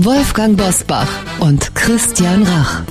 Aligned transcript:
Wolfgang 0.00 0.56
Bosbach 0.56 1.08
und 1.40 1.74
Christian 1.74 2.44
Rach. 2.44 2.82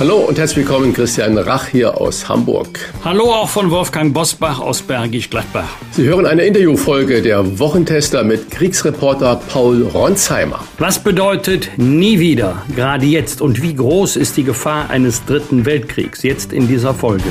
Hallo 0.00 0.16
und 0.16 0.36
herzlich 0.40 0.66
willkommen, 0.66 0.92
Christian 0.92 1.38
Rach 1.38 1.68
hier 1.68 2.00
aus 2.00 2.28
Hamburg. 2.28 2.80
Hallo 3.04 3.32
auch 3.32 3.48
von 3.48 3.70
Wolfgang 3.70 4.12
Bosbach 4.12 4.58
aus 4.58 4.82
Bergisch 4.82 5.30
Gladbach. 5.30 5.68
Sie 5.92 6.02
hören 6.02 6.26
eine 6.26 6.42
Interviewfolge 6.42 7.22
der 7.22 7.60
Wochentester 7.60 8.24
mit 8.24 8.50
Kriegsreporter 8.50 9.40
Paul 9.48 9.84
Ronsheimer. 9.84 10.64
Was 10.78 10.98
bedeutet 10.98 11.70
nie 11.76 12.18
wieder, 12.18 12.64
gerade 12.74 13.06
jetzt? 13.06 13.40
Und 13.40 13.62
wie 13.62 13.76
groß 13.76 14.16
ist 14.16 14.36
die 14.36 14.44
Gefahr 14.44 14.90
eines 14.90 15.24
dritten 15.26 15.64
Weltkriegs 15.64 16.24
jetzt 16.24 16.52
in 16.52 16.66
dieser 16.66 16.92
Folge? 16.92 17.22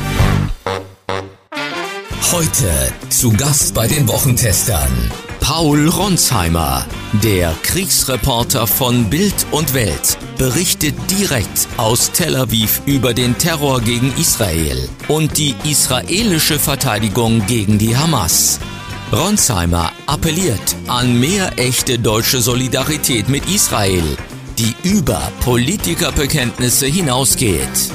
Heute 2.32 2.94
zu 3.10 3.32
Gast 3.32 3.74
bei 3.74 3.88
den 3.88 4.08
Wochentestern 4.08 5.12
Paul 5.40 5.90
Ronsheimer, 5.90 6.86
der 7.24 7.56
Kriegsreporter 7.64 8.68
von 8.68 9.10
Bild 9.10 9.48
und 9.50 9.74
Welt, 9.74 10.16
berichtet 10.38 10.94
direkt 11.10 11.68
aus 11.78 12.12
Tel 12.12 12.36
Aviv 12.36 12.84
über 12.86 13.16
den 13.16 13.36
Terror 13.40 13.82
gegen 13.82 14.14
Israel 14.16 14.88
und 15.08 15.40
die 15.40 15.56
israelische 15.64 16.60
Verteidigung 16.60 17.48
gegen 17.48 17.80
die 17.80 17.98
Hamas. 17.98 18.60
Ronsheimer 19.12 19.92
appelliert 20.06 20.76
an 20.86 21.20
mehr 21.20 21.58
echte 21.58 21.98
deutsche 21.98 22.42
Solidarität 22.42 23.28
mit 23.28 23.50
Israel, 23.50 24.04
die 24.60 24.76
über 24.84 25.32
Politikerbekenntnisse 25.42 26.86
hinausgeht. 26.86 27.90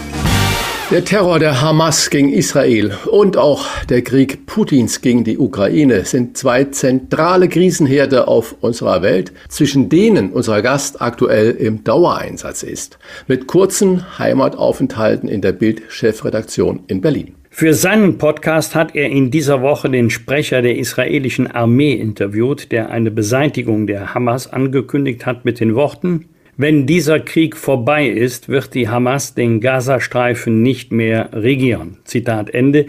Der 0.95 1.05
Terror 1.05 1.41
der 1.41 1.61
Hamas 1.61 2.09
gegen 2.09 2.33
Israel 2.33 2.93
und 3.11 3.37
auch 3.37 3.67
der 3.87 4.03
Krieg 4.03 4.47
Putins 4.47 5.01
gegen 5.01 5.25
die 5.25 5.39
Ukraine 5.39 6.05
sind 6.05 6.37
zwei 6.37 6.67
zentrale 6.67 7.49
Krisenherde 7.49 8.29
auf 8.29 8.55
unserer 8.61 9.03
Welt, 9.03 9.33
zwischen 9.49 9.89
denen 9.89 10.31
unser 10.31 10.63
Gast 10.63 11.03
aktuell 11.03 11.51
im 11.51 11.83
Dauereinsatz 11.83 12.63
ist, 12.63 13.01
mit 13.27 13.49
kurzen 13.49 14.21
Heimataufenthalten 14.21 15.29
in 15.29 15.41
der 15.41 15.51
Bild-Chefredaktion 15.51 16.85
in 16.87 17.01
Berlin. 17.01 17.35
Für 17.51 17.75
seinen 17.75 18.17
Podcast 18.17 18.77
hat 18.77 18.95
er 18.95 19.11
in 19.11 19.33
dieser 19.33 19.63
Woche 19.63 19.91
den 19.91 20.11
Sprecher 20.11 20.63
der 20.63 20.79
israelischen 20.79 21.49
Armee 21.51 21.95
interviewt, 21.95 22.71
der 22.71 22.91
eine 22.91 23.11
Beseitigung 23.11 23.89
der 23.89 24.15
Hamas 24.15 24.53
angekündigt 24.53 25.27
hat 25.27 25.45
mit 25.45 25.59
den 25.59 25.75
Worten, 25.75 26.27
wenn 26.57 26.87
dieser 26.87 27.21
Krieg 27.21 27.57
vorbei 27.57 28.07
ist, 28.07 28.49
wird 28.49 28.75
die 28.75 28.89
Hamas 28.89 29.35
den 29.35 29.61
Gazastreifen 29.61 30.63
nicht 30.63 30.93
mehr 30.93 31.31
regieren. 31.33 31.99
Zitat 32.05 32.51
Ende. 32.51 32.87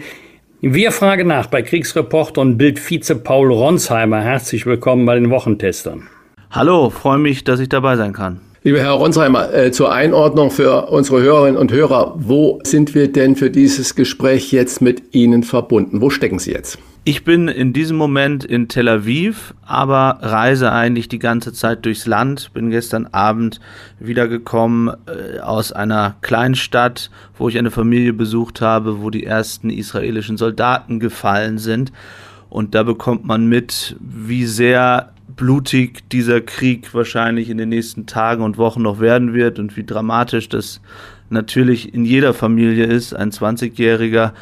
Wir 0.60 0.92
fragen 0.92 1.28
nach 1.28 1.46
bei 1.46 1.62
Kriegsreporter 1.62 2.40
und 2.40 2.58
Bildvize 2.58 3.16
Paul 3.16 3.52
Ronsheimer. 3.52 4.20
Herzlich 4.20 4.66
willkommen 4.66 5.04
bei 5.04 5.14
den 5.14 5.30
Wochentestern. 5.30 6.04
Hallo, 6.50 6.90
freue 6.90 7.18
mich, 7.18 7.44
dass 7.44 7.60
ich 7.60 7.68
dabei 7.68 7.96
sein 7.96 8.12
kann. 8.12 8.40
Lieber 8.62 8.80
Herr 8.80 8.92
Ronsheimer, 8.92 9.52
äh, 9.52 9.70
zur 9.70 9.92
Einordnung 9.92 10.50
für 10.50 10.86
unsere 10.86 11.22
Hörerinnen 11.22 11.56
und 11.56 11.72
Hörer, 11.72 12.14
wo 12.16 12.58
sind 12.64 12.94
wir 12.94 13.12
denn 13.12 13.36
für 13.36 13.50
dieses 13.50 13.94
Gespräch 13.94 14.50
jetzt 14.50 14.80
mit 14.80 15.14
Ihnen 15.14 15.42
verbunden? 15.44 16.00
Wo 16.00 16.10
stecken 16.10 16.38
Sie 16.38 16.52
jetzt? 16.52 16.78
Ich 17.08 17.22
bin 17.22 17.46
in 17.46 17.72
diesem 17.72 17.96
Moment 17.96 18.44
in 18.44 18.66
Tel 18.66 18.88
Aviv, 18.88 19.54
aber 19.64 20.18
reise 20.22 20.72
eigentlich 20.72 21.06
die 21.06 21.20
ganze 21.20 21.52
Zeit 21.52 21.84
durchs 21.84 22.04
Land. 22.06 22.52
Bin 22.52 22.68
gestern 22.70 23.06
Abend 23.12 23.60
wiedergekommen 24.00 24.92
äh, 25.06 25.38
aus 25.38 25.70
einer 25.70 26.16
Kleinstadt, 26.20 27.12
wo 27.38 27.48
ich 27.48 27.58
eine 27.58 27.70
Familie 27.70 28.12
besucht 28.12 28.60
habe, 28.60 29.02
wo 29.02 29.10
die 29.10 29.24
ersten 29.24 29.70
israelischen 29.70 30.36
Soldaten 30.36 30.98
gefallen 30.98 31.58
sind. 31.58 31.92
Und 32.50 32.74
da 32.74 32.82
bekommt 32.82 33.24
man 33.24 33.46
mit, 33.46 33.94
wie 34.00 34.44
sehr 34.44 35.12
blutig 35.28 36.10
dieser 36.10 36.40
Krieg 36.40 36.92
wahrscheinlich 36.92 37.50
in 37.50 37.58
den 37.58 37.68
nächsten 37.68 38.06
Tagen 38.06 38.42
und 38.42 38.58
Wochen 38.58 38.82
noch 38.82 38.98
werden 38.98 39.32
wird 39.32 39.60
und 39.60 39.76
wie 39.76 39.84
dramatisch 39.84 40.48
das 40.48 40.80
natürlich 41.30 41.94
in 41.94 42.04
jeder 42.04 42.34
Familie 42.34 42.86
ist. 42.86 43.14
Ein 43.14 43.30
20-Jähriger 43.30 44.32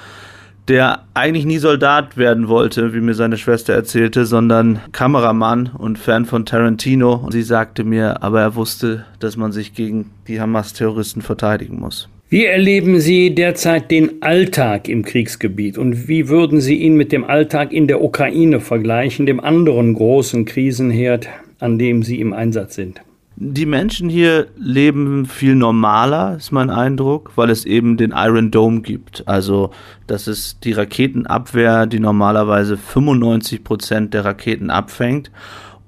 der 0.68 1.00
eigentlich 1.12 1.44
nie 1.44 1.58
Soldat 1.58 2.16
werden 2.16 2.48
wollte, 2.48 2.94
wie 2.94 3.00
mir 3.00 3.14
seine 3.14 3.36
Schwester 3.36 3.74
erzählte, 3.74 4.24
sondern 4.24 4.80
Kameramann 4.92 5.70
und 5.76 5.98
Fan 5.98 6.24
von 6.24 6.46
Tarantino. 6.46 7.14
Und 7.14 7.32
sie 7.32 7.42
sagte 7.42 7.84
mir, 7.84 8.22
aber 8.22 8.40
er 8.40 8.54
wusste, 8.54 9.04
dass 9.18 9.36
man 9.36 9.52
sich 9.52 9.74
gegen 9.74 10.10
die 10.26 10.40
Hamas-Terroristen 10.40 11.22
verteidigen 11.22 11.80
muss. 11.80 12.08
Wie 12.30 12.46
erleben 12.46 12.98
Sie 13.00 13.34
derzeit 13.34 13.90
den 13.90 14.22
Alltag 14.22 14.88
im 14.88 15.04
Kriegsgebiet 15.04 15.78
und 15.78 16.08
wie 16.08 16.28
würden 16.28 16.60
Sie 16.60 16.76
ihn 16.76 16.96
mit 16.96 17.12
dem 17.12 17.22
Alltag 17.22 17.72
in 17.72 17.86
der 17.86 18.02
Ukraine 18.02 18.60
vergleichen, 18.60 19.26
dem 19.26 19.40
anderen 19.40 19.94
großen 19.94 20.44
Krisenherd, 20.46 21.28
an 21.60 21.78
dem 21.78 22.02
Sie 22.02 22.18
im 22.20 22.32
Einsatz 22.32 22.74
sind? 22.74 23.02
Die 23.36 23.66
Menschen 23.66 24.08
hier 24.08 24.46
leben 24.56 25.26
viel 25.26 25.56
normaler, 25.56 26.36
ist 26.36 26.52
mein 26.52 26.70
Eindruck, 26.70 27.32
weil 27.34 27.50
es 27.50 27.64
eben 27.64 27.96
den 27.96 28.12
Iron 28.14 28.52
Dome 28.52 28.80
gibt. 28.82 29.26
Also, 29.26 29.72
das 30.06 30.28
ist 30.28 30.64
die 30.64 30.72
Raketenabwehr, 30.72 31.86
die 31.86 31.98
normalerweise 31.98 32.76
95 32.76 33.64
Prozent 33.64 34.14
der 34.14 34.24
Raketen 34.24 34.70
abfängt. 34.70 35.32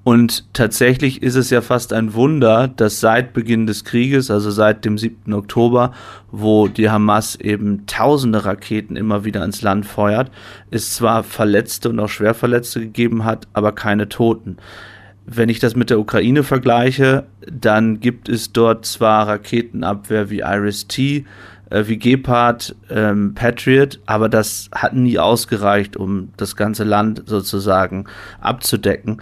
Und 0.03 0.53
tatsächlich 0.53 1.21
ist 1.21 1.35
es 1.35 1.49
ja 1.49 1.61
fast 1.61 1.93
ein 1.93 2.13
Wunder, 2.13 2.67
dass 2.67 2.99
seit 2.99 3.33
Beginn 3.33 3.65
des 3.65 3.85
Krieges, 3.85 4.29
also 4.29 4.51
seit 4.51 4.83
dem 4.83 4.97
7. 4.97 5.33
Oktober, 5.33 5.93
wo 6.31 6.67
die 6.67 6.89
Hamas 6.89 7.35
eben 7.35 7.85
tausende 7.87 8.43
Raketen 8.43 8.97
immer 8.97 9.23
wieder 9.23 9.43
ins 9.43 9.61
Land 9.61 9.85
feuert, 9.85 10.31
es 10.71 10.95
zwar 10.95 11.23
Verletzte 11.23 11.89
und 11.89 11.99
auch 11.99 12.09
Schwerverletzte 12.09 12.81
gegeben 12.81 13.23
hat, 13.23 13.47
aber 13.53 13.71
keine 13.71 14.09
Toten. 14.09 14.57
Wenn 15.29 15.49
ich 15.49 15.59
das 15.59 15.75
mit 15.75 15.89
der 15.89 15.99
Ukraine 15.99 16.43
vergleiche, 16.43 17.25
dann 17.51 17.99
gibt 17.99 18.29
es 18.29 18.53
dort 18.53 18.85
zwar 18.85 19.27
Raketenabwehr 19.27 20.29
wie 20.29 20.39
Iris-T, 20.39 21.25
äh, 21.69 21.83
wie 21.87 21.97
Gepard, 21.97 22.73
ähm, 22.89 23.33
Patriot, 23.35 23.99
aber 24.05 24.29
das 24.29 24.69
hat 24.73 24.93
nie 24.93 25.19
ausgereicht, 25.19 25.97
um 25.97 26.29
das 26.37 26.55
ganze 26.55 26.85
Land 26.85 27.23
sozusagen 27.25 28.05
abzudecken. 28.39 29.21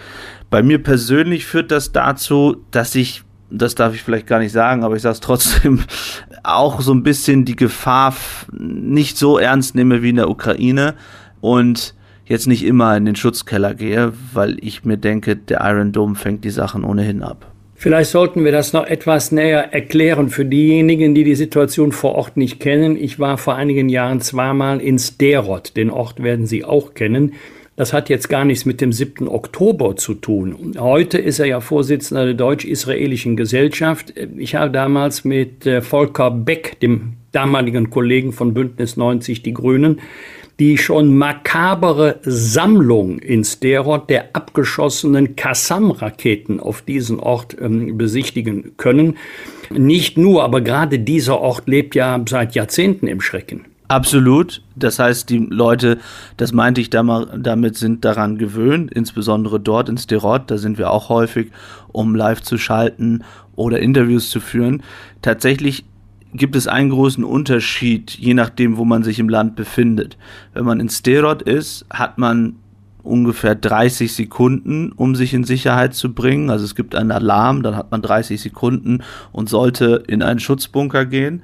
Bei 0.52 0.62
mir 0.62 0.82
persönlich 0.82 1.48
führt 1.48 1.72
das 1.72 1.92
dazu, 1.92 2.58
dass 2.70 2.94
ich, 2.94 3.24
das 3.50 3.74
darf 3.74 3.96
ich 3.96 4.04
vielleicht 4.04 4.28
gar 4.28 4.38
nicht 4.38 4.52
sagen, 4.52 4.84
aber 4.84 4.96
ich 4.96 5.02
sage 5.02 5.14
es 5.14 5.22
trotzdem, 5.22 5.80
auch 6.44 6.82
so 6.82 6.94
ein 6.94 7.02
bisschen 7.02 7.46
die 7.46 7.56
Gefahr 7.56 8.14
nicht 8.52 9.18
so 9.18 9.40
ernst 9.40 9.74
nehme 9.74 10.04
wie 10.04 10.10
in 10.10 10.18
der 10.18 10.30
Ukraine 10.30 10.94
und 11.42 11.96
jetzt 12.26 12.48
nicht 12.48 12.66
immer 12.66 12.96
in 12.98 13.06
den 13.06 13.16
Schutzkeller 13.16 13.74
gehe, 13.74 14.14
weil 14.34 14.58
ich 14.62 14.84
mir 14.84 14.98
denke, 14.98 15.36
der 15.36 15.62
Iron 15.62 15.92
Dome 15.92 16.16
fängt 16.16 16.44
die 16.44 16.50
Sachen 16.50 16.84
ohnehin 16.84 17.22
ab. 17.22 17.52
Vielleicht 17.78 18.12
sollten 18.12 18.46
wir 18.46 18.54
das 18.54 18.72
noch 18.72 18.88
etwas 18.88 19.32
näher 19.32 19.74
erklären 19.74 20.30
für 20.30 20.46
diejenigen, 20.46 21.14
die 21.14 21.26
die 21.26 21.36
Situation 21.36 21.92
vor 21.92 22.16
Ort 22.16 22.38
nicht 22.38 22.60
kennen. 22.60 22.98
Ich 22.98 23.20
war 23.20 23.38
vor 23.38 23.56
einigen 23.56 23.90
Jahren 23.90 24.22
zweimal 24.22 24.80
in 24.80 24.98
Sterot. 24.98 25.76
Den 25.76 25.90
Ort 25.90 26.24
werden 26.24 26.48
Sie 26.48 26.64
auch 26.64 26.94
kennen. 26.94 27.34
Das 27.76 27.92
hat 27.92 28.08
jetzt 28.08 28.30
gar 28.30 28.46
nichts 28.46 28.64
mit 28.64 28.80
dem 28.80 28.94
7. 28.94 29.28
Oktober 29.28 29.98
zu 29.98 30.14
tun. 30.14 30.76
Heute 30.80 31.18
ist 31.18 31.40
er 31.40 31.48
ja 31.48 31.60
Vorsitzender 31.60 32.24
der 32.24 32.34
deutsch-israelischen 32.34 33.36
Gesellschaft. 33.36 34.14
Ich 34.38 34.56
habe 34.56 34.72
damals 34.72 35.26
mit 35.26 35.66
äh, 35.66 35.82
Volker 35.82 36.32
Beck, 36.32 36.80
dem 36.80 37.16
damaligen 37.34 37.90
Kollegen 37.90 38.32
von 38.32 38.54
Bündnis 38.54 38.96
90 38.96 39.44
Die 39.44 39.54
Grünen, 39.54 40.00
die 40.60 40.78
schon 40.78 41.18
makabere 41.18 42.20
Sammlung 42.24 43.20
in 43.20 43.44
Sterot 43.44 44.10
der 44.10 44.36
abgeschossenen 44.36 45.36
Kassam-Raketen 45.36 46.60
auf 46.60 46.82
diesen 46.82 47.20
Ort 47.20 47.58
ähm, 47.60 47.98
besichtigen 47.98 48.78
können. 48.78 49.18
Nicht 49.70 50.18
nur, 50.18 50.44
aber 50.44 50.62
gerade 50.62 51.00
dieser 51.00 51.40
Ort 51.40 51.68
lebt 51.68 51.96
ja 51.96 52.24
seit 52.28 52.56
Jahrzehnten 52.56 53.08
im 53.08 53.20
Schrecken. 53.20 53.66
Absolut. 53.88 54.64
Das 54.76 54.98
heißt, 54.98 55.30
die 55.30 55.38
Leute, 55.38 56.00
das 56.38 56.54
meinte 56.54 56.82
ich 56.82 56.90
damit, 56.90 57.76
sind 57.76 58.04
daran 58.04 58.38
gewöhnt, 58.38 58.92
insbesondere 58.92 59.60
dort 59.60 59.90
in 59.90 59.98
Sterot, 59.98 60.50
da 60.50 60.58
sind 60.58 60.78
wir 60.78 60.90
auch 60.90 61.10
häufig, 61.10 61.52
um 61.92 62.16
live 62.16 62.42
zu 62.42 62.58
schalten 62.58 63.24
oder 63.56 63.80
Interviews 63.80 64.30
zu 64.30 64.40
führen. 64.40 64.82
Tatsächlich 65.22 65.86
gibt 66.38 66.56
es 66.56 66.68
einen 66.68 66.90
großen 66.90 67.24
Unterschied, 67.24 68.12
je 68.12 68.34
nachdem, 68.34 68.78
wo 68.78 68.86
man 68.86 69.04
sich 69.04 69.20
im 69.20 69.30
Land 69.30 69.56
befindet. 69.56 70.18
Wenn 70.54 70.66
man 70.66 70.80
in 70.80 70.90
Sterot 70.90 71.42
ist, 71.42 71.86
hat 71.90 72.18
man 72.18 72.56
ungefähr 73.06 73.56
30 73.56 74.14
Sekunden, 74.14 74.92
um 74.92 75.16
sich 75.16 75.34
in 75.34 75.44
Sicherheit 75.44 75.94
zu 75.94 76.14
bringen. 76.14 76.50
Also 76.50 76.66
es 76.66 76.76
gibt 76.76 76.96
einen 76.96 77.12
Alarm, 77.12 77.62
dann 77.64 77.76
hat 77.76 77.92
man 77.92 78.02
30 78.02 78.42
Sekunden 78.42 79.04
und 79.32 79.48
sollte 79.48 80.04
in 80.08 80.22
einen 80.22 80.40
Schutzbunker 80.40 81.06
gehen. 81.06 81.44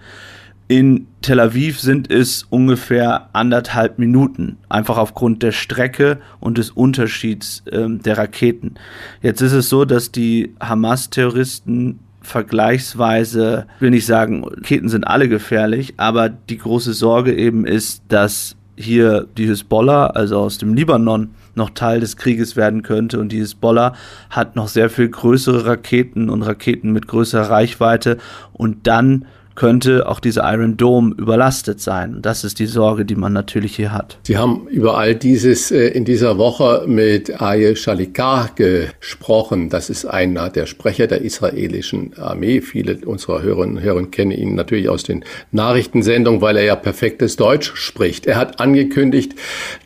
In 0.67 1.07
Tel 1.21 1.39
Aviv 1.39 1.81
sind 1.81 2.09
es 2.09 2.43
ungefähr 2.43 3.29
anderthalb 3.33 3.99
Minuten, 3.99 4.57
einfach 4.69 4.97
aufgrund 4.97 5.43
der 5.43 5.51
Strecke 5.51 6.19
und 6.39 6.57
des 6.57 6.71
Unterschieds 6.71 7.63
ähm, 7.71 8.01
der 8.01 8.17
Raketen. 8.17 8.75
Jetzt 9.21 9.41
ist 9.41 9.51
es 9.51 9.67
so, 9.67 9.83
dass 9.83 10.13
die 10.13 10.55
Hamas-Terroristen 10.61 11.99
vergleichsweise, 12.21 13.65
will 13.79 13.89
nicht 13.89 14.05
sagen, 14.05 14.43
Raketen 14.43 14.89
sind 14.89 15.05
alle 15.05 15.27
gefährlich, 15.27 15.95
aber 15.97 16.29
die 16.29 16.57
große 16.57 16.93
Sorge 16.93 17.35
eben 17.35 17.65
ist, 17.65 18.03
dass 18.09 18.55
hier 18.75 19.27
die 19.37 19.45
Hisbollah, 19.45 20.07
also 20.07 20.39
aus 20.39 20.57
dem 20.57 20.73
Libanon, 20.73 21.31
noch 21.55 21.71
Teil 21.71 21.99
des 21.99 22.17
Krieges 22.17 22.55
werden 22.55 22.81
könnte. 22.81 23.19
Und 23.19 23.31
die 23.31 23.39
Hisbollah 23.39 23.93
hat 24.29 24.55
noch 24.55 24.67
sehr 24.67 24.89
viel 24.89 25.09
größere 25.09 25.65
Raketen 25.65 26.29
und 26.29 26.43
Raketen 26.43 26.91
mit 26.91 27.07
größerer 27.07 27.49
Reichweite. 27.49 28.17
Und 28.53 28.87
dann 28.87 29.25
könnte 29.55 30.07
auch 30.07 30.19
dieser 30.19 30.51
Iron 30.51 30.77
Dome 30.77 31.13
überlastet 31.17 31.81
sein. 31.81 32.19
Das 32.21 32.43
ist 32.43 32.59
die 32.59 32.65
Sorge, 32.65 33.05
die 33.05 33.15
man 33.15 33.33
natürlich 33.33 33.75
hier 33.75 33.91
hat. 33.91 34.17
Sie 34.23 34.37
haben 34.37 34.67
über 34.67 34.97
all 34.97 35.15
dieses 35.15 35.71
äh, 35.71 35.87
in 35.87 36.05
dieser 36.05 36.37
Woche 36.37 36.85
mit 36.87 37.41
Aye 37.41 37.75
Shalikar 37.75 38.51
gesprochen. 38.55 39.69
Das 39.69 39.89
ist 39.89 40.05
einer 40.05 40.49
der 40.49 40.65
Sprecher 40.65 41.07
der 41.07 41.21
israelischen 41.21 42.17
Armee. 42.17 42.61
Viele 42.61 42.97
unserer 43.05 43.41
Hörerinnen 43.41 43.77
und 43.77 43.83
Hörer 43.83 44.05
kennen 44.07 44.31
ihn 44.31 44.55
natürlich 44.55 44.89
aus 44.89 45.03
den 45.03 45.23
Nachrichtensendungen, 45.51 46.41
weil 46.41 46.57
er 46.57 46.63
ja 46.63 46.75
perfektes 46.75 47.35
Deutsch 47.35 47.75
spricht. 47.75 48.25
Er 48.27 48.37
hat 48.37 48.59
angekündigt, 48.59 49.35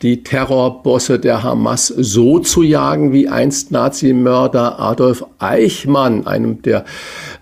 die 0.02 0.24
Terrorbosse 0.24 1.20
der 1.20 1.44
Hamas 1.44 1.88
so 1.88 2.40
zu 2.40 2.64
jagen, 2.64 3.14
wie 3.14 3.28
einst 3.28 3.72
Nazimörder 3.72 4.80
Adolf 4.80 5.26
Eichmann, 5.40 6.28
einem 6.28 6.62
der 6.62 6.86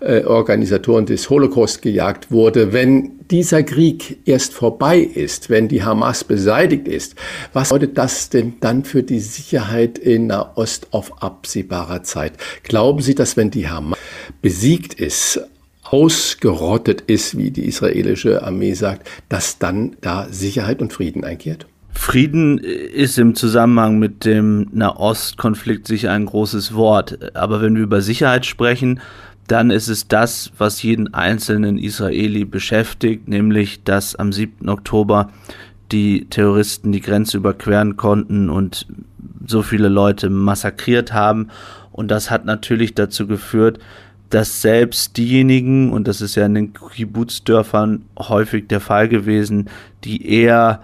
äh, 0.00 0.24
Organisatoren 0.24 1.06
des 1.06 1.28
Holocaust, 1.30 1.82
gejagt 1.82 2.13
gesagt 2.14 2.30
wurde, 2.30 2.72
wenn 2.72 3.18
dieser 3.30 3.62
Krieg 3.62 4.18
erst 4.24 4.54
vorbei 4.54 4.98
ist, 4.98 5.50
wenn 5.50 5.68
die 5.68 5.82
Hamas 5.82 6.24
beseitigt 6.24 6.86
ist, 6.86 7.16
was 7.52 7.70
bedeutet 7.70 7.98
das 7.98 8.28
denn 8.28 8.54
dann 8.60 8.84
für 8.84 9.02
die 9.02 9.20
Sicherheit 9.20 9.98
in 9.98 10.28
Nahost 10.28 10.88
auf 10.92 11.22
absehbarer 11.22 12.02
Zeit? 12.02 12.34
Glauben 12.62 13.00
Sie, 13.00 13.14
dass 13.14 13.36
wenn 13.36 13.50
die 13.50 13.68
Hamas 13.68 13.98
besiegt 14.42 14.94
ist, 14.94 15.40
ausgerottet 15.82 17.02
ist, 17.02 17.36
wie 17.36 17.50
die 17.50 17.66
israelische 17.66 18.42
Armee 18.42 18.74
sagt, 18.74 19.08
dass 19.28 19.58
dann 19.58 19.96
da 20.00 20.28
Sicherheit 20.30 20.80
und 20.80 20.92
Frieden 20.92 21.24
einkehrt? 21.24 21.66
Frieden 21.92 22.58
ist 22.58 23.18
im 23.18 23.34
Zusammenhang 23.34 23.98
mit 23.98 24.24
dem 24.24 24.66
Nahostkonflikt 24.72 25.86
sicher 25.86 26.10
ein 26.10 26.26
großes 26.26 26.74
Wort. 26.74 27.36
Aber 27.36 27.62
wenn 27.62 27.76
wir 27.76 27.84
über 27.84 28.02
Sicherheit 28.02 28.46
sprechen, 28.46 29.00
dann 29.46 29.70
ist 29.70 29.88
es 29.88 30.08
das, 30.08 30.52
was 30.56 30.82
jeden 30.82 31.12
einzelnen 31.12 31.78
Israeli 31.78 32.44
beschäftigt, 32.44 33.28
nämlich 33.28 33.84
dass 33.84 34.16
am 34.16 34.32
7. 34.32 34.68
Oktober 34.68 35.30
die 35.92 36.26
Terroristen 36.30 36.92
die 36.92 37.00
Grenze 37.00 37.36
überqueren 37.36 37.96
konnten 37.96 38.48
und 38.48 38.86
so 39.46 39.62
viele 39.62 39.88
Leute 39.88 40.30
massakriert 40.30 41.12
haben. 41.12 41.48
Und 41.92 42.10
das 42.10 42.30
hat 42.30 42.44
natürlich 42.44 42.94
dazu 42.94 43.26
geführt, 43.26 43.78
dass 44.30 44.62
selbst 44.62 45.16
diejenigen, 45.16 45.92
und 45.92 46.08
das 46.08 46.20
ist 46.20 46.34
ja 46.34 46.46
in 46.46 46.54
den 46.54 46.72
Kibbutzdörfern 46.72 48.02
häufig 48.18 48.66
der 48.66 48.80
Fall 48.80 49.08
gewesen, 49.08 49.68
die 50.02 50.28
eher 50.28 50.82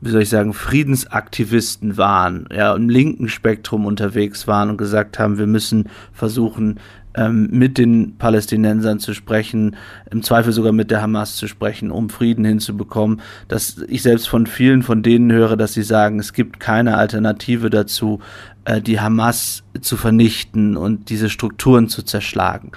wie 0.00 0.10
soll 0.10 0.22
ich 0.22 0.28
sagen, 0.28 0.54
Friedensaktivisten 0.54 1.96
waren, 1.96 2.48
ja, 2.54 2.74
im 2.74 2.88
linken 2.88 3.28
Spektrum 3.28 3.86
unterwegs 3.86 4.46
waren 4.46 4.70
und 4.70 4.76
gesagt 4.76 5.18
haben, 5.18 5.38
wir 5.38 5.46
müssen 5.46 5.88
versuchen, 6.12 6.80
ähm, 7.14 7.48
mit 7.50 7.76
den 7.76 8.16
Palästinensern 8.18 9.00
zu 9.00 9.14
sprechen, 9.14 9.76
im 10.10 10.22
Zweifel 10.22 10.52
sogar 10.52 10.72
mit 10.72 10.90
der 10.90 11.02
Hamas 11.02 11.36
zu 11.36 11.48
sprechen, 11.48 11.90
um 11.90 12.08
Frieden 12.08 12.44
hinzubekommen. 12.44 13.20
Dass 13.48 13.78
ich 13.88 14.02
selbst 14.02 14.28
von 14.28 14.46
vielen 14.46 14.82
von 14.82 15.02
denen 15.02 15.32
höre, 15.32 15.56
dass 15.56 15.74
sie 15.74 15.82
sagen, 15.82 16.20
es 16.20 16.32
gibt 16.32 16.60
keine 16.60 16.96
Alternative 16.96 17.68
dazu, 17.68 18.20
äh, 18.64 18.80
die 18.80 19.00
Hamas 19.00 19.64
zu 19.80 19.96
vernichten 19.96 20.76
und 20.76 21.10
diese 21.10 21.30
Strukturen 21.30 21.88
zu 21.88 22.02
zerschlagen. 22.02 22.72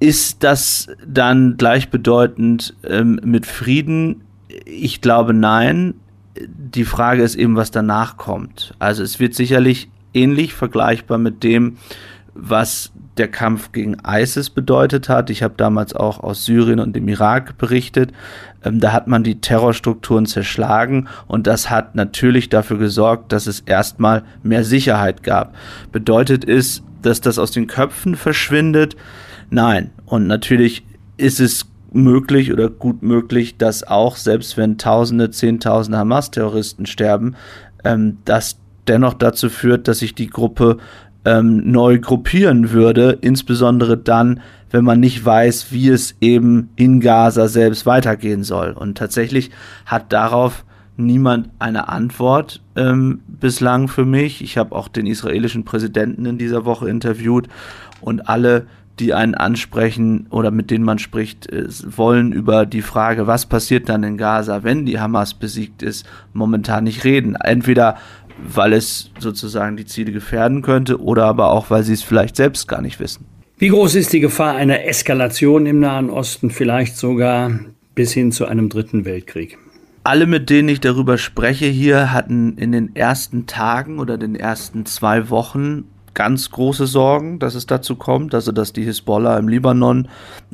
Ist 0.00 0.42
das 0.42 0.88
dann 1.06 1.56
gleichbedeutend 1.56 2.74
ähm, 2.82 3.20
mit 3.22 3.46
Frieden? 3.46 4.22
Ich 4.66 5.00
glaube 5.00 5.32
nein. 5.32 5.94
Die 6.36 6.84
Frage 6.84 7.22
ist 7.22 7.34
eben, 7.34 7.56
was 7.56 7.70
danach 7.70 8.16
kommt. 8.16 8.74
Also 8.78 9.02
es 9.02 9.20
wird 9.20 9.34
sicherlich 9.34 9.90
ähnlich 10.14 10.54
vergleichbar 10.54 11.18
mit 11.18 11.42
dem, 11.42 11.76
was 12.34 12.92
der 13.18 13.28
Kampf 13.28 13.72
gegen 13.72 13.98
ISIS 14.06 14.48
bedeutet 14.48 15.08
hat. 15.08 15.28
Ich 15.28 15.42
habe 15.42 15.54
damals 15.56 15.94
auch 15.94 16.20
aus 16.20 16.46
Syrien 16.46 16.80
und 16.80 16.96
dem 16.96 17.08
Irak 17.08 17.58
berichtet. 17.58 18.12
Ähm, 18.64 18.80
da 18.80 18.92
hat 18.92 19.06
man 19.06 19.22
die 19.22 19.40
Terrorstrukturen 19.40 20.24
zerschlagen 20.26 21.08
und 21.26 21.46
das 21.46 21.68
hat 21.68 21.94
natürlich 21.94 22.48
dafür 22.48 22.78
gesorgt, 22.78 23.32
dass 23.32 23.46
es 23.46 23.60
erstmal 23.60 24.22
mehr 24.42 24.64
Sicherheit 24.64 25.22
gab. 25.22 25.54
Bedeutet 25.90 26.48
es, 26.48 26.82
dass 27.02 27.20
das 27.20 27.38
aus 27.38 27.50
den 27.50 27.66
Köpfen 27.66 28.16
verschwindet? 28.16 28.96
Nein. 29.50 29.90
Und 30.06 30.26
natürlich 30.26 30.84
ist 31.18 31.40
es 31.40 31.66
möglich 31.94 32.52
oder 32.52 32.68
gut 32.68 33.02
möglich, 33.02 33.56
dass 33.56 33.84
auch, 33.84 34.16
selbst 34.16 34.56
wenn 34.56 34.78
Tausende, 34.78 35.30
Zehntausende 35.30 35.98
Hamas-Terroristen 35.98 36.86
sterben, 36.86 37.36
ähm, 37.84 38.18
das 38.24 38.58
dennoch 38.88 39.14
dazu 39.14 39.48
führt, 39.48 39.88
dass 39.88 39.98
sich 39.98 40.14
die 40.14 40.28
Gruppe 40.28 40.78
ähm, 41.24 41.70
neu 41.70 41.98
gruppieren 41.98 42.70
würde, 42.70 43.18
insbesondere 43.20 43.96
dann, 43.96 44.40
wenn 44.70 44.84
man 44.84 45.00
nicht 45.00 45.24
weiß, 45.24 45.70
wie 45.70 45.88
es 45.88 46.16
eben 46.20 46.70
in 46.76 47.00
Gaza 47.00 47.48
selbst 47.48 47.86
weitergehen 47.86 48.42
soll. 48.42 48.72
Und 48.72 48.98
tatsächlich 48.98 49.50
hat 49.86 50.12
darauf 50.12 50.64
niemand 50.96 51.50
eine 51.58 51.88
Antwort 51.88 52.60
ähm, 52.76 53.20
bislang 53.26 53.88
für 53.88 54.04
mich. 54.04 54.42
Ich 54.42 54.58
habe 54.58 54.74
auch 54.74 54.88
den 54.88 55.06
israelischen 55.06 55.64
Präsidenten 55.64 56.26
in 56.26 56.38
dieser 56.38 56.64
Woche 56.64 56.88
interviewt 56.88 57.48
und 58.00 58.28
alle, 58.28 58.66
die 59.00 59.14
einen 59.14 59.34
ansprechen 59.34 60.26
oder 60.30 60.50
mit 60.50 60.70
denen 60.70 60.84
man 60.84 60.98
spricht, 60.98 61.50
äh, 61.50 61.66
wollen 61.96 62.32
über 62.32 62.66
die 62.66 62.82
Frage, 62.82 63.26
was 63.26 63.46
passiert 63.46 63.88
dann 63.88 64.02
in 64.02 64.16
Gaza, 64.16 64.62
wenn 64.62 64.86
die 64.86 65.00
Hamas 65.00 65.34
besiegt 65.34 65.82
ist, 65.82 66.06
momentan 66.32 66.84
nicht 66.84 67.04
reden. 67.04 67.36
Entweder 67.36 67.96
weil 68.42 68.72
es 68.72 69.10
sozusagen 69.18 69.76
die 69.76 69.84
Ziele 69.84 70.12
gefährden 70.12 70.62
könnte 70.62 71.00
oder 71.00 71.24
aber 71.24 71.50
auch, 71.50 71.70
weil 71.70 71.82
sie 71.82 71.92
es 71.92 72.02
vielleicht 72.02 72.36
selbst 72.36 72.68
gar 72.68 72.82
nicht 72.82 73.00
wissen. 73.00 73.26
Wie 73.58 73.68
groß 73.68 73.94
ist 73.94 74.12
die 74.12 74.20
Gefahr 74.20 74.56
einer 74.56 74.84
Eskalation 74.84 75.66
im 75.66 75.80
Nahen 75.80 76.10
Osten, 76.10 76.50
vielleicht 76.50 76.96
sogar 76.96 77.52
bis 77.94 78.12
hin 78.12 78.32
zu 78.32 78.46
einem 78.46 78.68
dritten 78.68 79.04
Weltkrieg? 79.04 79.58
Alle, 80.04 80.26
mit 80.26 80.50
denen 80.50 80.68
ich 80.68 80.80
darüber 80.80 81.16
spreche 81.16 81.66
hier, 81.66 82.12
hatten 82.12 82.58
in 82.58 82.72
den 82.72 82.96
ersten 82.96 83.46
Tagen 83.46 84.00
oder 84.00 84.18
den 84.18 84.34
ersten 84.34 84.84
zwei 84.84 85.30
Wochen 85.30 85.84
ganz 86.14 86.50
große 86.50 86.86
Sorgen, 86.86 87.38
dass 87.38 87.54
es 87.54 87.66
dazu 87.66 87.96
kommt, 87.96 88.34
also 88.34 88.52
dass 88.52 88.72
die 88.72 88.84
Hisbollah 88.84 89.38
im 89.38 89.48
Libanon 89.48 90.08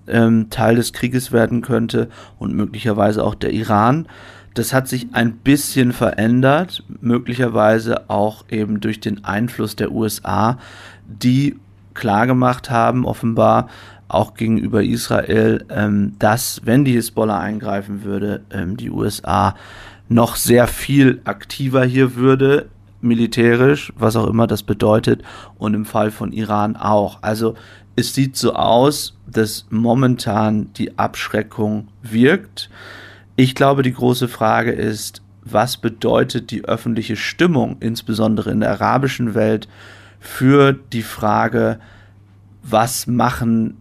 ähm, 0.06 0.50
Teil 0.50 0.76
des 0.76 0.92
Krieges 0.92 1.32
werden 1.32 1.62
könnte 1.62 2.08
und 2.38 2.54
möglicherweise 2.54 3.24
auch 3.24 3.34
der 3.34 3.52
Iran. 3.52 4.06
Das 4.54 4.72
hat 4.72 4.88
sich 4.88 5.08
ein 5.12 5.36
bisschen 5.36 5.92
verändert, 5.92 6.82
möglicherweise 7.00 8.08
auch 8.10 8.44
eben 8.48 8.80
durch 8.80 9.00
den 9.00 9.24
Einfluss 9.24 9.76
der 9.76 9.92
USA, 9.92 10.58
die 11.06 11.56
klargemacht 11.94 12.70
haben, 12.70 13.04
offenbar 13.04 13.68
auch 14.08 14.34
gegenüber 14.34 14.82
Israel, 14.82 15.64
ähm, 15.68 16.14
dass, 16.18 16.62
wenn 16.64 16.84
die 16.84 16.92
Hisbollah 16.92 17.38
eingreifen 17.38 18.04
würde, 18.04 18.42
ähm, 18.50 18.76
die 18.76 18.90
USA 18.90 19.54
noch 20.08 20.36
sehr 20.36 20.66
viel 20.66 21.20
aktiver 21.24 21.84
hier 21.84 22.16
würde, 22.16 22.68
militärisch, 23.00 23.92
was 23.96 24.16
auch 24.16 24.26
immer 24.26 24.46
das 24.46 24.62
bedeutet, 24.62 25.22
und 25.58 25.74
im 25.74 25.84
Fall 25.84 26.10
von 26.10 26.32
Iran 26.32 26.76
auch. 26.76 27.18
Also 27.22 27.54
es 27.96 28.14
sieht 28.14 28.36
so 28.36 28.54
aus, 28.54 29.16
dass 29.26 29.66
momentan 29.70 30.72
die 30.74 30.98
Abschreckung 30.98 31.88
wirkt. 32.02 32.70
Ich 33.36 33.54
glaube, 33.54 33.82
die 33.82 33.92
große 33.92 34.28
Frage 34.28 34.72
ist, 34.72 35.22
was 35.42 35.76
bedeutet 35.76 36.50
die 36.50 36.64
öffentliche 36.64 37.16
Stimmung, 37.16 37.76
insbesondere 37.80 38.50
in 38.50 38.60
der 38.60 38.70
arabischen 38.70 39.34
Welt, 39.34 39.68
für 40.20 40.72
die 40.72 41.02
Frage, 41.02 41.78
was 42.62 43.06
machen 43.06 43.78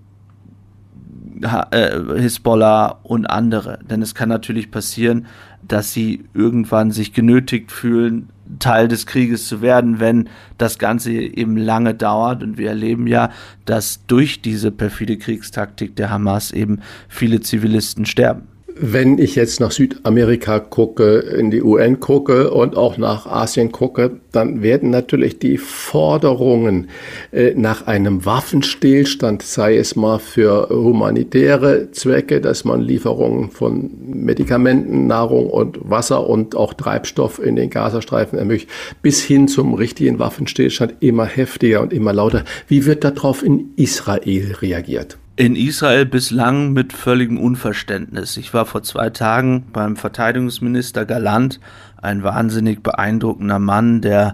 äh, 1.71 1.99
Hisbollah 2.19 2.99
und 3.03 3.25
andere? 3.25 3.79
Denn 3.89 4.01
es 4.01 4.15
kann 4.15 4.29
natürlich 4.29 4.71
passieren, 4.71 5.25
dass 5.67 5.91
sie 5.93 6.23
irgendwann 6.33 6.91
sich 6.91 7.13
genötigt 7.13 7.71
fühlen, 7.71 8.29
Teil 8.59 8.87
des 8.87 9.05
Krieges 9.05 9.47
zu 9.47 9.61
werden, 9.61 9.99
wenn 9.99 10.29
das 10.57 10.79
Ganze 10.79 11.11
eben 11.11 11.57
lange 11.57 11.93
dauert. 11.93 12.43
Und 12.43 12.57
wir 12.57 12.69
erleben 12.69 13.07
ja, 13.07 13.29
dass 13.65 14.05
durch 14.07 14.41
diese 14.41 14.71
perfide 14.71 15.17
Kriegstaktik 15.17 15.95
der 15.95 16.09
Hamas 16.09 16.51
eben 16.51 16.81
viele 17.07 17.41
Zivilisten 17.41 18.05
sterben. 18.05 18.56
Wenn 18.79 19.17
ich 19.17 19.35
jetzt 19.35 19.59
nach 19.59 19.71
Südamerika 19.71 20.59
gucke, 20.59 21.17
in 21.19 21.51
die 21.51 21.61
UN 21.61 21.99
gucke 21.99 22.51
und 22.51 22.77
auch 22.77 22.97
nach 22.97 23.25
Asien 23.25 23.71
gucke, 23.71 24.19
dann 24.31 24.61
werden 24.61 24.89
natürlich 24.89 25.39
die 25.39 25.57
Forderungen 25.57 26.89
äh, 27.31 27.53
nach 27.55 27.87
einem 27.87 28.25
Waffenstillstand, 28.25 29.41
sei 29.41 29.77
es 29.77 29.95
mal 29.95 30.19
für 30.19 30.69
humanitäre 30.69 31.91
Zwecke, 31.91 32.41
dass 32.41 32.65
man 32.65 32.81
Lieferungen 32.81 33.51
von 33.51 33.91
Medikamenten, 34.05 35.07
Nahrung 35.07 35.49
und 35.49 35.77
Wasser 35.81 36.27
und 36.27 36.55
auch 36.55 36.73
Treibstoff 36.73 37.39
in 37.39 37.55
den 37.55 37.69
Gazastreifen 37.69 38.37
ermöglicht, 38.39 38.69
bis 39.01 39.21
hin 39.23 39.47
zum 39.47 39.73
richtigen 39.73 40.19
Waffenstillstand 40.19 40.95
immer 40.99 41.25
heftiger 41.25 41.81
und 41.81 41.93
immer 41.93 42.13
lauter. 42.13 42.43
Wie 42.67 42.85
wird 42.85 43.03
darauf 43.03 43.43
in 43.43 43.71
Israel 43.75 44.55
reagiert? 44.61 45.17
In 45.39 45.55
Israel 45.55 46.07
bislang 46.07 46.73
mit 46.73 46.93
völligem 46.93 47.37
Unverständnis. 47.37 48.37
Ich 48.37 48.55
war 48.55 48.65
vor 48.65 48.81
zwei 48.81 49.11
Tagen 49.11 49.67
beim 49.71 49.95
Verteidigungsminister 49.95 51.05
Galant, 51.05 51.59
ein 52.01 52.23
wahnsinnig 52.23 52.81
beeindruckender 52.81 53.59
Mann, 53.59 54.01
der 54.01 54.33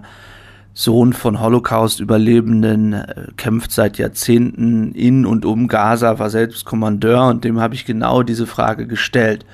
Sohn 0.72 1.12
von 1.12 1.42
Holocaust-Überlebenden, 1.42 2.94
äh, 2.94 3.26
kämpft 3.36 3.72
seit 3.72 3.98
Jahrzehnten 3.98 4.92
in 4.92 5.26
und 5.26 5.44
um 5.44 5.68
Gaza, 5.68 6.18
war 6.18 6.30
selbst 6.30 6.64
Kommandeur 6.64 7.28
und 7.28 7.44
dem 7.44 7.60
habe 7.60 7.74
ich 7.74 7.84
genau 7.84 8.22
diese 8.22 8.46
Frage 8.46 8.86
gestellt. 8.86 9.44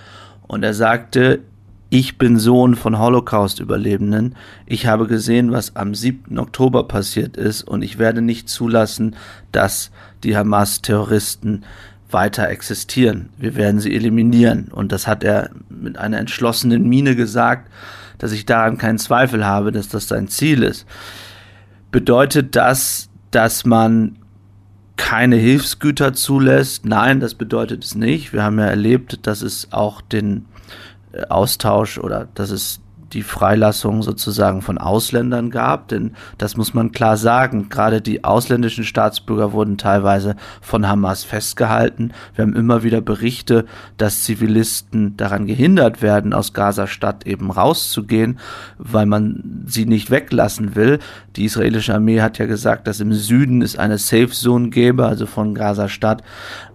Und 0.47 0.63
er 0.63 0.73
sagte, 0.73 1.41
ich 1.91 2.19
bin 2.19 2.39
Sohn 2.39 2.77
von 2.77 3.01
Holocaust-Überlebenden. 3.01 4.37
Ich 4.65 4.87
habe 4.87 5.09
gesehen, 5.09 5.51
was 5.51 5.75
am 5.75 5.95
7. 5.95 6.39
Oktober 6.39 6.85
passiert 6.85 7.37
ist 7.37 7.63
und 7.63 7.83
ich 7.83 7.99
werde 7.99 8.23
nicht 8.23 8.49
zulassen, 8.49 9.17
dass 9.51 9.91
die 10.23 10.37
Hamas-Terroristen 10.37 11.65
weiter 12.09 12.49
existieren. 12.49 13.31
Wir 13.39 13.57
werden 13.57 13.81
sie 13.81 13.93
eliminieren. 13.95 14.69
Und 14.71 14.93
das 14.93 15.09
hat 15.09 15.25
er 15.25 15.51
mit 15.69 15.99
einer 15.99 16.19
entschlossenen 16.19 16.89
Miene 16.89 17.17
gesagt, 17.17 17.69
dass 18.19 18.31
ich 18.31 18.47
daran 18.47 18.79
keinen 18.79 18.99
Zweifel 18.99 19.45
habe, 19.45 19.73
dass 19.73 19.89
das 19.89 20.07
sein 20.07 20.29
Ziel 20.29 20.63
ist. 20.63 20.87
Bedeutet 21.91 22.55
das, 22.55 23.09
dass 23.33 23.65
man 23.65 24.17
keine 24.97 25.37
Hilfsgüter 25.37 26.13
zulässt? 26.13 26.87
Nein, 26.87 27.19
das 27.19 27.35
bedeutet 27.35 27.83
es 27.83 27.97
nicht. 27.97 28.33
Wir 28.33 28.45
haben 28.45 28.61
ja 28.61 28.67
erlebt, 28.67 29.27
dass 29.27 29.43
es 29.43 29.73
auch 29.73 30.01
den 30.03 30.45
Austausch 31.29 31.99
oder 31.99 32.29
dass 32.35 32.51
es 32.51 32.81
die 33.13 33.23
Freilassung 33.23 34.03
sozusagen 34.03 34.63
von 34.63 34.79
Ausländern 34.79 35.51
gab, 35.51 35.89
denn 35.89 36.13
das 36.39 36.57
muss 36.57 36.75
man 36.75 36.93
klar 36.93 37.17
sagen, 37.17 37.69
gerade 37.69 38.01
die 38.01 38.25
ausländischen 38.25 38.85
Staatsbürger 38.85 39.53
wurden 39.53 39.79
teilweise 39.79 40.37
von 40.61 40.87
Hamas 40.87 41.25
festgehalten. 41.25 42.13
Wir 42.35 42.43
haben 42.43 42.55
immer 42.55 42.83
wieder 42.83 43.01
Berichte, 43.01 43.67
dass 43.97 44.23
Zivilisten 44.23 45.17
daran 45.17 45.47
gehindert 45.47 46.03
werden, 46.03 46.33
aus 46.33 46.53
Gaza-Stadt 46.53 47.27
eben 47.27 47.51
rauszugehen, 47.51 48.39
weil 48.79 49.07
man 49.07 49.65
sie 49.67 49.87
nicht 49.87 50.11
weglassen 50.11 50.77
will. 50.77 50.99
Die 51.37 51.45
israelische 51.45 51.95
Armee 51.95 52.21
hat 52.21 52.39
ja 52.39 52.47
gesagt, 52.47 52.87
dass 52.87 53.01
im 53.01 53.13
Süden 53.13 53.63
es 53.63 53.79
eine 53.79 53.99
Safe 53.99 54.31
Zone 54.31 54.71
gäbe, 54.71 55.07
also 55.07 55.27
von 55.27 55.55
Gaza-Stadt, 55.55 56.23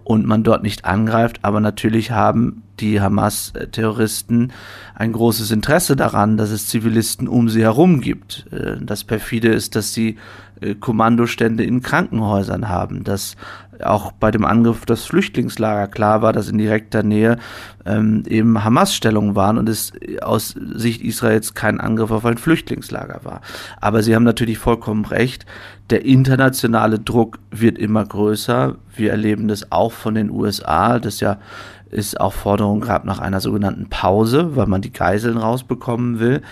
und 0.04 0.26
man 0.26 0.44
dort 0.44 0.62
nicht 0.62 0.84
angreift. 0.84 1.40
Aber 1.42 1.60
natürlich 1.60 2.10
haben 2.10 2.62
die 2.80 3.00
Hamas-Terroristen 3.00 4.52
ein 4.94 5.12
großes 5.12 5.50
Interesse 5.50 5.96
daran, 5.96 6.36
dass 6.36 6.50
es 6.50 6.68
Zivilisten 6.68 7.28
um 7.28 7.48
sie 7.48 7.62
herum 7.62 8.00
gibt. 8.00 8.46
Äh, 8.52 8.76
das 8.80 9.04
perfide 9.04 9.48
ist, 9.48 9.76
dass 9.76 9.92
sie 9.92 10.16
äh, 10.60 10.74
Kommandostände 10.74 11.64
in 11.64 11.82
Krankenhäusern 11.82 12.68
haben, 12.68 13.04
dass 13.04 13.36
auch 13.84 14.12
bei 14.12 14.30
dem 14.30 14.44
Angriff 14.44 14.86
das 14.86 15.04
Flüchtlingslager 15.04 15.88
klar 15.88 16.22
war, 16.22 16.32
dass 16.32 16.48
in 16.48 16.58
direkter 16.58 17.02
Nähe 17.02 17.38
ähm, 17.84 18.22
eben 18.26 18.64
Hamas-Stellungen 18.64 19.34
waren 19.34 19.58
und 19.58 19.68
es 19.68 19.92
aus 20.22 20.54
Sicht 20.74 21.02
Israels 21.02 21.54
kein 21.54 21.80
Angriff 21.80 22.10
auf 22.10 22.24
ein 22.24 22.38
Flüchtlingslager 22.38 23.20
war. 23.24 23.42
Aber 23.80 24.02
Sie 24.02 24.14
haben 24.14 24.24
natürlich 24.24 24.58
vollkommen 24.58 25.04
recht, 25.04 25.46
der 25.90 26.04
internationale 26.04 26.98
Druck 26.98 27.38
wird 27.50 27.78
immer 27.78 28.04
größer. 28.04 28.76
Wir 28.94 29.10
erleben 29.10 29.46
das 29.46 29.70
auch 29.70 29.92
von 29.92 30.14
den 30.14 30.30
USA, 30.30 30.98
das 30.98 31.20
ja 31.20 31.38
es 31.90 32.16
auch 32.16 32.32
Forderungen 32.32 32.80
gab 32.80 33.04
nach 33.04 33.18
einer 33.18 33.40
sogenannten 33.40 33.88
Pause, 33.88 34.56
weil 34.56 34.66
man 34.66 34.82
die 34.82 34.92
Geiseln 34.92 35.36
rausbekommen 35.36 36.18
will. 36.18 36.42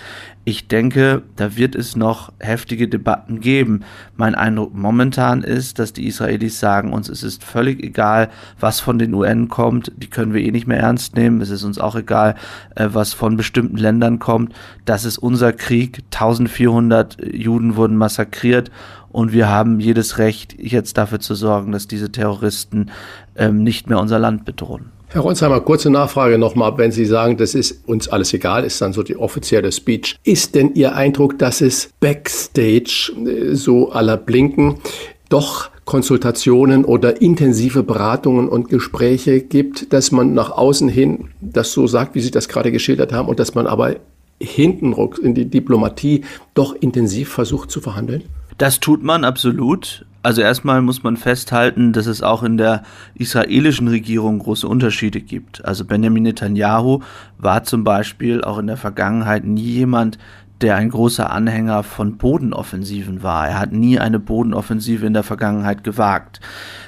Ich 0.46 0.68
denke, 0.68 1.22
da 1.36 1.56
wird 1.56 1.74
es 1.74 1.96
noch 1.96 2.32
heftige 2.38 2.86
Debatten 2.86 3.40
geben. 3.40 3.80
Mein 4.16 4.34
Eindruck 4.34 4.74
momentan 4.74 5.42
ist, 5.42 5.78
dass 5.78 5.92
die 5.92 6.06
Israelis 6.06 6.60
sagen, 6.60 6.92
uns 6.92 7.08
es 7.08 7.22
ist 7.22 7.42
völlig 7.42 7.82
egal, 7.82 8.28
was 8.60 8.80
von 8.80 8.98
den 8.98 9.14
UN 9.14 9.48
kommt, 9.48 9.90
die 9.96 10.08
können 10.08 10.34
wir 10.34 10.42
eh 10.42 10.50
nicht 10.50 10.66
mehr 10.66 10.80
ernst 10.80 11.16
nehmen. 11.16 11.40
Es 11.40 11.50
ist 11.50 11.64
uns 11.64 11.78
auch 11.78 11.96
egal, 11.96 12.34
äh, 12.76 12.88
was 12.92 13.14
von 13.14 13.36
bestimmten 13.36 13.78
Ländern 13.78 14.18
kommt. 14.18 14.54
Das 14.84 15.04
ist 15.04 15.18
unser 15.18 15.52
Krieg. 15.52 16.02
1400 16.12 17.16
Juden 17.34 17.76
wurden 17.76 17.96
massakriert 17.96 18.70
und 19.14 19.32
wir 19.32 19.48
haben 19.48 19.78
jedes 19.78 20.18
Recht, 20.18 20.56
jetzt 20.60 20.98
dafür 20.98 21.20
zu 21.20 21.36
sorgen, 21.36 21.70
dass 21.70 21.86
diese 21.86 22.10
Terroristen 22.10 22.90
ähm, 23.36 23.62
nicht 23.62 23.88
mehr 23.88 24.00
unser 24.00 24.18
Land 24.18 24.44
bedrohen. 24.44 24.90
Herr 25.14 25.22
Ronsheimer, 25.22 25.60
kurze 25.60 25.90
Nachfrage 25.90 26.38
nochmal. 26.38 26.76
Wenn 26.76 26.90
Sie 26.90 27.04
sagen, 27.04 27.36
das 27.36 27.54
ist 27.54 27.86
uns 27.86 28.08
alles 28.08 28.34
egal, 28.34 28.64
ist 28.64 28.80
dann 28.80 28.92
so 28.92 29.04
die 29.04 29.16
offizielle 29.16 29.70
Speech. 29.70 30.16
Ist 30.24 30.56
denn 30.56 30.74
Ihr 30.74 30.96
Eindruck, 30.96 31.38
dass 31.38 31.60
es 31.60 31.90
Backstage, 32.00 33.12
äh, 33.24 33.54
so 33.54 33.92
aller 33.92 34.16
Blinken, 34.16 34.80
doch 35.28 35.70
Konsultationen 35.84 36.84
oder 36.84 37.22
intensive 37.22 37.84
Beratungen 37.84 38.48
und 38.48 38.68
Gespräche 38.68 39.40
gibt, 39.40 39.92
dass 39.92 40.10
man 40.10 40.34
nach 40.34 40.50
außen 40.50 40.88
hin 40.88 41.28
das 41.40 41.70
so 41.70 41.86
sagt, 41.86 42.16
wie 42.16 42.20
Sie 42.20 42.32
das 42.32 42.48
gerade 42.48 42.72
geschildert 42.72 43.12
haben, 43.12 43.28
und 43.28 43.38
dass 43.38 43.54
man 43.54 43.68
aber 43.68 43.94
hinten 44.40 44.96
in 45.22 45.34
die 45.36 45.44
Diplomatie 45.44 46.24
doch 46.54 46.74
intensiv 46.74 47.28
versucht 47.28 47.70
zu 47.70 47.80
verhandeln? 47.80 48.24
Das 48.58 48.80
tut 48.80 49.04
man 49.04 49.22
absolut. 49.22 50.06
Also 50.24 50.40
erstmal 50.40 50.80
muss 50.80 51.02
man 51.02 51.18
festhalten, 51.18 51.92
dass 51.92 52.06
es 52.06 52.22
auch 52.22 52.42
in 52.42 52.56
der 52.56 52.82
israelischen 53.14 53.88
Regierung 53.88 54.38
große 54.38 54.66
Unterschiede 54.66 55.20
gibt. 55.20 55.62
Also 55.66 55.84
Benjamin 55.84 56.22
Netanyahu 56.22 57.00
war 57.36 57.64
zum 57.64 57.84
Beispiel 57.84 58.42
auch 58.42 58.56
in 58.56 58.66
der 58.66 58.78
Vergangenheit 58.78 59.44
nie 59.44 59.60
jemand, 59.60 60.16
der 60.62 60.76
ein 60.76 60.88
großer 60.88 61.30
Anhänger 61.30 61.82
von 61.82 62.16
Bodenoffensiven 62.16 63.22
war. 63.22 63.48
Er 63.48 63.60
hat 63.60 63.72
nie 63.72 63.98
eine 63.98 64.18
Bodenoffensive 64.18 65.04
in 65.04 65.12
der 65.12 65.24
Vergangenheit 65.24 65.84
gewagt. 65.84 66.40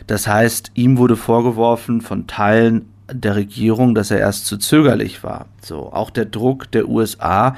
Das 0.07 0.27
heißt, 0.27 0.71
ihm 0.73 0.97
wurde 0.97 1.17
vorgeworfen 1.17 2.01
von 2.01 2.27
Teilen 2.27 2.87
der 3.13 3.37
Regierung, 3.37 3.95
dass 3.95 4.11
er 4.11 4.19
erst 4.19 4.47
zu 4.47 4.57
zögerlich 4.57 5.23
war. 5.23 5.45
So, 5.61 5.93
auch 5.93 6.09
der 6.09 6.25
Druck 6.25 6.71
der 6.73 6.89
USA 6.89 7.55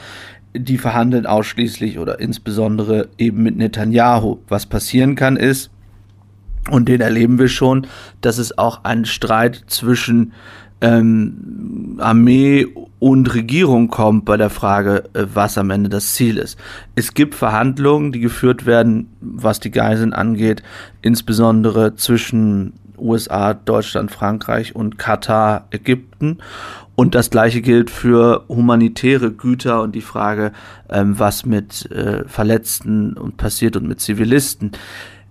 die 0.58 0.78
verhandeln 0.78 1.26
ausschließlich 1.26 1.98
oder 1.98 2.20
insbesondere 2.20 3.08
eben 3.18 3.42
mit 3.42 3.56
Netanyahu. 3.56 4.38
Was 4.48 4.66
passieren 4.66 5.14
kann 5.14 5.36
ist, 5.36 5.70
und 6.70 6.88
den 6.88 7.00
erleben 7.00 7.38
wir 7.38 7.48
schon, 7.48 7.86
dass 8.20 8.38
es 8.38 8.58
auch 8.58 8.84
einen 8.84 9.06
Streit 9.06 9.64
zwischen 9.68 10.32
ähm, 10.80 11.96
Armee 11.98 12.66
und 12.98 13.34
Regierung 13.34 13.88
kommt 13.88 14.24
bei 14.24 14.36
der 14.36 14.50
Frage, 14.50 15.04
äh, 15.14 15.24
was 15.32 15.58
am 15.58 15.70
Ende 15.70 15.88
das 15.88 16.14
Ziel 16.14 16.36
ist. 16.36 16.58
Es 16.94 17.14
gibt 17.14 17.34
Verhandlungen, 17.34 18.12
die 18.12 18.20
geführt 18.20 18.66
werden, 18.66 19.08
was 19.20 19.60
die 19.60 19.70
Geiseln 19.70 20.12
angeht, 20.12 20.62
insbesondere 21.02 21.96
zwischen 21.96 22.74
USA, 22.96 23.54
Deutschland, 23.54 24.10
Frankreich 24.10 24.74
und 24.74 24.98
Katar, 24.98 25.66
Ägypten. 25.70 26.38
Und 26.98 27.14
das 27.14 27.30
gleiche 27.30 27.62
gilt 27.62 27.90
für 27.90 28.44
humanitäre 28.48 29.30
Güter 29.30 29.82
und 29.82 29.94
die 29.94 30.00
Frage, 30.00 30.50
ähm, 30.90 31.16
was 31.16 31.46
mit 31.46 31.88
äh, 31.92 32.26
Verletzten 32.26 33.12
und 33.12 33.36
passiert 33.36 33.76
und 33.76 33.86
mit 33.86 34.00
Zivilisten. 34.00 34.72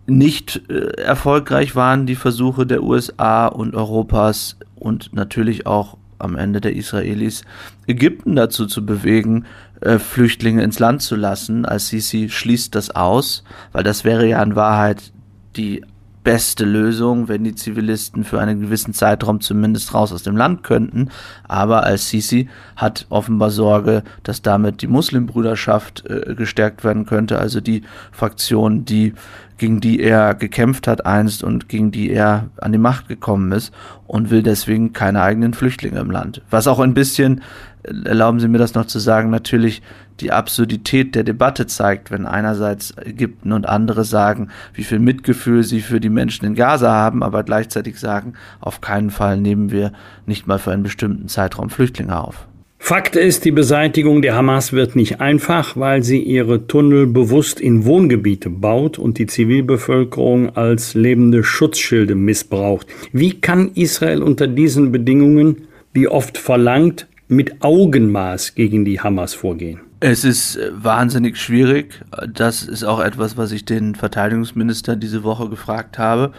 Nicht 0.06 0.62
äh, 0.70 0.92
erfolgreich 1.02 1.76
waren 1.76 2.06
die 2.06 2.16
Versuche 2.16 2.66
der 2.66 2.84
USA 2.84 3.48
und 3.48 3.76
Europas 3.76 4.56
und 4.76 5.14
natürlich 5.14 5.68
auch 5.68 5.98
am 6.20 6.38
Ende 6.38 6.62
der 6.62 6.74
Israelis, 6.74 7.44
Ägypten 7.86 8.38
dazu 8.38 8.66
zu 8.66 8.86
bewegen, 8.86 9.44
äh, 9.82 10.00
Flüchtlinge 10.00 10.64
ins 10.64 10.80
Land 10.80 11.02
zu 11.02 11.18
lassen. 11.18 11.66
Als 11.66 11.90
Sisi 11.90 12.30
schließt 12.30 12.76
das 12.76 12.92
aus, 12.92 13.44
weil 13.74 13.84
das 13.84 14.06
wäre 14.06 14.26
ja 14.26 14.42
in 14.42 14.56
Wahrheit 14.56 15.12
die 15.58 15.84
beste 16.28 16.66
Lösung, 16.66 17.30
wenn 17.30 17.46
die 17.46 17.56
Zivilisten 17.56 18.26
für 18.26 18.42
einen 18.42 18.60
gewissen 18.60 18.94
Zeitraum 18.94 19.40
zumindest 19.40 19.94
raus 19.94 20.12
aus 20.12 20.24
dem 20.24 20.36
Land 20.36 20.62
könnten. 20.62 21.08
Aber 21.48 21.84
Al-Sisi 21.84 22.50
hat 22.76 23.06
offenbar 23.08 23.50
Sorge, 23.50 24.04
dass 24.24 24.42
damit 24.42 24.82
die 24.82 24.88
Muslimbrüderschaft 24.88 26.04
äh, 26.06 26.36
gestärkt 26.36 26.84
werden 26.84 27.06
könnte, 27.06 27.40
also 27.40 27.62
die 27.62 27.84
Fraktion, 28.12 28.84
die 28.84 29.14
gegen 29.58 29.80
die 29.80 30.02
er 30.02 30.36
gekämpft 30.36 30.86
hat 30.86 31.06
einst 31.06 31.46
und 31.46 31.70
gegen 31.70 31.92
die 31.92 32.12
er 32.12 32.50
an 32.58 32.74
die 32.74 32.78
Macht 32.78 33.08
gekommen 33.08 33.54
ist 33.54 33.74
und 34.06 34.30
will 34.30 34.44
deswegen 34.44 34.92
keine 34.92 35.22
eigenen 35.22 35.54
Flüchtlinge 35.54 36.02
im 36.02 36.12
Land. 36.12 36.42
Was 36.50 36.68
auch 36.68 36.80
ein 36.80 36.94
bisschen, 36.94 37.42
erlauben 37.84 38.42
Sie 38.42 38.50
mir 38.50 38.58
das 38.58 38.74
noch 38.74 38.86
zu 38.86 39.00
sagen, 39.00 39.30
natürlich 39.30 39.82
die 40.20 40.32
Absurdität 40.32 41.16
der 41.16 41.24
Debatte 41.24 41.68
zeigt, 41.68 42.12
wenn 42.12 42.26
einerseits 42.26 42.94
Ägypten 42.98 43.52
und 43.52 43.68
andere 43.68 44.04
sagen, 44.04 44.50
wie 44.74 44.84
viel 44.84 45.00
Mitgefühl 45.00 45.64
sie 45.64 45.82
für 45.82 46.00
die 46.00 46.10
Menschen 46.10 46.46
in 46.46 46.56
Gaza 46.56 46.92
haben, 46.92 47.24
aber 47.24 47.44
gleichzeitig 47.44 48.00
sagen, 48.00 48.34
auf 48.60 48.82
keinen 48.82 49.10
Fall 49.10 49.38
nehmen 49.38 49.72
wir 49.72 49.92
nicht 50.26 50.48
mal 50.48 50.60
für 50.60 50.72
einen 50.72 50.84
bestimmten 50.84 51.28
Zeitraum 51.28 51.70
Flüchtlinge 51.70 52.20
auf. 52.20 52.48
Fakt 52.80 53.18
ist, 53.18 53.44
die 53.44 53.52
Beseitigung 53.52 54.22
der 54.22 54.36
Hamas 54.36 54.72
wird 54.72 54.96
nicht 54.96 55.20
einfach, 55.20 55.76
weil 55.76 56.04
sie 56.04 56.20
ihre 56.20 56.68
Tunnel 56.68 57.06
bewusst 57.06 57.60
in 57.60 57.86
Wohngebiete 57.86 58.50
baut 58.50 58.98
und 58.98 59.18
die 59.18 59.26
Zivilbevölkerung 59.26 60.56
als 60.56 60.94
lebende 60.94 61.44
Schutzschilde 61.44 62.16
missbraucht. 62.16 62.88
Wie 63.12 63.42
kann 63.42 63.72
Israel 63.74 64.24
unter 64.24 64.48
diesen 64.48 64.92
Bedingungen, 64.92 65.68
wie 65.92 66.08
oft 66.08 66.38
verlangt, 66.38 67.08
mit 67.28 67.62
Augenmaß 67.62 68.56
gegen 68.56 68.86
die 68.86 69.02
Hamas 69.02 69.34
vorgehen? 69.34 69.82
Es 70.00 70.24
ist 70.24 70.58
äh, 70.58 70.70
wahnsinnig 70.72 71.38
schwierig. 71.38 72.04
Das 72.32 72.64
ist 72.64 72.84
auch 72.84 73.00
etwas, 73.00 73.36
was 73.36 73.52
ich 73.52 73.66
den 73.66 73.96
Verteidigungsminister 73.96 74.96
diese 74.96 75.24
Woche 75.24 75.50
gefragt 75.50 75.98
habe. 75.98 76.34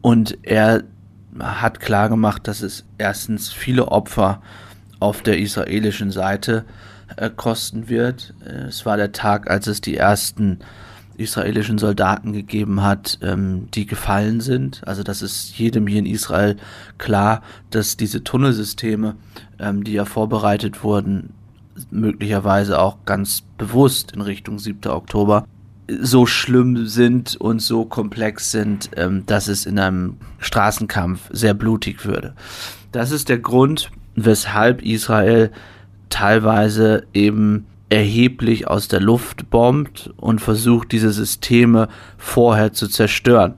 Und 0.00 0.38
er 0.42 0.82
hat 1.38 1.80
klargemacht, 1.80 2.48
dass 2.48 2.62
es 2.62 2.84
erstens 2.98 3.50
viele 3.50 3.88
Opfer 3.88 4.42
auf 4.98 5.22
der 5.22 5.38
israelischen 5.38 6.10
Seite 6.10 6.64
äh, 7.16 7.30
kosten 7.30 7.88
wird. 7.88 8.34
Es 8.44 8.84
war 8.84 8.96
der 8.96 9.12
Tag, 9.12 9.48
als 9.48 9.68
es 9.68 9.80
die 9.80 9.96
ersten 9.96 10.58
israelischen 11.16 11.78
Soldaten 11.78 12.32
gegeben 12.32 12.82
hat, 12.82 13.18
ähm, 13.22 13.68
die 13.74 13.86
gefallen 13.86 14.40
sind. 14.40 14.82
Also 14.86 15.02
das 15.02 15.22
ist 15.22 15.58
jedem 15.58 15.86
hier 15.86 15.98
in 15.98 16.06
Israel 16.06 16.56
klar, 16.96 17.42
dass 17.70 17.96
diese 17.96 18.22
Tunnelsysteme, 18.24 19.16
ähm, 19.58 19.84
die 19.84 19.92
ja 19.92 20.04
vorbereitet 20.04 20.82
wurden, 20.84 21.34
möglicherweise 21.90 22.78
auch 22.80 23.04
ganz 23.04 23.42
bewusst 23.56 24.12
in 24.12 24.20
Richtung 24.20 24.58
7. 24.58 24.90
Oktober, 24.90 25.46
so 26.00 26.26
schlimm 26.26 26.86
sind 26.86 27.36
und 27.36 27.60
so 27.60 27.84
komplex 27.84 28.50
sind, 28.50 28.90
ähm, 28.96 29.24
dass 29.26 29.48
es 29.48 29.66
in 29.66 29.78
einem 29.78 30.16
Straßenkampf 30.38 31.30
sehr 31.30 31.54
blutig 31.54 32.04
würde. 32.04 32.34
Das 32.92 33.10
ist 33.10 33.28
der 33.28 33.38
Grund, 33.38 33.90
weshalb 34.14 34.82
Israel 34.82 35.50
teilweise 36.10 37.06
eben 37.14 37.66
erheblich 37.88 38.68
aus 38.68 38.88
der 38.88 39.00
Luft 39.00 39.50
bombt 39.50 40.10
und 40.16 40.40
versucht, 40.40 40.92
diese 40.92 41.10
Systeme 41.10 41.88
vorher 42.18 42.72
zu 42.72 42.88
zerstören. 42.88 43.54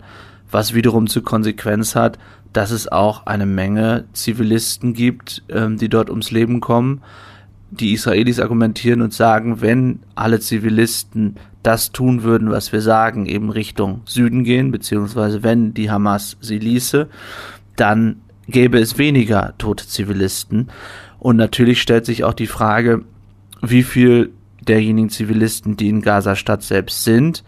Was 0.50 0.74
wiederum 0.74 1.08
zur 1.08 1.24
Konsequenz 1.24 1.96
hat, 1.96 2.18
dass 2.52 2.70
es 2.70 2.90
auch 2.90 3.26
eine 3.26 3.46
Menge 3.46 4.04
Zivilisten 4.12 4.94
gibt, 4.94 5.42
ähm, 5.48 5.78
die 5.78 5.88
dort 5.88 6.10
ums 6.10 6.30
Leben 6.30 6.60
kommen. 6.60 7.02
Die 7.70 7.92
Israelis 7.92 8.40
argumentieren 8.40 9.00
und 9.00 9.12
sagen, 9.12 9.60
wenn 9.60 10.00
alle 10.14 10.40
Zivilisten 10.40 11.36
das 11.62 11.92
tun 11.92 12.22
würden, 12.22 12.50
was 12.50 12.72
wir 12.72 12.80
sagen, 12.80 13.26
eben 13.26 13.50
Richtung 13.50 14.02
Süden 14.06 14.44
gehen, 14.44 14.72
beziehungsweise 14.72 15.42
wenn 15.42 15.74
die 15.74 15.90
Hamas 15.90 16.36
sie 16.40 16.58
ließe, 16.58 17.08
dann 17.76 18.22
gäbe 18.48 18.78
es 18.78 18.98
weniger 18.98 19.54
tote 19.58 19.86
Zivilisten. 19.86 20.68
Und 21.18 21.36
natürlich 21.36 21.80
stellt 21.80 22.06
sich 22.06 22.24
auch 22.24 22.34
die 22.34 22.46
Frage, 22.46 23.04
wie 23.62 23.82
viel 23.82 24.32
derjenigen 24.66 25.10
Zivilisten, 25.10 25.76
die 25.76 25.88
in 25.88 26.02
Gaza-Stadt 26.02 26.62
selbst 26.62 27.04
sind, 27.04 27.44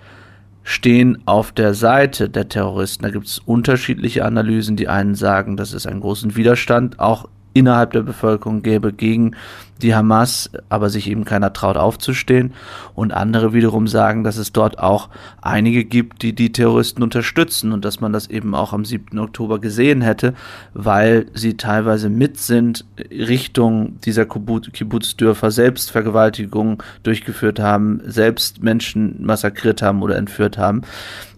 stehen 0.62 1.23
auf 1.26 1.52
der 1.52 1.75
Seite 1.75 2.29
der 2.29 2.49
Terroristen. 2.49 3.02
Da 3.02 3.11
gibt 3.11 3.26
es 3.26 3.38
unterschiedliche 3.41 4.25
Analysen. 4.25 4.76
Die 4.76 4.88
einen 4.88 5.14
sagen, 5.14 5.57
dass 5.57 5.73
es 5.73 5.87
einen 5.87 6.00
großen 6.00 6.37
Widerstand 6.37 7.00
auch 7.00 7.29
innerhalb 7.54 7.92
der 7.92 8.02
Bevölkerung 8.02 8.62
gäbe 8.62 8.92
gegen 8.92 9.37
die 9.82 9.94
Hamas, 9.94 10.50
aber 10.68 10.90
sich 10.90 11.11
eben 11.11 11.25
keiner 11.25 11.52
traut 11.52 11.76
aufzustehen. 11.76 12.52
Und 12.94 13.12
andere 13.12 13.52
wiederum 13.52 13.87
sagen, 13.87 14.25
dass 14.25 14.37
es 14.37 14.52
dort 14.52 14.78
auch 14.78 15.09
einige 15.40 15.85
gibt, 15.85 16.23
die 16.23 16.35
die 16.35 16.52
Terroristen 16.52 17.02
unterstützen 17.02 17.73
und 17.73 17.85
dass 17.85 18.00
man 18.00 18.12
das 18.12 18.28
eben 18.28 18.54
auch 18.54 18.73
am 18.73 18.85
7. 18.85 19.18
Oktober 19.18 19.61
gesehen 19.61 20.00
hätte, 20.00 20.35
weil 20.73 21.26
sie 21.35 21.56
teilweise 21.56 22.09
mit 22.09 22.38
sind 22.38 22.85
Richtung 23.11 23.99
dieser 24.00 24.25
Kibbutzdörfer 24.25 25.50
selbst 25.50 25.90
Vergewaltigungen 25.90 26.78
durchgeführt 27.02 27.59
haben, 27.59 28.00
selbst 28.04 28.62
Menschen 28.62 29.25
massakriert 29.25 29.82
haben 29.82 30.02
oder 30.02 30.16
entführt 30.16 30.59
haben. 30.59 30.82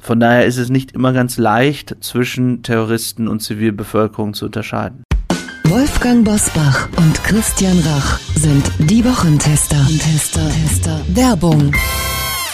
Von 0.03 0.21
daher 0.21 0.45
ist 0.45 0.59
es 0.59 0.69
nicht 0.69 0.93
immer 0.93 1.15
ganz 1.15 1.39
leicht, 1.39 1.97
zwischen 2.01 2.63
Terroristen 2.63 3.27
und 3.27 3.41
Zivilbevölkerung 3.41 4.35
zu 4.35 4.45
unterscheiden. 4.45 5.05
Wolfgang 5.75 6.25
Bosbach 6.25 6.89
und 6.99 7.25
Christian 7.25 7.77
Rach 7.81 8.21
sind 8.37 8.63
die 8.79 9.05
Wochentester. 9.05 9.85
Tester, 9.89 10.49
Tester. 10.49 11.01
Werbung. 11.09 11.73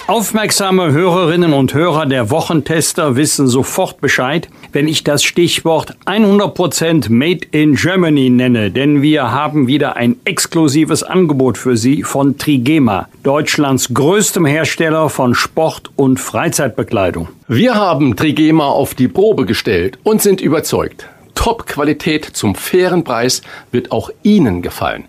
Aufmerksame 0.06 0.90
Hörerinnen 0.92 1.52
und 1.52 1.74
Hörer 1.74 2.06
der 2.06 2.30
Wochentester 2.30 3.16
wissen 3.16 3.46
sofort 3.46 4.00
Bescheid, 4.00 4.48
wenn 4.72 4.88
ich 4.88 5.04
das 5.04 5.22
Stichwort 5.22 5.96
100% 6.06 7.12
Made 7.12 7.46
in 7.50 7.74
Germany 7.74 8.30
nenne, 8.30 8.70
denn 8.70 9.02
wir 9.02 9.30
haben 9.30 9.66
wieder 9.66 9.96
ein 9.96 10.16
exklusives 10.24 11.02
Angebot 11.02 11.59
für 11.59 11.76
Sie 11.76 12.04
von 12.04 12.38
Trigema, 12.38 13.11
Deutschlands 13.22 13.92
größtem 13.92 14.46
Hersteller 14.46 15.11
von 15.11 15.35
Sport- 15.35 15.90
und 15.94 16.18
Freizeitbekleidung. 16.18 17.28
Wir 17.48 17.74
haben 17.74 18.16
Trigema 18.16 18.68
auf 18.68 18.94
die 18.94 19.09
Probe 19.09 19.44
gestellt 19.44 19.98
und 20.04 20.22
sind 20.22 20.40
überzeugt. 20.40 21.06
Top-Qualität 21.40 22.26
zum 22.26 22.55
fairen 22.55 23.03
Preis 23.03 23.40
wird 23.72 23.92
auch 23.92 24.11
Ihnen 24.22 24.61
gefallen. 24.61 25.07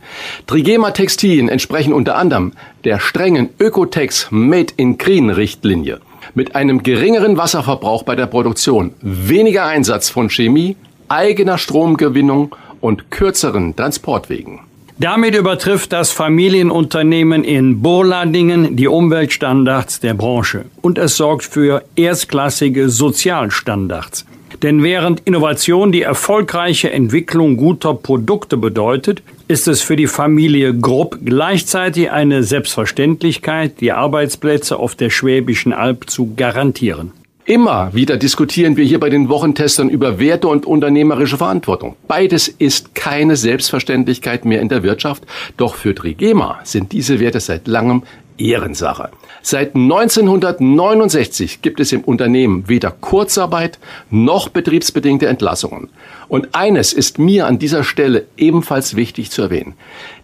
Trigema 0.48 0.92
Textilien 0.92 1.50
entsprechen 1.50 1.92
unter 1.92 2.16
anderem 2.16 2.54
der 2.86 3.02
strengen 3.02 3.50
Ökotex 3.60 4.28
Made 4.30 4.74
in 4.78 4.98
Green 4.98 5.30
Richtlinie. 5.30 6.00
Mit 6.34 6.56
einem 6.56 6.84
geringeren 6.84 7.36
Wasserverbrauch 7.36 8.04
bei 8.04 8.16
der 8.16 8.28
Produktion, 8.28 8.94
weniger 9.02 9.66
Einsatz 9.66 10.10
von 10.10 10.30
Chemie, 10.30 10.78
eigener 11.10 11.58
Stromgewinnung 11.58 12.56
und 12.80 13.12
kürzeren 13.12 13.76
Transportwegen. 13.76 14.62
Damit 15.00 15.36
übertrifft 15.36 15.92
das 15.92 16.12
Familienunternehmen 16.12 17.44
in 17.44 17.82
Burladingen 17.82 18.78
die 18.78 18.88
Umweltstandards 18.88 20.00
der 20.00 20.14
Branche 20.14 20.64
und 20.82 20.98
es 20.98 21.18
sorgt 21.18 21.44
für 21.44 21.84
erstklassige 21.98 22.88
Sozialstandards. 22.88 24.26
Denn 24.64 24.84
während 24.84 25.22
Innovation 25.22 25.92
die 25.92 26.04
erfolgreiche 26.04 26.92
Entwicklung 26.92 27.58
guter 27.58 27.96
Produkte 27.96 28.58
bedeutet, 28.58 29.24
ist 29.48 29.68
es 29.68 29.82
für 29.82 29.96
die 29.96 30.06
Familie 30.06 30.78
Grupp 30.78 31.18
gleichzeitig 31.26 32.12
eine 32.12 32.44
Selbstverständlichkeit, 32.44 33.82
die 33.82 33.92
Arbeitsplätze 33.92 34.78
auf 34.78 34.94
der 34.94 35.10
Schwäbischen 35.10 35.74
Alb 35.74 36.10
zu 36.10 36.36
garantieren. 36.36 37.12
Immer 37.46 37.94
wieder 37.94 38.18
diskutieren 38.18 38.78
wir 38.78 38.86
hier 38.86 39.00
bei 39.00 39.10
den 39.10 39.28
Wochentestern 39.28 39.90
über 39.90 40.20
Werte 40.20 40.48
und 40.48 40.68
unternehmerische 40.68 41.38
Verantwortung. 41.38 41.96
Beides 42.08 42.48
ist 42.48 42.94
keine 42.94 43.36
Selbstverständlichkeit 43.36 44.46
mehr 44.46 44.62
in 44.62 44.70
der 44.70 44.84
Wirtschaft, 44.84 45.24
doch 45.58 45.74
für 45.74 45.96
Trigema 45.96 46.60
sind 46.64 46.92
diese 46.92 47.20
Werte 47.20 47.40
seit 47.40 47.68
langem 47.68 48.04
Ehrensache. 48.38 49.10
Seit 49.42 49.76
1969 49.76 51.62
gibt 51.62 51.80
es 51.80 51.92
im 51.92 52.02
Unternehmen 52.02 52.68
weder 52.68 52.92
Kurzarbeit 52.92 53.80
noch 54.10 54.50
betriebsbedingte 54.50 55.28
Entlassungen. 55.28 55.90
Und 56.28 56.54
eines 56.54 56.94
ist 56.94 57.20
mir 57.20 57.48
an 57.48 57.60
dieser 57.60 57.84
Stelle 57.84 58.26
ebenfalls 58.38 58.96
wichtig 58.96 59.32
zu 59.32 59.42
erwähnen. 59.44 59.74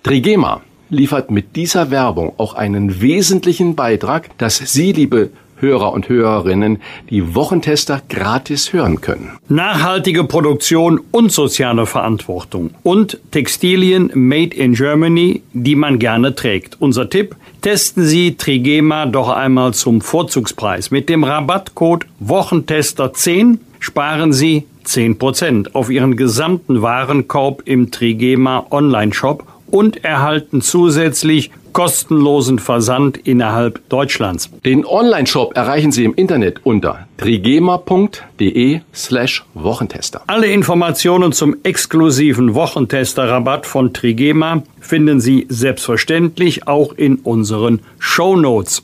Trigema 0.03 0.61
liefert 0.89 1.31
mit 1.31 1.55
dieser 1.55 1.91
Werbung 1.91 2.33
auch 2.37 2.53
einen 2.53 3.01
wesentlichen 3.01 3.75
Beitrag, 3.75 4.37
dass 4.37 4.57
Sie, 4.57 4.91
liebe 4.93 5.31
Hörer 5.59 5.91
und 5.91 6.07
Hörerinnen 6.07 6.81
die 7.09 7.35
Wochentester 7.35 8.01
gratis 8.09 8.73
hören 8.73 9.01
können. 9.01 9.31
Nachhaltige 9.49 10.23
Produktion 10.23 11.01
und 11.11 11.31
soziale 11.31 11.85
Verantwortung 11.85 12.71
und 12.83 13.19
Textilien 13.31 14.11
made 14.13 14.55
in 14.55 14.73
Germany, 14.73 15.41
die 15.53 15.75
man 15.75 15.99
gerne 15.99 16.35
trägt. 16.35 16.77
Unser 16.79 17.09
Tipp, 17.09 17.35
testen 17.67 18.05
Sie 18.05 18.37
Trigema 18.37 19.05
doch 19.07 19.27
einmal 19.27 19.73
zum 19.73 19.99
Vorzugspreis. 19.99 20.89
Mit 20.89 21.09
dem 21.09 21.25
Rabattcode 21.25 22.05
Wochentester 22.17 23.11
10 23.13 23.59
sparen 23.79 24.31
Sie 24.31 24.65
10% 24.85 25.73
auf 25.73 25.89
Ihren 25.89 26.15
gesamten 26.15 26.81
Warenkorb 26.81 27.63
im 27.65 27.91
Trigema 27.91 28.65
Online-Shop 28.71 29.43
und 29.69 30.05
erhalten 30.05 30.61
zusätzlich 30.61 31.51
kostenlosen 31.77 32.57
Versand 32.57 33.17
innerhalb 33.17 33.87
Deutschlands. 33.87 34.49
Den 34.65 34.83
Online-Shop 34.83 35.55
erreichen 35.55 35.91
Sie 35.91 36.05
im 36.05 36.15
Internet 36.15 36.61
unter 36.63 37.05
trigema.de 37.17 38.79
slash 38.95 39.45
Wochentester. 39.53 40.23
Alle 40.25 40.47
Informationen 40.47 41.33
zum 41.33 41.57
exklusiven 41.61 42.55
Wochentester-Rabatt 42.55 43.67
von 43.67 43.93
Trigema 43.93 44.63
finden 44.79 45.19
Sie 45.19 45.45
selbstverständlich 45.49 46.67
auch 46.67 46.93
in 46.93 47.17
unseren 47.17 47.81
Show 47.99 48.35
Notes. 48.35 48.81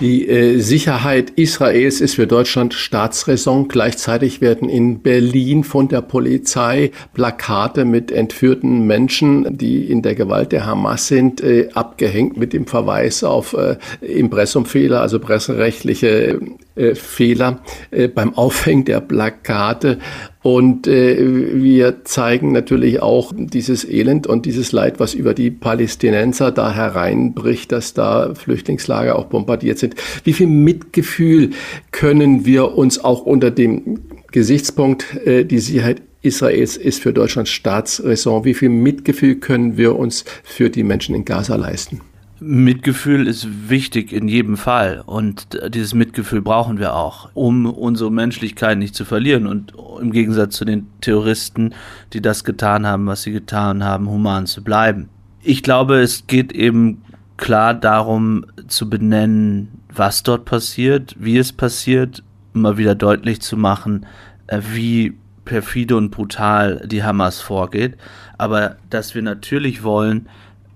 Die 0.00 0.26
äh, 0.26 0.58
Sicherheit 0.60 1.28
Israels 1.36 2.00
ist 2.00 2.14
für 2.14 2.26
Deutschland 2.26 2.72
Staatsräson. 2.72 3.68
Gleichzeitig 3.68 4.40
werden 4.40 4.70
in 4.70 5.02
Berlin 5.02 5.62
von 5.62 5.88
der 5.88 6.00
Polizei 6.00 6.90
Plakate 7.12 7.84
mit 7.84 8.10
entführten 8.10 8.86
Menschen, 8.86 9.58
die 9.58 9.84
in 9.84 10.00
der 10.00 10.14
Gewalt 10.14 10.52
der 10.52 10.64
Hamas 10.64 11.06
sind, 11.08 11.42
äh, 11.42 11.68
abgehängt 11.74 12.38
mit 12.38 12.54
dem 12.54 12.66
Verweis 12.66 13.22
auf 13.22 13.52
äh, 13.52 13.76
Impressumfehler, 14.00 15.02
also 15.02 15.18
presserechtliche 15.18 16.40
äh, 16.80 16.94
Fehler 16.94 17.62
äh, 17.90 18.08
beim 18.08 18.34
Aufhängen 18.34 18.84
der 18.84 19.00
Plakate. 19.00 19.98
Und 20.42 20.86
äh, 20.86 21.52
wir 21.54 22.04
zeigen 22.04 22.52
natürlich 22.52 23.02
auch 23.02 23.32
dieses 23.36 23.84
Elend 23.88 24.26
und 24.26 24.46
dieses 24.46 24.72
Leid, 24.72 24.98
was 24.98 25.12
über 25.12 25.34
die 25.34 25.50
Palästinenser 25.50 26.50
da 26.50 26.72
hereinbricht, 26.72 27.70
dass 27.72 27.92
da 27.92 28.34
Flüchtlingslager 28.34 29.16
auch 29.16 29.26
bombardiert 29.26 29.78
sind. 29.78 29.96
Wie 30.24 30.32
viel 30.32 30.46
Mitgefühl 30.46 31.50
können 31.92 32.46
wir 32.46 32.76
uns 32.76 33.04
auch 33.04 33.26
unter 33.26 33.50
dem 33.50 34.00
Gesichtspunkt, 34.32 35.04
äh, 35.26 35.44
die 35.44 35.58
Sicherheit 35.58 36.02
Israels 36.22 36.76
ist 36.76 37.00
für 37.00 37.12
Deutschland 37.12 37.48
Staatsräson, 37.48 38.44
wie 38.44 38.54
viel 38.54 38.68
Mitgefühl 38.68 39.36
können 39.36 39.76
wir 39.76 39.96
uns 39.96 40.24
für 40.44 40.68
die 40.68 40.82
Menschen 40.82 41.14
in 41.14 41.24
Gaza 41.24 41.56
leisten? 41.56 42.00
Mitgefühl 42.40 43.26
ist 43.26 43.68
wichtig 43.68 44.12
in 44.12 44.26
jedem 44.26 44.56
Fall 44.56 45.02
und 45.04 45.58
dieses 45.74 45.92
Mitgefühl 45.92 46.40
brauchen 46.40 46.78
wir 46.78 46.94
auch, 46.94 47.30
um 47.34 47.66
unsere 47.66 48.10
Menschlichkeit 48.10 48.78
nicht 48.78 48.94
zu 48.94 49.04
verlieren 49.04 49.46
und 49.46 49.74
im 50.00 50.10
Gegensatz 50.10 50.56
zu 50.56 50.64
den 50.64 50.86
Terroristen, 51.02 51.74
die 52.14 52.22
das 52.22 52.44
getan 52.44 52.86
haben, 52.86 53.06
was 53.06 53.22
sie 53.22 53.32
getan 53.32 53.84
haben, 53.84 54.08
human 54.08 54.46
zu 54.46 54.64
bleiben. 54.64 55.10
Ich 55.42 55.62
glaube, 55.62 56.00
es 56.00 56.26
geht 56.26 56.52
eben 56.52 57.02
klar 57.36 57.74
darum 57.74 58.46
zu 58.68 58.88
benennen, 58.88 59.68
was 59.92 60.22
dort 60.22 60.44
passiert, 60.44 61.16
wie 61.18 61.38
es 61.38 61.52
passiert, 61.52 62.22
immer 62.54 62.78
wieder 62.78 62.94
deutlich 62.94 63.40
zu 63.40 63.56
machen, 63.56 64.06
äh, 64.46 64.60
wie 64.72 65.14
perfide 65.44 65.96
und 65.96 66.10
brutal 66.10 66.86
die 66.86 67.02
Hamas 67.02 67.40
vorgeht, 67.40 67.96
aber 68.38 68.76
dass 68.88 69.14
wir 69.14 69.22
natürlich 69.22 69.82
wollen, 69.82 70.28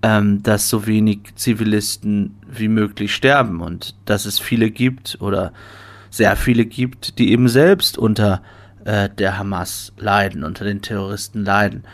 ähm, 0.04 0.42
dass 0.42 0.68
so 0.68 0.86
wenig 0.86 1.34
Zivilisten 1.34 2.36
wie 2.46 2.68
möglich 2.68 3.14
sterben 3.14 3.62
und 3.62 3.94
dass 4.04 4.26
es 4.26 4.38
viele 4.38 4.70
gibt 4.70 5.16
oder 5.20 5.54
sehr 6.10 6.36
viele 6.36 6.66
gibt, 6.66 7.18
die 7.18 7.32
eben 7.32 7.48
selbst 7.48 7.96
unter 7.96 8.42
äh, 8.84 9.08
der 9.08 9.38
Hamas 9.38 9.94
leiden, 9.96 10.44
unter 10.44 10.66
den 10.66 10.82
Terroristen 10.82 11.42
leiden. 11.42 11.84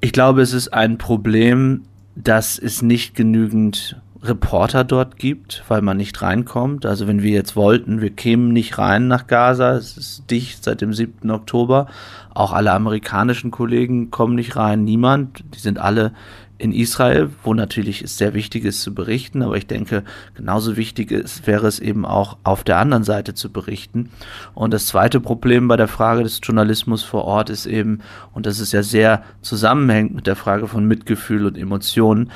Ich 0.00 0.12
glaube, 0.12 0.42
es 0.42 0.52
ist 0.52 0.74
ein 0.74 0.98
Problem, 0.98 1.84
dass 2.16 2.58
es 2.58 2.82
nicht 2.82 3.14
genügend 3.14 3.96
Reporter 4.24 4.82
dort 4.82 5.16
gibt, 5.16 5.62
weil 5.68 5.82
man 5.82 5.98
nicht 5.98 6.20
reinkommt. 6.20 6.84
Also 6.84 7.06
wenn 7.06 7.22
wir 7.22 7.30
jetzt 7.30 7.54
wollten, 7.54 8.00
wir 8.00 8.10
kämen 8.10 8.52
nicht 8.52 8.76
rein 8.76 9.06
nach 9.06 9.28
Gaza, 9.28 9.76
es 9.76 9.96
ist 9.96 10.28
dicht 10.32 10.64
seit 10.64 10.80
dem 10.80 10.92
7. 10.92 11.30
Oktober. 11.30 11.86
Auch 12.34 12.52
alle 12.52 12.72
amerikanischen 12.72 13.52
Kollegen 13.52 14.10
kommen 14.10 14.34
nicht 14.34 14.56
rein, 14.56 14.82
niemand. 14.82 15.44
Die 15.54 15.60
sind 15.60 15.78
alle 15.78 16.12
in 16.60 16.72
Israel, 16.72 17.30
wo 17.42 17.54
natürlich 17.54 18.02
es 18.02 18.18
sehr 18.18 18.34
wichtig 18.34 18.64
ist 18.64 18.82
zu 18.82 18.94
berichten, 18.94 19.42
aber 19.42 19.56
ich 19.56 19.66
denke, 19.66 20.04
genauso 20.34 20.76
wichtig 20.76 21.10
ist, 21.10 21.46
wäre 21.46 21.66
es 21.66 21.80
eben 21.80 22.04
auch 22.04 22.36
auf 22.44 22.64
der 22.64 22.78
anderen 22.78 23.02
Seite 23.02 23.34
zu 23.34 23.50
berichten. 23.50 24.10
Und 24.54 24.74
das 24.74 24.86
zweite 24.86 25.20
Problem 25.20 25.68
bei 25.68 25.76
der 25.76 25.88
Frage 25.88 26.22
des 26.22 26.40
Journalismus 26.42 27.02
vor 27.02 27.24
Ort 27.24 27.48
ist 27.48 27.64
eben, 27.64 28.00
und 28.34 28.44
das 28.44 28.60
ist 28.60 28.72
ja 28.72 28.82
sehr 28.82 29.22
zusammenhängt 29.40 30.14
mit 30.14 30.26
der 30.26 30.36
Frage 30.36 30.68
von 30.68 30.84
Mitgefühl 30.84 31.46
und 31.46 31.56
Emotionen, 31.56 32.30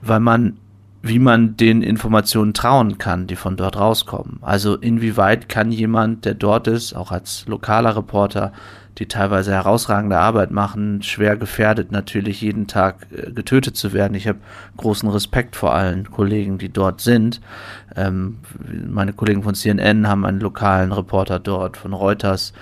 weil 0.00 0.20
man 0.20 0.58
wie 1.00 1.20
man 1.20 1.56
den 1.56 1.82
Informationen 1.82 2.54
trauen 2.54 2.98
kann, 2.98 3.28
die 3.28 3.36
von 3.36 3.56
dort 3.56 3.76
rauskommen. 3.76 4.38
Also 4.40 4.74
inwieweit 4.74 5.48
kann 5.48 5.70
jemand, 5.70 6.24
der 6.24 6.34
dort 6.34 6.66
ist, 6.66 6.92
auch 6.92 7.12
als 7.12 7.46
lokaler 7.46 7.96
Reporter, 7.96 8.52
die 8.98 9.06
teilweise 9.06 9.52
herausragende 9.52 10.18
Arbeit 10.18 10.50
machen, 10.50 11.02
schwer 11.02 11.36
gefährdet 11.36 11.92
natürlich 11.92 12.40
jeden 12.40 12.66
Tag 12.66 13.06
äh, 13.12 13.30
getötet 13.30 13.76
zu 13.76 13.92
werden. 13.92 14.14
Ich 14.14 14.26
habe 14.26 14.38
großen 14.76 15.08
Respekt 15.08 15.54
vor 15.54 15.74
allen 15.74 16.10
Kollegen, 16.10 16.58
die 16.58 16.68
dort 16.68 17.00
sind. 17.00 17.40
Ähm, 17.94 18.38
meine 18.88 19.12
Kollegen 19.12 19.44
von 19.44 19.54
CNN 19.54 20.08
haben 20.08 20.26
einen 20.26 20.40
lokalen 20.40 20.92
Reporter 20.92 21.38
dort, 21.38 21.76
von 21.76 21.92
Reuters, 21.92 22.52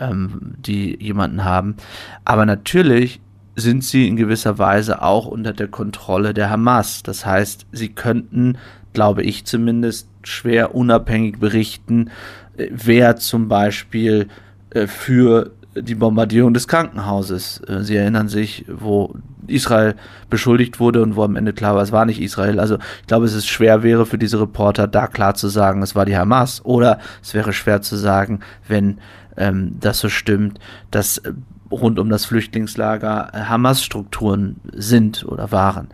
ähm, 0.00 0.54
die 0.58 0.98
jemanden 1.02 1.44
haben. 1.44 1.76
Aber 2.24 2.46
natürlich 2.46 3.20
sind 3.54 3.84
sie 3.84 4.08
in 4.08 4.16
gewisser 4.16 4.58
Weise 4.58 5.02
auch 5.02 5.26
unter 5.26 5.52
der 5.52 5.68
Kontrolle 5.68 6.32
der 6.32 6.48
Hamas. 6.48 7.02
Das 7.02 7.26
heißt, 7.26 7.66
sie 7.72 7.90
könnten, 7.90 8.56
glaube 8.94 9.22
ich 9.24 9.44
zumindest, 9.44 10.08
schwer 10.22 10.74
unabhängig 10.74 11.38
berichten, 11.38 12.10
äh, 12.56 12.68
wer 12.70 13.16
zum 13.16 13.48
Beispiel 13.48 14.28
äh, 14.70 14.86
für 14.86 15.50
die 15.74 15.94
Bombardierung 15.94 16.54
des 16.54 16.68
Krankenhauses. 16.68 17.60
Äh, 17.66 17.82
sie 17.82 17.96
erinnern 17.96 18.28
sich, 18.28 18.64
wo 18.68 19.14
Israel 19.46 19.94
beschuldigt 20.30 20.80
wurde 20.80 21.02
und 21.02 21.16
wo 21.16 21.24
am 21.24 21.36
Ende 21.36 21.52
klar 21.52 21.74
war, 21.74 21.82
es 21.82 21.92
war 21.92 22.04
nicht 22.04 22.20
Israel. 22.20 22.60
Also 22.60 22.78
ich 23.00 23.06
glaube, 23.06 23.26
es 23.26 23.34
ist 23.34 23.48
schwer 23.48 23.82
wäre 23.82 24.06
für 24.06 24.18
diese 24.18 24.40
Reporter 24.40 24.86
da 24.86 25.06
klar 25.06 25.34
zu 25.34 25.48
sagen, 25.48 25.82
es 25.82 25.94
war 25.94 26.04
die 26.04 26.16
Hamas. 26.16 26.64
Oder 26.64 26.98
es 27.22 27.34
wäre 27.34 27.52
schwer 27.52 27.82
zu 27.82 27.96
sagen, 27.96 28.40
wenn 28.68 28.98
ähm, 29.36 29.76
das 29.80 29.98
so 29.98 30.08
stimmt, 30.08 30.58
dass 30.90 31.18
äh, 31.18 31.32
rund 31.70 31.98
um 31.98 32.08
das 32.08 32.26
Flüchtlingslager 32.26 33.30
äh, 33.32 33.40
Hamas-Strukturen 33.44 34.60
sind 34.72 35.24
oder 35.24 35.52
waren. 35.52 35.88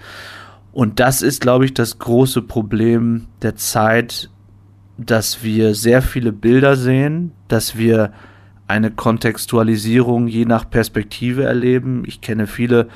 Und 0.73 1.01
das 1.01 1.23
ist, 1.23 1.41
glaube 1.41 1.65
ich, 1.65 1.75
das 1.75 1.99
große 1.99 2.43
Problem 2.43 3.27
der 3.43 3.57
Zeit, 3.57 4.31
dass 4.97 5.43
wir 5.43 5.75
sehr 5.75 6.03
viele 6.03 6.33
Bilder 6.33 6.77
sehen, 6.77 7.33
dass 7.49 7.79
wir 7.79 8.13
eine 8.69 8.91
Kontextualisierung 8.91 10.29
je 10.29 10.45
nach 10.45 10.69
Perspektive 10.69 11.45
erleben. 11.45 12.03
Ich 12.07 12.21
kenne 12.21 12.47
viele 12.47 12.89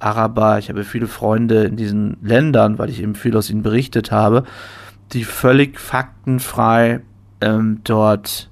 Araber, 0.00 0.58
ich 0.58 0.68
habe 0.68 0.84
viele 0.84 1.06
Freunde 1.06 1.64
in 1.64 1.76
diesen 1.76 2.16
Ländern, 2.22 2.78
weil 2.78 2.88
ich 2.88 3.02
eben 3.02 3.14
viel 3.14 3.36
aus 3.36 3.50
ihnen 3.50 3.62
berichtet 3.62 4.10
habe, 4.10 4.44
die 5.12 5.24
völlig 5.24 5.78
faktenfrei 5.78 7.00
ähm, 7.40 7.80
dort 7.84 8.50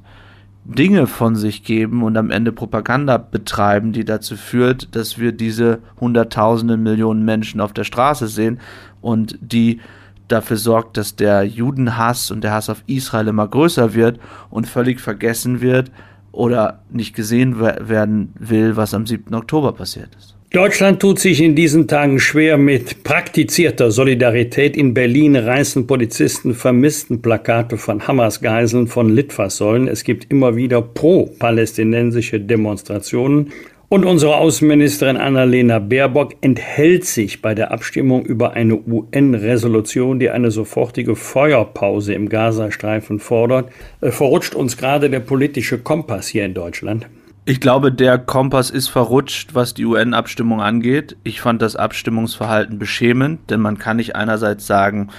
Dinge 0.64 1.06
von 1.06 1.36
sich 1.36 1.62
geben 1.62 2.02
und 2.02 2.16
am 2.16 2.30
Ende 2.30 2.50
Propaganda 2.50 3.18
betreiben, 3.18 3.92
die 3.92 4.04
dazu 4.04 4.36
führt, 4.36 4.94
dass 4.96 5.18
wir 5.18 5.32
diese 5.32 5.78
Hunderttausende 6.00 6.76
Millionen 6.76 7.24
Menschen 7.24 7.60
auf 7.60 7.72
der 7.72 7.84
Straße 7.84 8.26
sehen 8.26 8.58
und 9.00 9.38
die 9.40 9.80
dafür 10.26 10.56
sorgt, 10.56 10.96
dass 10.96 11.14
der 11.14 11.44
Judenhass 11.44 12.32
und 12.32 12.42
der 12.42 12.52
Hass 12.52 12.68
auf 12.68 12.82
Israel 12.86 13.28
immer 13.28 13.46
größer 13.46 13.94
wird 13.94 14.18
und 14.50 14.66
völlig 14.66 15.00
vergessen 15.00 15.60
wird, 15.60 15.92
oder 16.36 16.82
nicht 16.90 17.14
gesehen 17.14 17.58
werden 17.58 18.32
will, 18.38 18.76
was 18.76 18.94
am 18.94 19.06
7. 19.06 19.34
Oktober 19.34 19.72
passiert 19.72 20.10
ist. 20.16 20.36
Deutschland 20.52 21.00
tut 21.00 21.18
sich 21.18 21.42
in 21.42 21.56
diesen 21.56 21.88
Tagen 21.88 22.20
schwer 22.20 22.56
mit 22.56 23.02
praktizierter 23.02 23.90
Solidarität. 23.90 24.76
In 24.76 24.94
Berlin 24.94 25.34
reißen 25.34 25.86
Polizisten 25.86 26.54
vermissten 26.54 27.20
Plakate 27.20 27.76
von 27.76 28.06
Hamas-Geiseln 28.06 28.86
von 28.86 29.10
Litfaßsäulen. 29.10 29.88
Es 29.88 30.04
gibt 30.04 30.30
immer 30.30 30.56
wieder 30.56 30.80
pro-palästinensische 30.82 32.40
Demonstrationen. 32.40 33.52
Und 33.88 34.04
unsere 34.04 34.36
Außenministerin 34.36 35.16
Annalena 35.16 35.78
Baerbock 35.78 36.34
enthält 36.40 37.04
sich 37.04 37.40
bei 37.40 37.54
der 37.54 37.70
Abstimmung 37.70 38.26
über 38.26 38.54
eine 38.54 38.74
UN-Resolution, 38.74 40.18
die 40.18 40.30
eine 40.30 40.50
sofortige 40.50 41.14
Feuerpause 41.14 42.12
im 42.12 42.28
Gazastreifen 42.28 43.20
fordert. 43.20 43.70
Äh, 44.00 44.10
verrutscht 44.10 44.56
uns 44.56 44.76
gerade 44.76 45.08
der 45.08 45.20
politische 45.20 45.78
Kompass 45.78 46.26
hier 46.26 46.44
in 46.44 46.54
Deutschland? 46.54 47.06
Ich 47.44 47.60
glaube, 47.60 47.92
der 47.92 48.18
Kompass 48.18 48.70
ist 48.70 48.88
verrutscht, 48.88 49.54
was 49.54 49.72
die 49.72 49.84
UN-Abstimmung 49.84 50.60
angeht. 50.60 51.16
Ich 51.22 51.40
fand 51.40 51.62
das 51.62 51.76
Abstimmungsverhalten 51.76 52.80
beschämend, 52.80 53.50
denn 53.50 53.60
man 53.60 53.78
kann 53.78 53.98
nicht 53.98 54.16
einerseits 54.16 54.66
sagen, 54.66 55.10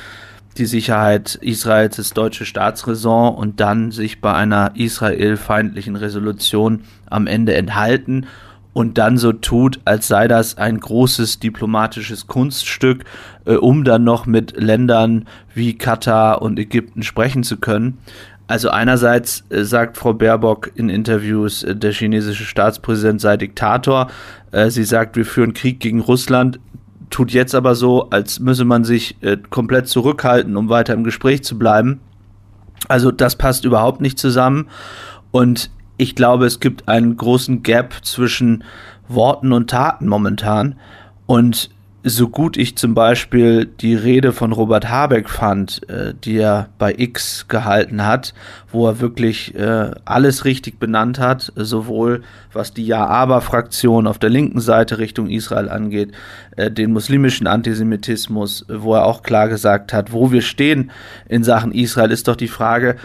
die 0.58 0.66
Sicherheit 0.66 1.36
Israels 1.36 2.00
ist 2.00 2.18
deutsche 2.18 2.44
Staatsräson 2.44 3.34
und 3.34 3.62
dann 3.62 3.92
sich 3.92 4.20
bei 4.20 4.34
einer 4.34 4.74
israelfeindlichen 4.76 5.96
Resolution 5.96 6.82
am 7.10 7.28
Ende 7.28 7.54
enthalten 7.54 8.26
und 8.78 9.00
dann 9.00 9.18
so 9.18 9.34
tut, 9.34 9.80
als 9.86 10.08
sei 10.08 10.28
das 10.28 10.60
ein 10.60 10.80
großes 10.80 11.40
diplomatisches 11.40 12.28
Kunststück, 12.28 13.06
äh, 13.46 13.56
um 13.56 13.84
dann 13.84 14.04
noch 14.04 14.28
mit 14.28 14.56
Ländern 14.56 15.26
wie 15.56 15.76
Katar 15.76 16.44
und 16.44 16.60
Ägypten 16.60 17.02
sprechen 17.02 17.42
zu 17.42 17.58
können. 17.58 17.98
Also 18.46 18.70
einerseits 18.70 19.46
äh, 19.50 19.64
sagt 19.64 19.98
Frau 19.98 20.14
Baerbock 20.14 20.70
in 20.76 20.90
Interviews, 20.90 21.64
äh, 21.64 21.76
der 21.76 21.92
chinesische 21.92 22.44
Staatspräsident 22.44 23.20
sei 23.20 23.36
Diktator. 23.36 24.12
Äh, 24.52 24.70
sie 24.70 24.84
sagt, 24.84 25.16
wir 25.16 25.26
führen 25.26 25.56
Krieg 25.56 25.80
gegen 25.80 26.00
Russland, 26.00 26.60
tut 27.10 27.32
jetzt 27.32 27.56
aber 27.56 27.74
so, 27.74 28.12
als 28.12 28.40
müsse 28.40 28.64
man 28.64 28.84
sich 28.84 29.18
äh, 29.24 29.38
komplett 29.50 29.88
zurückhalten, 29.88 30.56
um 30.56 30.70
weiter 30.70 30.94
im 30.94 31.04
Gespräch 31.04 31.44
zu 31.44 31.58
bleiben. 31.58 32.00
Also 32.88 33.10
das 33.10 33.38
passt 33.38 33.66
überhaupt 33.66 34.02
nicht 34.02 34.20
zusammen. 34.20 34.68
Und 35.32 35.72
ich 35.98 36.16
glaube, 36.16 36.46
es 36.46 36.60
gibt 36.60 36.88
einen 36.88 37.18
großen 37.18 37.64
Gap 37.64 37.96
zwischen 38.04 38.64
Worten 39.08 39.52
und 39.52 39.70
Taten 39.70 40.08
momentan. 40.08 40.76
Und 41.26 41.70
so 42.04 42.30
gut 42.30 42.56
ich 42.56 42.78
zum 42.78 42.94
Beispiel 42.94 43.66
die 43.66 43.96
Rede 43.96 44.32
von 44.32 44.54
Robert 44.54 44.90
Habeck 44.90 45.30
fand, 45.30 45.88
äh, 45.90 46.14
die 46.14 46.38
er 46.38 46.70
bei 46.78 46.94
X 46.98 47.48
gehalten 47.48 48.06
hat, 48.06 48.34
wo 48.72 48.88
er 48.88 49.02
wirklich 49.02 49.56
äh, 49.56 49.92
alles 50.06 50.46
richtig 50.46 50.80
benannt 50.80 51.20
hat, 51.20 51.52
sowohl 51.56 52.22
was 52.54 52.74
die 52.74 52.86
Ja-Aber-Fraktion 52.86 54.08
auf 54.08 54.20
der 54.20 54.30
linken 54.30 54.62
Seite 54.62 55.00
Richtung 55.00 55.30
Israel 55.30 55.68
angeht, 55.70 56.14
äh, 56.56 56.72
den 56.72 56.94
muslimischen 56.94 57.48
Antisemitismus, 57.48 58.66
wo 58.70 58.94
er 58.94 59.06
auch 59.06 59.22
klar 59.22 59.50
gesagt 59.50 59.92
hat, 59.92 60.14
wo 60.14 60.32
wir 60.32 60.42
stehen 60.42 60.92
in 61.28 61.44
Sachen 61.44 61.74
Israel, 61.74 62.12
ist 62.12 62.28
doch 62.28 62.38
die 62.38 62.48
Frage, 62.48 62.96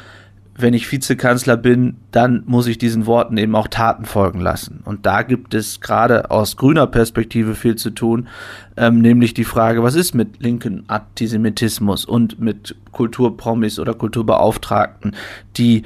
wenn 0.63 0.75
ich 0.75 0.91
Vizekanzler 0.91 1.57
bin, 1.57 1.97
dann 2.11 2.43
muss 2.47 2.67
ich 2.67 2.79
diesen 2.79 3.07
Worten 3.07 3.37
eben 3.37 3.55
auch 3.55 3.69
Taten 3.69 4.05
folgen 4.05 4.41
lassen. 4.41 4.81
Und 4.85 5.05
da 5.05 5.23
gibt 5.23 5.55
es 5.55 5.81
gerade 5.81 6.31
aus 6.31 6.57
grüner 6.57 6.87
Perspektive 6.87 7.55
viel 7.55 7.77
zu 7.77 7.91
tun, 7.91 8.29
ähm, 8.77 9.01
nämlich 9.01 9.35
die 9.35 9.45
Frage, 9.45 9.83
was 9.83 9.95
ist 9.95 10.15
mit 10.15 10.43
linken 10.43 10.85
Antisemitismus 10.87 12.05
und 12.05 12.41
mit 12.41 12.77
Kulturpromis 12.93 13.79
oder 13.79 13.95
Kulturbeauftragten, 13.95 15.15
die 15.57 15.83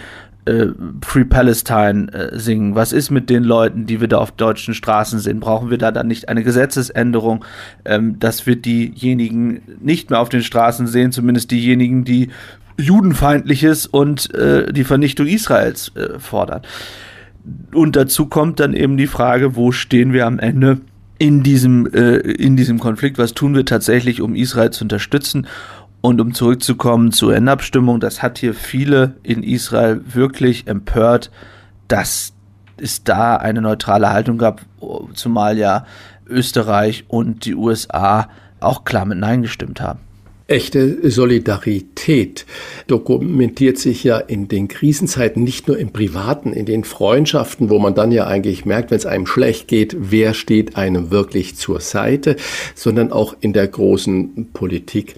äh, 0.47 0.67
Free 1.05 1.25
Palestine 1.25 2.13
äh, 2.13 2.39
singen? 2.39 2.75
Was 2.75 2.93
ist 2.93 3.11
mit 3.11 3.29
den 3.31 3.45
Leuten, 3.45 3.87
die 3.87 4.01
wir 4.01 4.09
da 4.09 4.19
auf 4.19 4.31
deutschen 4.31 4.75
Straßen 4.75 5.19
sehen? 5.19 5.41
Brauchen 5.41 5.71
wir 5.71 5.79
da 5.79 5.91
dann 5.91 6.07
nicht 6.07 6.29
eine 6.29 6.45
Gesetzesänderung, 6.45 7.45
ähm, 7.85 8.19
dass 8.19 8.47
wir 8.47 8.57
diejenigen 8.57 9.63
nicht 9.81 10.11
mehr 10.11 10.21
auf 10.21 10.29
den 10.29 10.43
Straßen 10.43 10.87
sehen, 10.87 11.13
zumindest 11.13 11.51
diejenigen, 11.51 12.05
die 12.05 12.31
Judenfeindliches 12.79 13.87
und 13.87 14.33
äh, 14.35 14.73
die 14.73 14.85
Vernichtung 14.85 15.27
Israels 15.27 15.93
äh, 15.97 16.19
fordern. 16.19 16.63
Und 17.73 17.97
dazu 17.97 18.27
kommt 18.27 18.61
dann 18.61 18.75
eben 18.75 18.97
die 18.97 19.07
Frage, 19.07 19.57
wo 19.57 19.73
stehen 19.73 20.13
wir 20.13 20.27
am 20.27 20.39
Ende 20.39 20.81
in 21.19 21.43
diesem, 21.43 21.87
äh, 21.87 22.17
in 22.17 22.57
diesem 22.57 22.79
Konflikt? 22.79 23.19
Was 23.19 23.35
tun 23.35 23.55
wir 23.55 23.65
tatsächlich, 23.65 24.21
um 24.21 24.35
Israel 24.35 24.71
zu 24.71 24.85
unterstützen? 24.85 25.47
Und 26.01 26.21
um 26.21 26.35
zurückzukommen 26.35 27.11
zur 27.11 27.35
Endabstimmung, 27.35 28.01
das 28.01 28.23
hat 28.23 28.39
hier 28.39 28.55
viele 28.55 29.15
in 29.23 29.43
Israel 29.43 30.03
wirklich 30.13 30.67
empört, 30.67 31.31
dass 31.89 32.33
es 32.77 33.03
da 33.03 33.37
eine 33.37 33.63
neutrale 33.63 34.13
Haltung 34.13 34.39
gab, 34.39 34.61
zumal 35.15 35.59
ja 35.59 35.87
Österreich 36.29 37.05
und 37.09 37.45
die 37.45 37.55
USA 37.55 38.29
auch 38.61 38.85
klar 38.85 39.05
mit 39.05 39.19
Nein 39.19 39.43
gestimmt 39.43 39.81
haben. 39.81 40.01
Echte 40.49 41.11
Solidarität 41.11 42.47
dokumentiert 42.87 43.79
sich 43.79 44.05
ja 44.05 44.19
in 44.19 44.47
den 44.47 44.69
Krisenzeiten 44.69 45.43
nicht 45.43 45.67
nur 45.67 45.77
im 45.77 45.91
Privaten, 45.91 46.53
in 46.53 46.67
den 46.67 46.85
Freundschaften, 46.85 47.69
wo 47.69 47.81
man 47.81 47.97
dann 47.97 48.13
ja 48.13 48.29
eigentlich 48.29 48.65
merkt, 48.65 48.93
wenn 48.93 48.99
es 48.99 49.07
einem 49.07 49.27
schlecht 49.27 49.67
geht, 49.67 49.97
wer 49.99 50.35
steht 50.35 50.77
einem 50.77 51.11
wirklich 51.11 51.57
zur 51.57 51.81
Seite, 51.81 52.37
sondern 52.77 53.11
auch 53.11 53.37
in 53.41 53.55
der 53.55 53.67
großen 53.67 54.51
Politik. 54.53 55.17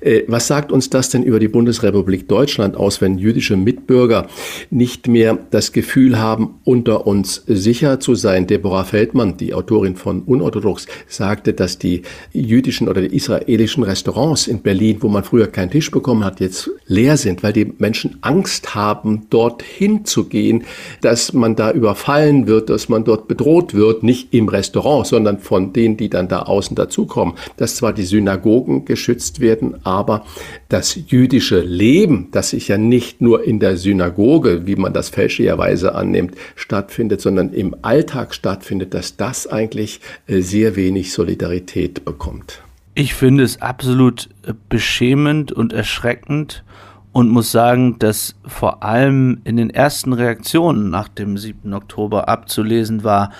Äh, 0.00 0.22
was 0.28 0.46
sagt 0.46 0.70
uns 0.70 0.90
das 0.90 1.10
denn 1.10 1.24
über 1.24 1.40
die 1.40 1.48
Bundesrepublik 1.48 2.28
Deutschland 2.28 2.76
aus, 2.76 3.00
wenn 3.00 3.18
jüdische 3.18 3.56
Mitbürger 3.56 4.28
nicht 4.70 5.08
mehr 5.08 5.38
das 5.50 5.72
Gefühl 5.72 6.20
haben, 6.20 6.60
unter 6.62 7.04
uns 7.04 7.42
sicher 7.48 7.98
zu 7.98 8.14
sein? 8.14 8.46
Deborah 8.46 8.84
Feldmann, 8.84 9.36
die 9.38 9.54
Autorin 9.54 9.96
von 9.96 10.22
Unorthodox, 10.22 10.86
sagte, 11.08 11.52
dass 11.52 11.78
die 11.78 12.02
jüdischen 12.32 12.88
oder 12.88 13.00
die 13.00 13.16
israelischen 13.16 13.82
Restaurants 13.82 14.46
in 14.46 14.67
Berlin, 14.68 14.98
wo 15.00 15.08
man 15.08 15.24
früher 15.24 15.46
keinen 15.46 15.70
Tisch 15.70 15.90
bekommen 15.90 16.26
hat, 16.26 16.40
jetzt 16.40 16.68
leer 16.86 17.16
sind, 17.16 17.42
weil 17.42 17.54
die 17.54 17.72
Menschen 17.78 18.18
Angst 18.20 18.74
haben, 18.74 19.26
dorthin 19.30 20.04
zu 20.04 20.24
gehen, 20.24 20.64
dass 21.00 21.32
man 21.32 21.56
da 21.56 21.70
überfallen 21.70 22.46
wird, 22.46 22.68
dass 22.68 22.90
man 22.90 23.02
dort 23.02 23.28
bedroht 23.28 23.72
wird, 23.72 24.02
nicht 24.02 24.34
im 24.34 24.46
Restaurant, 24.46 25.06
sondern 25.06 25.38
von 25.38 25.72
denen, 25.72 25.96
die 25.96 26.10
dann 26.10 26.28
da 26.28 26.40
außen 26.42 26.76
dazukommen. 26.76 27.32
Dass 27.56 27.76
zwar 27.76 27.94
die 27.94 28.02
Synagogen 28.02 28.84
geschützt 28.84 29.40
werden, 29.40 29.76
aber 29.84 30.26
das 30.68 30.98
jüdische 31.06 31.60
Leben, 31.60 32.28
das 32.32 32.50
sich 32.50 32.68
ja 32.68 32.76
nicht 32.76 33.22
nur 33.22 33.44
in 33.44 33.60
der 33.60 33.78
Synagoge, 33.78 34.66
wie 34.66 34.76
man 34.76 34.92
das 34.92 35.08
fälschlicherweise 35.08 35.94
annimmt, 35.94 36.34
stattfindet, 36.56 37.22
sondern 37.22 37.54
im 37.54 37.74
Alltag 37.80 38.34
stattfindet, 38.34 38.92
dass 38.92 39.16
das 39.16 39.46
eigentlich 39.46 40.00
äh, 40.26 40.42
sehr 40.42 40.76
wenig 40.76 41.14
Solidarität 41.14 42.04
bekommt. 42.04 42.60
Ich 43.00 43.14
finde 43.14 43.44
es 43.44 43.62
absolut 43.62 44.28
äh, 44.42 44.52
beschämend 44.68 45.52
und 45.52 45.72
erschreckend 45.72 46.64
und 47.12 47.28
muss 47.28 47.52
sagen, 47.52 47.96
dass 48.00 48.34
vor 48.44 48.82
allem 48.82 49.40
in 49.44 49.56
den 49.56 49.70
ersten 49.70 50.12
Reaktionen 50.12 50.90
nach 50.90 51.06
dem 51.06 51.38
7. 51.38 51.74
Oktober 51.74 52.28
abzulesen 52.28 53.04
war, 53.04 53.30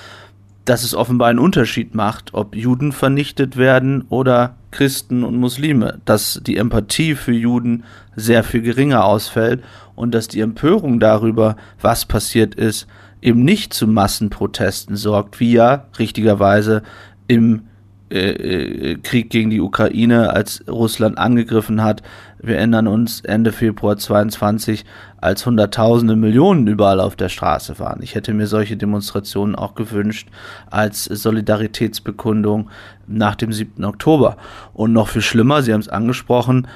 dass 0.64 0.84
es 0.84 0.94
offenbar 0.94 1.26
einen 1.26 1.40
Unterschied 1.40 1.96
macht, 1.96 2.34
ob 2.34 2.54
Juden 2.54 2.92
vernichtet 2.92 3.56
werden 3.56 4.04
oder 4.10 4.54
Christen 4.70 5.24
und 5.24 5.34
Muslime, 5.34 5.98
dass 6.04 6.40
die 6.46 6.56
Empathie 6.56 7.16
für 7.16 7.32
Juden 7.32 7.82
sehr 8.14 8.44
viel 8.44 8.62
geringer 8.62 9.04
ausfällt 9.04 9.64
und 9.96 10.14
dass 10.14 10.28
die 10.28 10.38
Empörung 10.38 11.00
darüber, 11.00 11.56
was 11.80 12.04
passiert 12.04 12.54
ist, 12.54 12.86
eben 13.20 13.42
nicht 13.42 13.74
zu 13.74 13.88
Massenprotesten 13.88 14.94
sorgt, 14.94 15.40
wie 15.40 15.54
ja 15.54 15.88
richtigerweise 15.98 16.84
im 17.26 17.62
äh, 18.10 18.92
äh, 18.92 18.94
Krieg 18.96 19.30
gegen 19.30 19.50
die 19.50 19.60
Ukraine, 19.60 20.30
als 20.30 20.64
Russland 20.68 21.18
angegriffen 21.18 21.82
hat. 21.82 22.02
Wir 22.40 22.56
erinnern 22.56 22.86
uns 22.86 23.20
Ende 23.20 23.52
Februar 23.52 23.96
22, 23.96 24.84
als 25.20 25.44
Hunderttausende 25.44 26.16
Millionen 26.16 26.66
überall 26.66 27.00
auf 27.00 27.16
der 27.16 27.28
Straße 27.28 27.78
waren. 27.78 28.02
Ich 28.02 28.14
hätte 28.14 28.32
mir 28.32 28.46
solche 28.46 28.76
Demonstrationen 28.76 29.56
auch 29.56 29.74
gewünscht 29.74 30.28
als 30.70 31.04
Solidaritätsbekundung 31.04 32.70
nach 33.06 33.34
dem 33.34 33.52
7. 33.52 33.84
Oktober. 33.84 34.36
Und 34.72 34.92
noch 34.92 35.08
viel 35.08 35.22
schlimmer, 35.22 35.62
Sie 35.62 35.72
haben 35.72 35.80
es 35.80 35.88
angesprochen, 35.88 36.68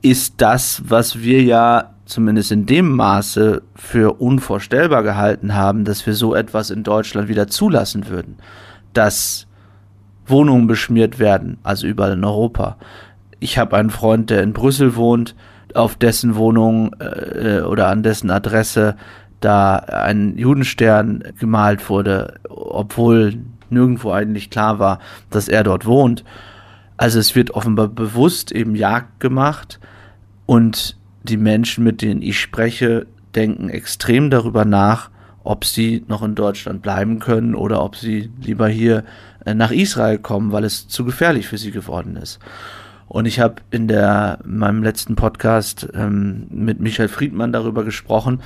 ist 0.00 0.34
das, 0.38 0.82
was 0.86 1.20
wir 1.20 1.42
ja 1.42 1.92
zumindest 2.04 2.52
in 2.52 2.66
dem 2.66 2.90
Maße 2.96 3.62
für 3.74 4.20
unvorstellbar 4.20 5.02
gehalten 5.02 5.54
haben, 5.54 5.84
dass 5.84 6.06
wir 6.06 6.14
so 6.14 6.34
etwas 6.34 6.70
in 6.70 6.82
Deutschland 6.82 7.28
wieder 7.28 7.48
zulassen 7.48 8.08
würden. 8.08 8.36
Dass 8.92 9.46
Wohnungen 10.26 10.66
beschmiert 10.66 11.18
werden, 11.18 11.58
also 11.62 11.86
überall 11.86 12.12
in 12.12 12.24
Europa. 12.24 12.76
Ich 13.40 13.58
habe 13.58 13.76
einen 13.76 13.90
Freund, 13.90 14.30
der 14.30 14.42
in 14.42 14.52
Brüssel 14.52 14.96
wohnt, 14.96 15.34
auf 15.74 15.96
dessen 15.96 16.36
Wohnung 16.36 16.94
äh, 17.00 17.60
oder 17.60 17.88
an 17.88 18.02
dessen 18.02 18.30
Adresse 18.30 18.96
da 19.40 19.76
ein 19.76 20.38
Judenstern 20.38 21.24
gemalt 21.38 21.88
wurde, 21.88 22.34
obwohl 22.48 23.34
nirgendwo 23.70 24.12
eigentlich 24.12 24.50
klar 24.50 24.78
war, 24.78 24.98
dass 25.30 25.48
er 25.48 25.64
dort 25.64 25.86
wohnt. 25.86 26.24
Also 26.96 27.18
es 27.18 27.34
wird 27.34 27.52
offenbar 27.52 27.88
bewusst 27.88 28.52
eben 28.52 28.76
Jagd 28.76 29.18
gemacht 29.18 29.80
und 30.46 30.96
die 31.24 31.36
Menschen, 31.36 31.84
mit 31.84 32.02
denen 32.02 32.22
ich 32.22 32.38
spreche, 32.38 33.06
denken 33.34 33.70
extrem 33.70 34.30
darüber 34.30 34.64
nach, 34.64 35.10
ob 35.44 35.64
sie 35.64 36.04
noch 36.06 36.22
in 36.22 36.34
Deutschland 36.34 36.82
bleiben 36.82 37.18
können 37.18 37.54
oder 37.54 37.82
ob 37.82 37.96
sie 37.96 38.30
lieber 38.40 38.68
hier 38.68 39.04
nach 39.44 39.70
Israel 39.70 40.18
kommen, 40.18 40.52
weil 40.52 40.64
es 40.64 40.88
zu 40.88 41.04
gefährlich 41.04 41.48
für 41.48 41.58
sie 41.58 41.70
geworden 41.70 42.16
ist. 42.16 42.38
Und 43.08 43.26
ich 43.26 43.40
habe 43.40 43.56
in 43.70 43.88
der 43.88 44.38
in 44.44 44.58
meinem 44.58 44.82
letzten 44.82 45.16
Podcast 45.16 45.88
ähm, 45.94 46.46
mit 46.50 46.80
Michael 46.80 47.08
Friedmann 47.08 47.52
darüber 47.52 47.84
gesprochen, 47.84 48.40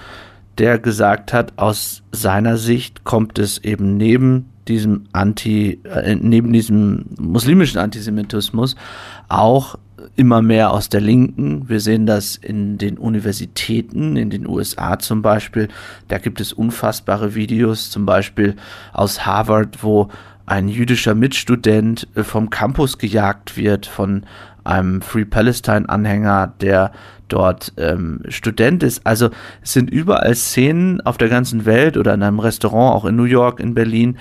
der 0.58 0.78
gesagt 0.78 1.32
hat, 1.32 1.52
aus 1.56 2.02
seiner 2.12 2.56
Sicht 2.56 3.04
kommt 3.04 3.38
es 3.38 3.58
eben 3.58 3.96
neben 3.96 4.50
diesem 4.66 5.04
Anti, 5.12 5.80
äh, 5.84 6.16
neben 6.16 6.52
diesem 6.52 7.06
muslimischen 7.18 7.78
Antisemitismus 7.78 8.74
auch 9.28 9.78
immer 10.16 10.42
mehr 10.42 10.72
aus 10.72 10.88
der 10.88 11.00
Linken. 11.00 11.68
Wir 11.68 11.80
sehen 11.80 12.06
das 12.06 12.36
in 12.36 12.78
den 12.78 12.98
Universitäten, 12.98 14.16
in 14.16 14.30
den 14.30 14.46
USA 14.46 14.98
zum 14.98 15.22
Beispiel. 15.22 15.68
Da 16.08 16.18
gibt 16.18 16.40
es 16.40 16.52
unfassbare 16.52 17.34
Videos, 17.34 17.90
zum 17.90 18.06
Beispiel 18.06 18.56
aus 18.92 19.26
Harvard, 19.26 19.82
wo 19.82 20.08
ein 20.46 20.68
jüdischer 20.68 21.14
Mitstudent 21.14 22.08
äh, 22.14 22.22
vom 22.22 22.50
Campus 22.50 22.98
gejagt 22.98 23.56
wird 23.56 23.86
von 23.86 24.24
einem 24.64 25.02
Free 25.02 25.24
Palestine-Anhänger, 25.24 26.54
der 26.60 26.92
dort 27.28 27.72
ähm, 27.76 28.22
Student 28.28 28.82
ist. 28.82 29.04
Also 29.04 29.30
es 29.62 29.72
sind 29.72 29.90
überall 29.90 30.34
Szenen 30.34 31.00
auf 31.00 31.18
der 31.18 31.28
ganzen 31.28 31.66
Welt 31.66 31.96
oder 31.96 32.14
in 32.14 32.22
einem 32.22 32.38
Restaurant, 32.38 32.94
auch 32.94 33.04
in 33.04 33.16
New 33.16 33.24
York, 33.24 33.60
in 33.60 33.74
Berlin, 33.74 34.18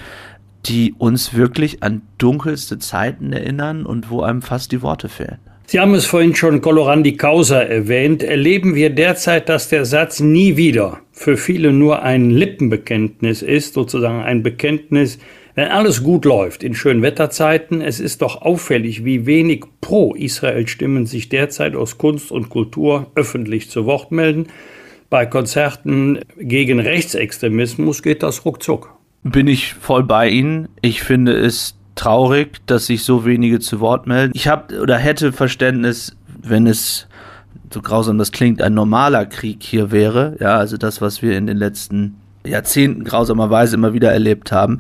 die 0.66 0.94
uns 0.98 1.36
wirklich 1.36 1.84
an 1.84 2.02
dunkelste 2.18 2.80
Zeiten 2.80 3.32
erinnern 3.32 3.86
und 3.86 4.10
wo 4.10 4.22
einem 4.22 4.42
fast 4.42 4.72
die 4.72 4.82
Worte 4.82 5.10
fehlen. 5.10 5.38
Sie 5.68 5.80
haben 5.80 5.96
es 5.96 6.06
vorhin 6.06 6.36
schon 6.36 6.62
Colorandi 6.62 7.18
Causa 7.18 7.60
erwähnt. 7.60 8.22
Erleben 8.22 8.76
wir 8.76 8.92
derzeit, 8.92 9.50
dass 9.50 9.70
der 9.70 9.86
Satz 9.86 10.20
nie 10.20 10.58
wieder 10.58 11.00
für 11.12 11.38
viele 11.38 11.72
nur 11.72 12.04
ein 12.04 12.30
Lippenbekenntnis 12.30 13.42
ist, 13.42 13.74
sozusagen 13.74 14.22
ein 14.22 14.44
Bekenntnis, 14.44 15.18
wenn 15.56 15.70
alles 15.70 16.04
gut 16.04 16.26
läuft 16.26 16.64
in 16.64 16.76
schönen 16.76 17.02
Wetterzeiten. 17.02 17.82
Es 17.82 18.00
ist 18.00 18.22
doch 18.22 18.42
auffällig, 18.42 19.06
wie 19.06 19.26
wenig 19.26 19.64
Pro-Israel-Stimmen 19.82 21.06
sich 21.06 21.30
derzeit 21.30 21.76
aus 21.76 21.98
Kunst 21.98 22.32
und 22.32 22.50
Kultur 22.50 23.08
öffentlich 23.16 23.70
zu 23.70 23.86
Wort 23.86 24.12
melden. 24.12 24.48
Bei 25.10 25.26
Konzerten 25.26 26.20
gegen 26.38 26.80
Rechtsextremismus 26.80 28.04
geht 28.04 28.22
das 28.22 28.44
ruckzuck. 28.44 28.94
Bin 29.24 29.48
ich 29.48 29.74
voll 29.74 30.04
bei 30.04 30.30
Ihnen. 30.30 30.68
Ich 30.82 31.02
finde 31.02 31.34
es 31.34 31.76
traurig, 31.96 32.60
dass 32.66 32.88
sich 32.88 33.04
so 33.04 33.26
wenige 33.26 33.60
zu 33.60 33.80
Wort 33.80 34.08
melden. 34.08 34.34
Ich 34.36 34.48
habe 34.48 34.82
oder 34.82 34.98
hätte 34.98 35.32
Verständnis, 35.32 36.16
wenn 36.42 36.68
es 36.68 37.08
so 37.74 37.82
grausam 37.82 38.18
das 38.18 38.32
klingt, 38.32 38.62
ein 38.62 38.74
normaler 38.74 39.26
Krieg 39.26 39.64
hier 39.64 39.92
wäre. 39.92 40.36
Ja, 40.40 40.58
also 40.58 40.78
das, 40.78 41.02
was 41.02 41.22
wir 41.22 41.38
in 41.38 41.48
den 41.48 41.58
letzten 41.58 42.18
Jahrzehnten 42.46 43.04
grausamerweise 43.04 43.76
immer 43.76 43.94
wieder 43.94 44.12
erlebt 44.12 44.52
haben. 44.52 44.80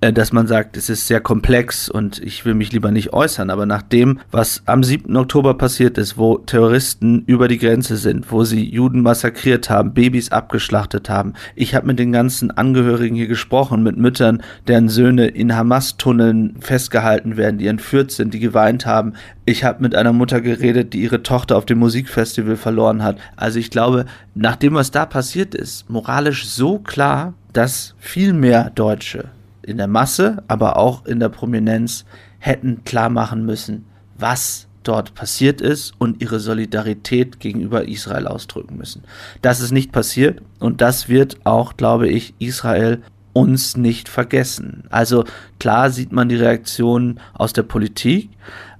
Äh, 0.00 0.12
dass 0.12 0.32
man 0.32 0.46
sagt, 0.46 0.76
es 0.76 0.88
ist 0.88 1.08
sehr 1.08 1.20
komplex 1.20 1.88
und 1.88 2.20
ich 2.20 2.44
will 2.44 2.54
mich 2.54 2.72
lieber 2.72 2.92
nicht 2.92 3.12
äußern. 3.12 3.50
Aber 3.50 3.66
nach 3.66 3.82
dem, 3.82 4.20
was 4.30 4.62
am 4.66 4.84
7. 4.84 5.16
Oktober 5.16 5.54
passiert 5.54 5.98
ist, 5.98 6.16
wo 6.16 6.38
Terroristen 6.38 7.24
über 7.26 7.48
die 7.48 7.58
Grenze 7.58 7.96
sind, 7.96 8.30
wo 8.30 8.44
sie 8.44 8.64
Juden 8.64 9.02
massakriert 9.02 9.70
haben, 9.70 9.94
Babys 9.94 10.30
abgeschlachtet 10.30 11.10
haben. 11.10 11.32
Ich 11.56 11.74
habe 11.74 11.88
mit 11.88 11.98
den 11.98 12.12
ganzen 12.12 12.52
Angehörigen 12.52 13.16
hier 13.16 13.26
gesprochen, 13.26 13.82
mit 13.82 13.96
Müttern, 13.96 14.42
deren 14.68 14.88
Söhne 14.88 15.26
in 15.26 15.56
Hamas-Tunneln 15.56 16.54
festgehalten 16.60 17.36
werden, 17.36 17.58
die 17.58 17.66
entführt 17.66 18.12
sind, 18.12 18.34
die 18.34 18.40
geweint 18.40 18.86
haben. 18.86 19.14
Ich 19.46 19.64
habe 19.64 19.82
mit 19.82 19.96
einer 19.96 20.12
Mutter 20.12 20.40
geredet, 20.40 20.92
die 20.92 21.02
ihre 21.02 21.24
Tochter 21.24 21.56
auf 21.56 21.66
dem 21.66 21.78
Musikfestival 21.78 22.56
verloren 22.56 23.02
hat. 23.02 23.18
Also 23.34 23.58
ich 23.58 23.70
glaube, 23.70 24.04
nach 24.36 24.54
dem, 24.54 24.74
was 24.74 24.92
da 24.92 25.06
passiert 25.06 25.56
ist, 25.56 25.90
moralisch 25.90 26.48
so 26.48 26.78
klar, 26.78 27.34
dass 27.52 27.96
viel 27.98 28.32
mehr 28.32 28.70
Deutsche 28.70 29.30
in 29.68 29.76
der 29.76 29.86
Masse, 29.86 30.42
aber 30.48 30.76
auch 30.76 31.04
in 31.06 31.20
der 31.20 31.28
Prominenz 31.28 32.04
hätten 32.38 32.84
klar 32.84 33.10
machen 33.10 33.44
müssen, 33.44 33.84
was 34.16 34.66
dort 34.82 35.14
passiert 35.14 35.60
ist 35.60 35.92
und 35.98 36.22
ihre 36.22 36.40
Solidarität 36.40 37.40
gegenüber 37.40 37.86
Israel 37.86 38.26
ausdrücken 38.26 38.76
müssen. 38.76 39.02
Das 39.42 39.60
ist 39.60 39.70
nicht 39.70 39.92
passiert 39.92 40.40
und 40.58 40.80
das 40.80 41.08
wird 41.08 41.44
auch, 41.44 41.76
glaube 41.76 42.08
ich, 42.08 42.34
Israel 42.38 43.02
uns 43.34 43.76
nicht 43.76 44.08
vergessen. 44.08 44.84
Also 44.90 45.24
klar 45.60 45.90
sieht 45.90 46.12
man 46.12 46.28
die 46.28 46.36
Reaktionen 46.36 47.20
aus 47.34 47.52
der 47.52 47.62
Politik, 47.62 48.30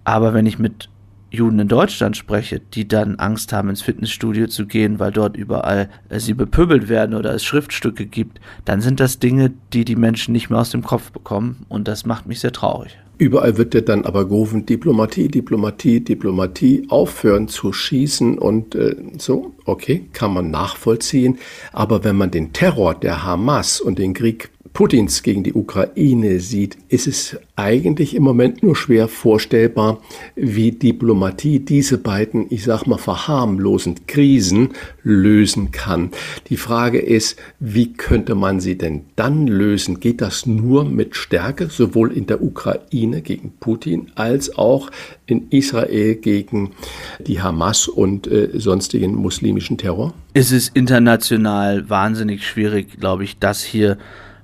aber 0.05 0.33
wenn 0.33 0.47
ich 0.47 0.59
mit 0.59 0.89
Juden 1.31 1.59
in 1.59 1.69
Deutschland 1.69 2.17
spreche, 2.17 2.61
die 2.61 2.89
dann 2.89 3.17
Angst 3.17 3.53
haben, 3.53 3.69
ins 3.69 3.83
Fitnessstudio 3.83 4.47
zu 4.47 4.67
gehen, 4.67 4.99
weil 4.99 5.13
dort 5.13 5.37
überall 5.37 5.89
äh, 6.09 6.21
sie 6.21 6.35
bepöbelt 6.35 6.89
werden 6.89 7.15
oder 7.15 7.35
es 7.35 7.45
Schriftstücke 7.45 8.07
gibt, 8.07 8.41
dann 8.65 8.81
sind 8.81 9.01
das 9.01 9.19
Dinge, 9.19 9.53
die 9.73 9.85
die 9.85 9.97
Menschen 9.97 10.33
nicht 10.33 10.51
mehr 10.51 10.61
aus 10.61 10.71
dem 10.71 10.83
Kopf 10.83 11.11
bekommen 11.13 11.67
und 11.69 11.89
das 11.89 12.07
macht 12.07 12.27
mich 12.27 12.41
sehr 12.41 12.53
traurig. 12.53 12.99
Überall 13.19 13.59
wird 13.59 13.75
ja 13.75 13.81
dann 13.81 14.05
aber 14.05 14.29
gerufen, 14.29 14.65
Diplomatie, 14.65 15.27
Diplomatie, 15.27 16.01
Diplomatie, 16.01 16.87
aufhören 16.89 17.49
zu 17.49 17.73
schießen 17.73 18.39
und 18.39 18.77
äh, 18.77 18.95
so, 19.19 19.55
okay, 19.65 20.09
kann 20.13 20.33
man 20.33 20.53
nachvollziehen. 20.53 21.39
Aber 21.73 22.05
wenn 22.05 22.15
man 22.15 22.31
den 22.31 22.53
Terror 22.53 22.95
der 22.95 23.25
Hamas 23.25 23.81
und 23.81 23.99
den 23.99 24.15
Krieg 24.15 24.51
Putins 24.79 25.25
gegen 25.25 25.43
die 25.43 25.55
Ukraine 25.55 26.39
sieht, 26.39 26.79
ist 26.89 27.09
es 27.09 27.37
eigentlich 27.57 28.15
im 28.15 28.23
Moment 28.23 28.63
nur 28.63 28.77
schwer 28.77 29.09
vorstellbar, 29.09 30.01
wie 30.37 30.71
Diplomatie 30.71 31.59
diese 31.59 31.99
beiden, 31.99 32.47
ich 32.51 32.63
sag 32.63 32.87
mal, 32.87 32.97
verharmlosend 32.97 34.07
Krisen 34.07 34.69
lösen 35.03 35.73
kann. 35.73 36.13
Die 36.49 36.57
Frage 36.57 37.01
ist, 37.01 37.41
wie 37.59 37.93
könnte 37.93 38.37
man 38.37 38.61
sie 38.61 38.79
denn 38.79 39.07
dann 39.17 39.49
lösen? 39.49 39.99
Geht 39.99 40.21
das 40.21 40.47
nur 40.47 40.85
mit 40.85 41.17
Stärke, 41.17 41.71
sowohl 41.71 42.13
in 42.13 42.29
der 42.29 42.41
Ukraine 42.41 43.21
gegen 43.21 43.55
Putin 43.59 44.13
als 44.15 44.57
auch 44.57 44.93
in 45.27 45.49
Israel 45.51 46.15
gegen 46.15 46.71
die 47.19 47.43
Hamas 47.43 47.89
und 47.89 48.29
äh, 48.29 48.51
sonstigen 48.55 49.17
muslimischen 49.17 49.77
Terror? 49.77 50.15
Es 50.35 50.53
ist 50.53 50.77
international 50.77 51.91
wahnsinnig 51.91 52.47
schwierig, 52.47 53.01
glaube 53.01 53.25
ich, 53.25 53.41
das 53.41 53.65
hier 53.65 53.99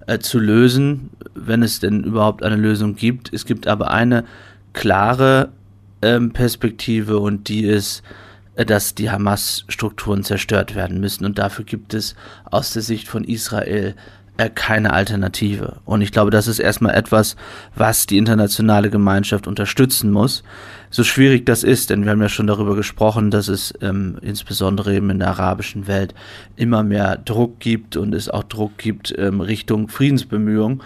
äh, 0.07 0.19
zu 0.19 0.39
lösen, 0.39 1.11
wenn 1.35 1.63
es 1.63 1.81
denn 1.81 2.05
überhaupt 2.05 2.43
eine 2.43 2.57
Lösung 2.57 2.95
gibt. 2.97 3.33
Es 3.33 3.45
gibt 3.45 3.67
aber 3.67 3.91
eine 3.91 4.25
klare 4.73 5.51
ähm, 6.03 6.33
Perspektive 6.33 7.19
und 7.19 7.49
die 7.49 7.65
ist, 7.65 8.03
äh, 8.57 8.65
dass 8.65 8.95
die 8.95 9.11
Hamas-Strukturen 9.11 10.23
zerstört 10.23 10.75
werden 10.75 11.01
müssen. 11.01 11.25
Und 11.25 11.39
dafür 11.39 11.65
gibt 11.65 11.95
es 11.95 12.15
aus 12.45 12.73
der 12.73 12.83
Sicht 12.83 13.09
von 13.09 13.25
Israel 13.25 13.95
äh, 14.37 14.51
keine 14.51 14.93
Alternative. 14.93 15.77
Und 15.85 16.03
ich 16.03 16.11
glaube, 16.11 16.31
das 16.31 16.49
ist 16.49 16.59
erstmal 16.59 16.95
etwas, 16.95 17.37
was 17.77 18.07
die 18.07 18.19
internationale 18.19 18.91
Gemeinschaft 18.91 19.47
unterstützen 19.47 20.11
muss. 20.11 20.43
So 20.95 21.03
schwierig 21.03 21.45
das 21.45 21.65
ist, 21.65 21.91
denn 21.91 22.05
wir 22.05 22.13
haben 22.13 22.23
ja 22.23 22.29
schon 22.29 22.47
darüber 22.47 22.77
gesprochen, 22.77 23.33
dass 23.33 23.49
es 23.49 23.75
ähm, 23.81 24.17
insbesondere 24.23 24.95
eben 24.95 25.11
in 25.11 25.19
der 25.19 25.31
arabischen 25.31 25.89
Welt 25.89 26.15
immer 26.55 26.85
mehr 26.85 27.17
Druck 27.17 27.59
gibt 27.59 27.97
und 27.97 28.15
es 28.15 28.29
auch 28.29 28.45
Druck 28.45 28.79
gibt 28.79 29.13
ähm, 29.19 29.41
Richtung 29.41 29.89
Friedensbemühungen. 29.89 30.85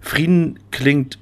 Frieden 0.00 0.60
klingt 0.70 1.18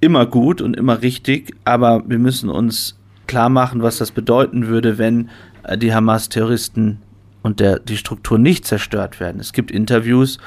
immer 0.00 0.24
gut 0.24 0.62
und 0.62 0.74
immer 0.74 1.02
richtig, 1.02 1.54
aber 1.64 2.02
wir 2.08 2.18
müssen 2.18 2.48
uns 2.48 2.98
klar 3.26 3.50
machen, 3.50 3.82
was 3.82 3.98
das 3.98 4.10
bedeuten 4.10 4.68
würde, 4.68 4.96
wenn 4.96 5.28
äh, 5.64 5.76
die 5.76 5.92
Hamas-Terroristen 5.92 7.02
und 7.42 7.60
der, 7.60 7.78
die 7.78 7.98
Struktur 7.98 8.38
nicht 8.38 8.64
zerstört 8.64 9.20
werden. 9.20 9.38
Es 9.38 9.52
gibt 9.52 9.70
Interviews, 9.70 10.38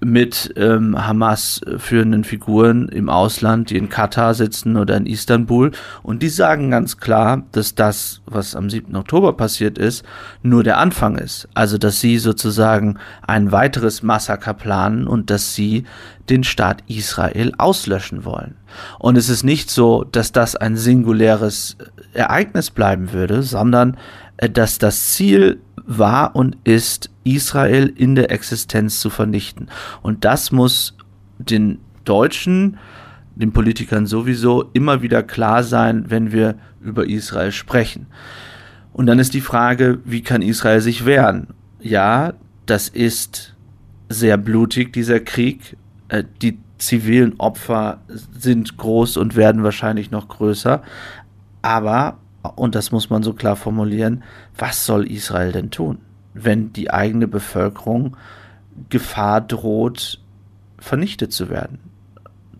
mit 0.00 0.52
ähm, 0.56 1.06
Hamas 1.06 1.60
führenden 1.76 2.24
Figuren 2.24 2.88
im 2.88 3.08
Ausland, 3.08 3.70
die 3.70 3.76
in 3.76 3.88
Katar 3.88 4.34
sitzen 4.34 4.76
oder 4.76 4.96
in 4.96 5.06
Istanbul. 5.06 5.72
Und 6.02 6.22
die 6.22 6.28
sagen 6.28 6.70
ganz 6.70 6.96
klar, 6.96 7.42
dass 7.52 7.74
das, 7.74 8.22
was 8.26 8.56
am 8.56 8.70
7. 8.70 8.96
Oktober 8.96 9.34
passiert 9.34 9.78
ist, 9.78 10.04
nur 10.42 10.64
der 10.64 10.78
Anfang 10.78 11.16
ist. 11.16 11.48
Also, 11.54 11.76
dass 11.76 12.00
sie 12.00 12.18
sozusagen 12.18 12.98
ein 13.26 13.52
weiteres 13.52 14.02
Massaker 14.02 14.54
planen 14.54 15.06
und 15.06 15.30
dass 15.30 15.54
sie 15.54 15.84
den 16.30 16.44
Staat 16.44 16.82
Israel 16.86 17.52
auslöschen 17.58 18.24
wollen. 18.24 18.56
Und 18.98 19.16
es 19.16 19.28
ist 19.28 19.42
nicht 19.42 19.70
so, 19.70 20.04
dass 20.04 20.32
das 20.32 20.56
ein 20.56 20.76
singuläres 20.76 21.76
Ereignis 22.12 22.70
bleiben 22.70 23.12
würde, 23.12 23.42
sondern 23.42 23.96
äh, 24.36 24.48
dass 24.48 24.78
das 24.78 25.12
Ziel 25.12 25.60
war 25.90 26.36
und 26.36 26.56
ist, 26.62 27.10
Israel 27.24 27.92
in 27.94 28.14
der 28.14 28.30
Existenz 28.30 29.00
zu 29.00 29.10
vernichten. 29.10 29.68
Und 30.02 30.24
das 30.24 30.52
muss 30.52 30.96
den 31.38 31.78
Deutschen, 32.04 32.78
den 33.34 33.52
Politikern 33.52 34.06
sowieso 34.06 34.70
immer 34.72 35.02
wieder 35.02 35.22
klar 35.22 35.62
sein, 35.64 36.04
wenn 36.08 36.32
wir 36.32 36.54
über 36.80 37.06
Israel 37.08 37.52
sprechen. 37.52 38.06
Und 38.92 39.06
dann 39.06 39.18
ist 39.18 39.34
die 39.34 39.40
Frage, 39.40 39.98
wie 40.04 40.22
kann 40.22 40.42
Israel 40.42 40.80
sich 40.80 41.04
wehren? 41.04 41.48
Ja, 41.80 42.34
das 42.66 42.88
ist 42.88 43.56
sehr 44.08 44.36
blutig, 44.36 44.92
dieser 44.92 45.20
Krieg. 45.20 45.76
Äh, 46.08 46.24
die 46.40 46.58
zivilen 46.78 47.38
Opfer 47.38 48.00
sind 48.38 48.76
groß 48.76 49.16
und 49.16 49.36
werden 49.36 49.64
wahrscheinlich 49.64 50.10
noch 50.10 50.28
größer. 50.28 50.82
Aber 51.62 52.18
und 52.42 52.74
das 52.74 52.90
muss 52.90 53.10
man 53.10 53.22
so 53.22 53.32
klar 53.32 53.56
formulieren, 53.56 54.22
was 54.56 54.86
soll 54.86 55.10
Israel 55.10 55.52
denn 55.52 55.70
tun, 55.70 55.98
wenn 56.34 56.72
die 56.72 56.90
eigene 56.90 57.28
Bevölkerung 57.28 58.16
Gefahr 58.88 59.40
droht, 59.40 60.20
vernichtet 60.78 61.32
zu 61.32 61.50
werden? 61.50 61.78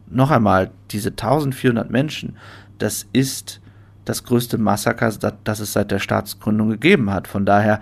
Noch 0.08 0.30
einmal, 0.30 0.70
diese 0.90 1.10
1400 1.10 1.90
Menschen, 1.90 2.36
das 2.78 3.06
ist 3.12 3.60
das 4.04 4.24
größte 4.24 4.58
Massaker, 4.58 5.12
das 5.44 5.60
es 5.60 5.72
seit 5.72 5.90
der 5.90 5.98
Staatsgründung 5.98 6.70
gegeben 6.70 7.10
hat. 7.10 7.28
Von 7.28 7.46
daher 7.46 7.80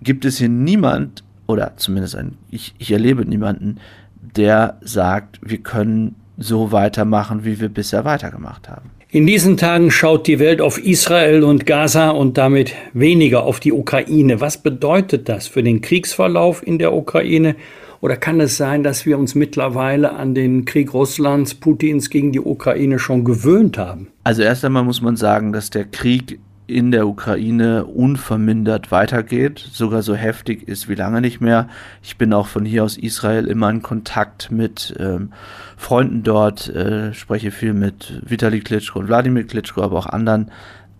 gibt 0.00 0.24
es 0.24 0.38
hier 0.38 0.48
niemand, 0.48 1.24
oder 1.46 1.76
zumindest 1.76 2.16
ein, 2.16 2.38
ich, 2.48 2.74
ich 2.78 2.92
erlebe 2.92 3.24
niemanden, 3.24 3.78
der 4.20 4.78
sagt, 4.82 5.40
wir 5.42 5.58
können 5.58 6.14
so 6.38 6.72
weitermachen, 6.72 7.44
wie 7.44 7.60
wir 7.60 7.68
bisher 7.68 8.04
weitergemacht 8.04 8.68
haben. 8.68 8.90
In 9.14 9.26
diesen 9.26 9.58
Tagen 9.58 9.90
schaut 9.90 10.26
die 10.26 10.38
Welt 10.38 10.62
auf 10.62 10.82
Israel 10.82 11.44
und 11.44 11.66
Gaza 11.66 12.08
und 12.08 12.38
damit 12.38 12.72
weniger 12.94 13.42
auf 13.42 13.60
die 13.60 13.70
Ukraine. 13.70 14.40
Was 14.40 14.62
bedeutet 14.62 15.28
das 15.28 15.46
für 15.46 15.62
den 15.62 15.82
Kriegsverlauf 15.82 16.66
in 16.66 16.78
der 16.78 16.94
Ukraine? 16.94 17.56
Oder 18.00 18.16
kann 18.16 18.40
es 18.40 18.56
sein, 18.56 18.82
dass 18.82 19.04
wir 19.04 19.18
uns 19.18 19.34
mittlerweile 19.34 20.14
an 20.14 20.34
den 20.34 20.64
Krieg 20.64 20.94
Russlands, 20.94 21.54
Putins 21.54 22.08
gegen 22.08 22.32
die 22.32 22.40
Ukraine 22.40 22.98
schon 22.98 23.22
gewöhnt 23.22 23.76
haben? 23.76 24.08
Also 24.24 24.40
erst 24.40 24.64
einmal 24.64 24.82
muss 24.82 25.02
man 25.02 25.16
sagen, 25.16 25.52
dass 25.52 25.68
der 25.68 25.84
Krieg 25.84 26.38
in 26.72 26.90
der 26.90 27.06
Ukraine 27.06 27.84
unvermindert 27.84 28.90
weitergeht, 28.90 29.58
sogar 29.58 30.02
so 30.02 30.14
heftig 30.14 30.66
ist 30.66 30.88
wie 30.88 30.94
lange 30.94 31.20
nicht 31.20 31.40
mehr. 31.40 31.68
Ich 32.02 32.16
bin 32.16 32.32
auch 32.32 32.46
von 32.46 32.64
hier 32.64 32.84
aus 32.84 32.96
Israel 32.96 33.46
immer 33.46 33.70
in 33.70 33.82
Kontakt 33.82 34.50
mit 34.50 34.94
ähm, 34.98 35.32
Freunden 35.76 36.22
dort, 36.22 36.68
äh, 36.68 37.12
spreche 37.14 37.50
viel 37.50 37.74
mit 37.74 38.20
Vitali 38.24 38.60
Klitschko 38.60 39.00
und 39.00 39.08
Wladimir 39.08 39.46
Klitschko, 39.46 39.82
aber 39.82 39.98
auch 39.98 40.06
anderen, 40.06 40.50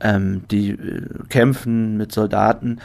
ähm, 0.00 0.42
die 0.50 0.70
äh, 0.70 1.02
kämpfen 1.28 1.96
mit 1.96 2.12
Soldaten. 2.12 2.78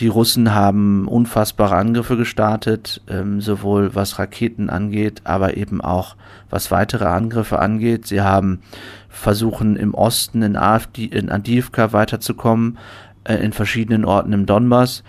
Die 0.00 0.08
Russen 0.08 0.52
haben 0.52 1.06
unfassbare 1.06 1.76
Angriffe 1.76 2.16
gestartet, 2.16 3.00
ähm, 3.08 3.40
sowohl 3.40 3.94
was 3.94 4.18
Raketen 4.18 4.68
angeht, 4.68 5.20
aber 5.22 5.56
eben 5.56 5.80
auch 5.80 6.16
was 6.50 6.72
weitere 6.72 7.04
Angriffe 7.04 7.60
angeht. 7.60 8.06
Sie 8.06 8.20
haben 8.20 8.60
versuchen 9.08 9.76
im 9.76 9.94
Osten 9.94 10.42
in, 10.42 10.56
AfD, 10.56 11.04
in 11.04 11.30
Adivka 11.30 11.92
weiterzukommen, 11.92 12.78
äh, 13.22 13.36
in 13.36 13.52
verschiedenen 13.52 14.04
Orten 14.04 14.32
im 14.32 14.46
Donbass. 14.46 15.04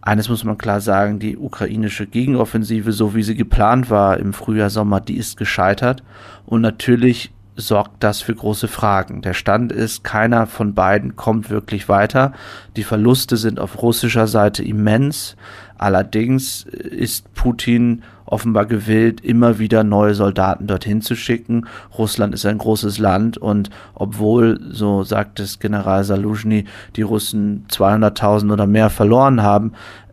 Eines 0.00 0.30
muss 0.30 0.44
man 0.44 0.56
klar 0.56 0.80
sagen, 0.80 1.18
die 1.18 1.36
ukrainische 1.36 2.06
Gegenoffensive, 2.06 2.92
so 2.92 3.14
wie 3.14 3.22
sie 3.22 3.34
geplant 3.34 3.90
war 3.90 4.16
im 4.16 4.32
Frühjahr, 4.32 4.70
Sommer, 4.70 5.00
die 5.00 5.18
ist 5.18 5.36
gescheitert. 5.36 6.02
Und 6.46 6.62
natürlich 6.62 7.30
sorgt 7.60 8.02
das 8.02 8.20
für 8.20 8.34
große 8.34 8.68
Fragen. 8.68 9.22
Der 9.22 9.34
Stand 9.34 9.72
ist, 9.72 10.04
keiner 10.04 10.46
von 10.46 10.74
beiden 10.74 11.16
kommt 11.16 11.50
wirklich 11.50 11.88
weiter. 11.88 12.32
Die 12.76 12.84
Verluste 12.84 13.36
sind 13.36 13.60
auf 13.60 13.82
russischer 13.82 14.26
Seite 14.26 14.62
immens. 14.62 15.36
Allerdings 15.78 16.64
ist 16.64 17.32
Putin 17.34 18.02
offenbar 18.26 18.66
gewillt, 18.66 19.22
immer 19.22 19.58
wieder 19.58 19.82
neue 19.82 20.14
Soldaten 20.14 20.66
dorthin 20.66 21.00
zu 21.02 21.16
schicken. 21.16 21.66
Russland 21.96 22.34
ist 22.34 22.46
ein 22.46 22.58
großes 22.58 22.98
Land 22.98 23.38
und 23.38 23.70
obwohl, 23.94 24.60
so 24.70 25.02
sagt 25.02 25.40
es 25.40 25.58
General 25.58 26.04
Saluzhny, 26.04 26.64
die 26.96 27.02
Russen 27.02 27.66
200.000 27.70 28.52
oder 28.52 28.66
mehr 28.66 28.90
verloren 28.90 29.42
haben, 29.42 29.72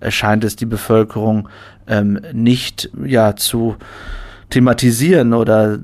scheint 0.09 0.43
es 0.43 0.55
die 0.55 0.65
Bevölkerung 0.65 1.49
ähm, 1.87 2.19
nicht 2.33 2.89
ja 3.05 3.35
zu 3.35 3.75
thematisieren 4.49 5.33
oder 5.33 5.77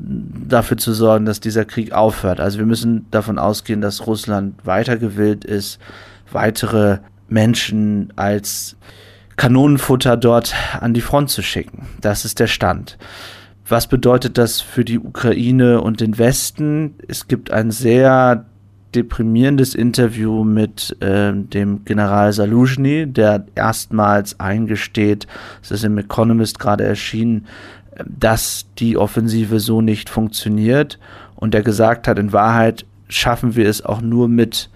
dafür 0.53 0.77
zu 0.77 0.93
sorgen, 0.93 1.25
dass 1.25 1.39
dieser 1.39 1.65
Krieg 1.65 1.91
aufhört. 1.91 2.39
Also 2.39 2.59
wir 2.59 2.65
müssen 2.65 3.07
davon 3.11 3.39
ausgehen, 3.39 3.81
dass 3.81 4.07
Russland 4.07 4.65
weiter 4.65 4.97
gewillt 4.97 5.43
ist, 5.45 5.79
weitere 6.31 6.99
Menschen 7.27 8.13
als 8.15 8.77
Kanonenfutter 9.35 10.15
dort 10.15 10.53
an 10.79 10.93
die 10.93 11.01
Front 11.01 11.29
zu 11.29 11.41
schicken. 11.41 11.87
Das 12.01 12.25
ist 12.25 12.39
der 12.39 12.47
Stand. 12.47 12.97
Was 13.67 13.87
bedeutet 13.87 14.37
das 14.37 14.61
für 14.61 14.85
die 14.85 14.99
Ukraine 14.99 15.81
und 15.81 16.01
den 16.01 16.17
Westen? 16.17 16.95
Es 17.07 17.27
gibt 17.27 17.51
ein 17.51 17.71
sehr 17.71 18.45
deprimierendes 18.93 19.73
Interview 19.73 20.43
mit 20.43 20.95
äh, 21.01 21.33
dem 21.33 21.83
General 21.85 22.31
Saluzhny, 22.31 23.07
der 23.07 23.45
erstmals 23.55 24.39
eingesteht, 24.39 25.27
es 25.63 25.71
ist 25.71 25.83
im 25.83 25.97
Economist 25.97 26.59
gerade 26.59 26.83
erschienen, 26.83 27.47
dass 28.05 28.65
die 28.79 28.97
Offensive 28.97 29.59
so 29.59 29.81
nicht 29.81 30.09
funktioniert 30.09 30.99
und 31.35 31.53
der 31.53 31.61
gesagt 31.61 32.07
hat, 32.07 32.19
in 32.19 32.33
Wahrheit 32.33 32.85
schaffen 33.07 33.55
wir 33.55 33.67
es 33.67 33.83
auch 33.83 34.01
nur 34.01 34.27
mit 34.27 34.69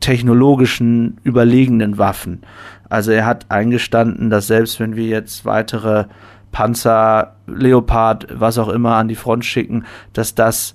technologischen 0.00 1.18
überlegenen 1.24 1.98
Waffen. 1.98 2.42
Also 2.88 3.12
er 3.12 3.24
hat 3.24 3.46
eingestanden, 3.50 4.30
dass 4.30 4.46
selbst 4.46 4.80
wenn 4.80 4.96
wir 4.96 5.06
jetzt 5.06 5.44
weitere 5.44 6.04
Panzer, 6.52 7.36
Leopard, 7.46 8.26
was 8.30 8.58
auch 8.58 8.68
immer 8.68 8.96
an 8.96 9.08
die 9.08 9.14
Front 9.14 9.44
schicken, 9.44 9.84
dass 10.12 10.34
das 10.34 10.74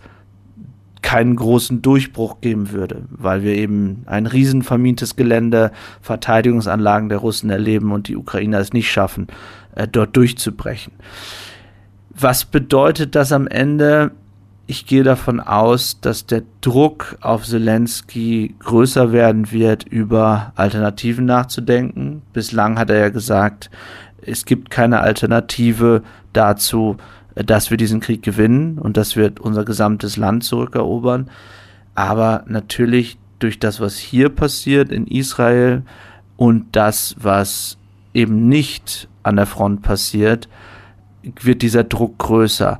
keinen 1.05 1.35
großen 1.35 1.83
Durchbruch 1.83 2.41
geben 2.41 2.71
würde, 2.71 3.03
weil 3.11 3.43
wir 3.43 3.53
eben 3.53 4.01
ein 4.07 4.25
riesenvermintes 4.25 5.15
Gelände, 5.15 5.71
Verteidigungsanlagen 6.01 7.09
der 7.09 7.19
Russen 7.19 7.51
erleben 7.51 7.91
und 7.91 8.07
die 8.07 8.17
Ukrainer 8.17 8.57
es 8.57 8.73
nicht 8.73 8.91
schaffen, 8.91 9.27
äh, 9.75 9.87
dort 9.87 10.17
durchzubrechen. 10.17 10.93
Was 12.09 12.43
bedeutet 12.43 13.13
das 13.13 13.31
am 13.31 13.45
Ende? 13.45 14.13
Ich 14.65 14.87
gehe 14.87 15.03
davon 15.03 15.39
aus, 15.39 16.01
dass 16.01 16.25
der 16.25 16.41
Druck 16.61 17.17
auf 17.21 17.45
Zelensky 17.45 18.55
größer 18.57 19.11
werden 19.11 19.51
wird, 19.51 19.83
über 19.83 20.53
Alternativen 20.55 21.25
nachzudenken. 21.25 22.23
Bislang 22.33 22.79
hat 22.79 22.89
er 22.89 22.97
ja 22.97 23.09
gesagt, 23.09 23.69
es 24.23 24.45
gibt 24.45 24.71
keine 24.71 25.01
Alternative 25.01 26.01
dazu, 26.33 26.97
dass 27.35 27.69
wir 27.69 27.77
diesen 27.77 27.99
Krieg 27.99 28.23
gewinnen 28.23 28.77
und 28.77 28.97
dass 28.97 29.15
wir 29.15 29.33
unser 29.39 29.65
gesamtes 29.65 30.17
Land 30.17 30.43
zurückerobern. 30.43 31.29
Aber 31.93 32.43
natürlich 32.47 33.17
durch 33.39 33.59
das, 33.59 33.79
was 33.79 33.97
hier 33.97 34.29
passiert 34.29 34.91
in 34.91 35.07
Israel 35.07 35.83
und 36.37 36.75
das, 36.75 37.15
was 37.19 37.77
eben 38.13 38.47
nicht 38.47 39.07
an 39.23 39.35
der 39.35 39.45
Front 39.45 39.81
passiert, 39.81 40.47
wird 41.41 41.61
dieser 41.61 41.83
Druck 41.83 42.17
größer 42.19 42.79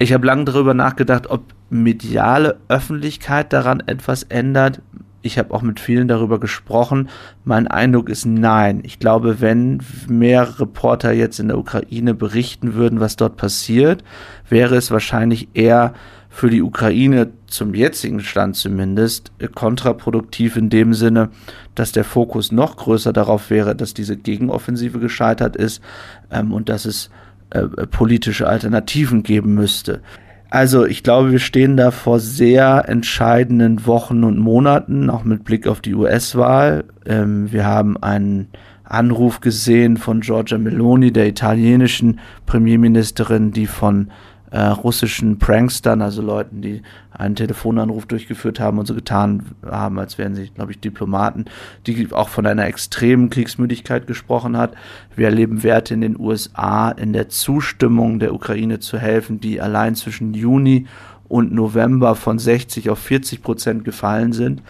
ich 0.00 0.14
habe 0.14 0.26
lange 0.26 0.44
darüber 0.46 0.72
nachgedacht, 0.72 1.28
ob 1.28 1.42
mediale 1.68 2.58
Öffentlichkeit 2.68 3.52
daran 3.52 3.80
etwas 3.80 4.24
ändert. 4.24 4.80
Ich 5.22 5.38
habe 5.38 5.52
auch 5.52 5.62
mit 5.62 5.80
vielen 5.80 6.08
darüber 6.08 6.40
gesprochen. 6.40 7.08
Mein 7.44 7.66
Eindruck 7.68 8.08
ist 8.08 8.24
nein. 8.24 8.80
Ich 8.84 8.98
glaube, 8.98 9.40
wenn 9.40 9.82
mehr 10.08 10.58
Reporter 10.58 11.12
jetzt 11.12 11.38
in 11.38 11.48
der 11.48 11.58
Ukraine 11.58 12.14
berichten 12.14 12.74
würden, 12.74 13.00
was 13.00 13.16
dort 13.16 13.36
passiert, 13.36 14.02
wäre 14.48 14.76
es 14.76 14.90
wahrscheinlich 14.90 15.48
eher 15.52 15.92
für 16.30 16.48
die 16.48 16.62
Ukraine 16.62 17.32
zum 17.48 17.74
jetzigen 17.74 18.20
Stand 18.20 18.56
zumindest 18.56 19.32
kontraproduktiv 19.54 20.56
in 20.56 20.70
dem 20.70 20.94
Sinne, 20.94 21.30
dass 21.74 21.92
der 21.92 22.04
Fokus 22.04 22.52
noch 22.52 22.76
größer 22.76 23.12
darauf 23.12 23.50
wäre, 23.50 23.74
dass 23.74 23.94
diese 23.94 24.16
Gegenoffensive 24.16 25.00
gescheitert 25.00 25.56
ist 25.56 25.82
ähm, 26.30 26.52
und 26.52 26.68
dass 26.68 26.84
es 26.84 27.10
äh, 27.50 27.66
politische 27.88 28.48
Alternativen 28.48 29.24
geben 29.24 29.54
müsste. 29.54 30.02
Also 30.50 30.84
ich 30.84 31.04
glaube, 31.04 31.30
wir 31.30 31.38
stehen 31.38 31.76
da 31.76 31.92
vor 31.92 32.18
sehr 32.18 32.88
entscheidenden 32.88 33.86
Wochen 33.86 34.24
und 34.24 34.36
Monaten, 34.36 35.08
auch 35.08 35.22
mit 35.22 35.44
Blick 35.44 35.68
auf 35.68 35.80
die 35.80 35.94
US-Wahl. 35.94 36.84
Ähm, 37.06 37.52
wir 37.52 37.64
haben 37.64 37.96
einen 37.96 38.48
Anruf 38.82 39.40
gesehen 39.40 39.96
von 39.96 40.20
Giorgia 40.20 40.58
Meloni, 40.58 41.12
der 41.12 41.28
italienischen 41.28 42.18
Premierministerin, 42.46 43.52
die 43.52 43.66
von 43.66 44.10
äh, 44.50 44.60
russischen 44.60 45.38
Prankstern, 45.38 46.02
also 46.02 46.22
Leuten, 46.22 46.60
die 46.60 46.82
einen 47.12 47.36
Telefonanruf 47.36 48.06
durchgeführt 48.06 48.58
haben 48.58 48.78
und 48.78 48.86
so 48.86 48.94
getan 48.94 49.44
haben, 49.64 49.98
als 49.98 50.18
wären 50.18 50.34
sie, 50.34 50.48
glaube 50.48 50.72
ich, 50.72 50.80
Diplomaten, 50.80 51.44
die 51.86 52.12
auch 52.12 52.28
von 52.28 52.46
einer 52.46 52.66
extremen 52.66 53.30
Kriegsmüdigkeit 53.30 54.06
gesprochen 54.06 54.56
hat. 54.56 54.74
Wir 55.14 55.26
erleben 55.26 55.62
Werte 55.62 55.94
in 55.94 56.00
den 56.00 56.18
USA 56.18 56.90
in 56.90 57.12
der 57.12 57.28
Zustimmung 57.28 58.18
der 58.18 58.34
Ukraine 58.34 58.80
zu 58.80 58.98
helfen, 58.98 59.40
die 59.40 59.60
allein 59.60 59.94
zwischen 59.94 60.34
Juni 60.34 60.86
und 61.28 61.52
November 61.52 62.16
von 62.16 62.40
60 62.40 62.90
auf 62.90 62.98
40 62.98 63.42
Prozent 63.42 63.84
gefallen 63.84 64.32
sind. 64.32 64.62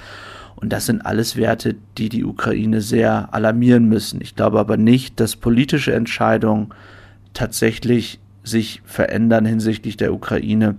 Und 0.57 0.74
das 0.74 0.85
sind 0.85 1.07
alles 1.07 1.37
Werte, 1.37 1.76
die 1.97 2.11
die 2.11 2.24
Ukraine 2.24 2.83
sehr 2.83 3.33
alarmieren 3.33 3.89
müssen. 3.89 4.20
Ich 4.20 4.37
glaube 4.37 4.61
aber 4.61 4.76
nicht, 4.76 5.18
dass 5.20 5.37
politische 5.37 5.95
Entscheidungen 5.95 6.74
tatsächlich 7.33 8.20
sich 8.51 8.82
verändern 8.84 9.46
hinsichtlich 9.46 9.96
der 9.96 10.12
Ukraine, 10.12 10.76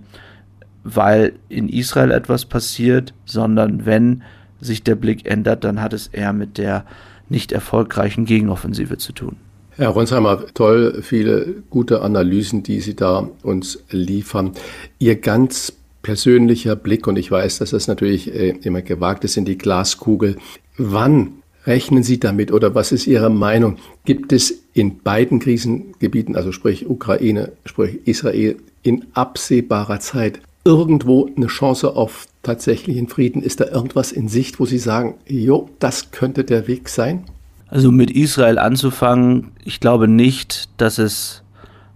weil 0.84 1.34
in 1.48 1.68
Israel 1.68 2.10
etwas 2.10 2.44
passiert, 2.44 3.14
sondern 3.24 3.86
wenn 3.86 4.22
sich 4.60 4.82
der 4.84 4.94
Blick 4.94 5.26
ändert, 5.26 5.64
dann 5.64 5.80
hat 5.80 5.92
es 5.92 6.06
eher 6.08 6.32
mit 6.32 6.58
der 6.58 6.84
nicht 7.28 7.52
erfolgreichen 7.52 8.24
Gegenoffensive 8.24 8.98
zu 8.98 9.12
tun. 9.12 9.36
Herr 9.76 9.88
Ronsheimer, 9.88 10.44
toll, 10.54 11.00
viele 11.02 11.62
gute 11.70 12.02
Analysen, 12.02 12.62
die 12.62 12.80
Sie 12.80 12.94
da 12.94 13.28
uns 13.42 13.82
liefern. 13.90 14.52
Ihr 14.98 15.16
ganz 15.16 15.72
persönlicher 16.02 16.76
Blick, 16.76 17.06
und 17.06 17.16
ich 17.16 17.30
weiß, 17.30 17.58
dass 17.58 17.70
das 17.70 17.88
natürlich 17.88 18.34
äh, 18.34 18.50
immer 18.62 18.82
gewagt 18.82 19.24
ist 19.24 19.36
in 19.36 19.44
die 19.44 19.56
Glaskugel. 19.56 20.36
Wann 20.76 21.42
rechnen 21.64 22.02
Sie 22.02 22.20
damit 22.20 22.52
oder 22.52 22.74
was 22.74 22.92
ist 22.92 23.06
Ihre 23.06 23.30
Meinung? 23.30 23.76
Gibt 24.04 24.32
es 24.32 24.61
in 24.74 24.98
beiden 24.98 25.38
Krisengebieten, 25.38 26.36
also 26.36 26.52
sprich 26.52 26.88
Ukraine, 26.88 27.52
sprich 27.64 28.00
Israel, 28.06 28.56
in 28.82 29.06
absehbarer 29.14 30.00
Zeit 30.00 30.40
irgendwo 30.64 31.28
eine 31.36 31.46
Chance 31.46 31.94
auf 31.96 32.26
tatsächlichen 32.42 33.08
Frieden? 33.08 33.42
Ist 33.42 33.60
da 33.60 33.66
irgendwas 33.66 34.12
in 34.12 34.28
Sicht, 34.28 34.60
wo 34.60 34.66
Sie 34.66 34.78
sagen, 34.78 35.14
jo, 35.26 35.68
das 35.78 36.10
könnte 36.10 36.44
der 36.44 36.68
Weg 36.68 36.88
sein? 36.88 37.24
Also 37.68 37.90
mit 37.90 38.10
Israel 38.10 38.58
anzufangen, 38.58 39.52
ich 39.64 39.80
glaube 39.80 40.08
nicht, 40.08 40.68
dass 40.76 40.98
es 40.98 41.42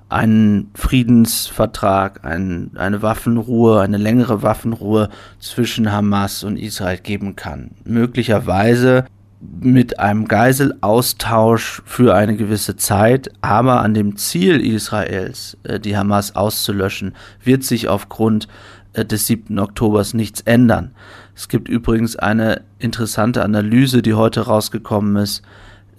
einen 0.08 0.70
Friedensvertrag, 0.74 2.24
ein, 2.24 2.70
eine 2.76 3.02
Waffenruhe, 3.02 3.80
eine 3.80 3.96
längere 3.96 4.42
Waffenruhe 4.42 5.10
zwischen 5.40 5.90
Hamas 5.90 6.44
und 6.44 6.56
Israel 6.56 6.98
geben 6.98 7.34
kann. 7.34 7.72
Möglicherweise 7.84 9.04
mit 9.40 9.98
einem 9.98 10.26
Geiselaustausch 10.26 11.82
für 11.84 12.14
eine 12.14 12.36
gewisse 12.36 12.76
Zeit, 12.76 13.30
aber 13.42 13.82
an 13.82 13.94
dem 13.94 14.16
Ziel 14.16 14.60
Israels, 14.60 15.56
äh, 15.64 15.78
die 15.78 15.96
Hamas 15.96 16.34
auszulöschen, 16.34 17.14
wird 17.42 17.62
sich 17.62 17.88
aufgrund 17.88 18.48
äh, 18.94 19.04
des 19.04 19.26
7. 19.26 19.58
Oktobers 19.58 20.14
nichts 20.14 20.40
ändern. 20.42 20.92
Es 21.34 21.48
gibt 21.48 21.68
übrigens 21.68 22.16
eine 22.16 22.62
interessante 22.78 23.42
Analyse, 23.42 24.00
die 24.00 24.14
heute 24.14 24.42
rausgekommen 24.42 25.16
ist, 25.16 25.42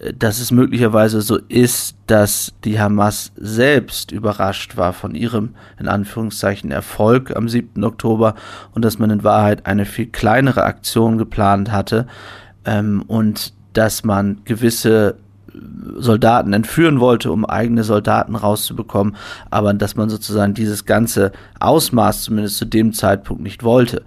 äh, 0.00 0.12
dass 0.12 0.40
es 0.40 0.50
möglicherweise 0.50 1.22
so 1.22 1.36
ist, 1.48 1.96
dass 2.08 2.54
die 2.64 2.80
Hamas 2.80 3.32
selbst 3.36 4.10
überrascht 4.10 4.76
war 4.76 4.92
von 4.92 5.14
ihrem, 5.14 5.54
in 5.78 5.86
Anführungszeichen, 5.86 6.72
Erfolg 6.72 7.36
am 7.36 7.48
7. 7.48 7.84
Oktober 7.84 8.34
und 8.74 8.84
dass 8.84 8.98
man 8.98 9.10
in 9.10 9.22
Wahrheit 9.22 9.64
eine 9.66 9.84
viel 9.84 10.06
kleinere 10.06 10.64
Aktion 10.64 11.18
geplant 11.18 11.70
hatte, 11.70 12.08
ähm, 12.68 13.02
und 13.06 13.54
dass 13.72 14.04
man 14.04 14.42
gewisse 14.44 15.16
Soldaten 15.96 16.52
entführen 16.52 17.00
wollte, 17.00 17.32
um 17.32 17.44
eigene 17.44 17.82
Soldaten 17.82 18.36
rauszubekommen, 18.36 19.16
aber 19.50 19.72
dass 19.74 19.96
man 19.96 20.08
sozusagen 20.08 20.54
dieses 20.54 20.84
ganze 20.84 21.32
Ausmaß 21.58 22.22
zumindest 22.22 22.58
zu 22.58 22.66
dem 22.66 22.92
Zeitpunkt 22.92 23.42
nicht 23.42 23.64
wollte. 23.64 24.04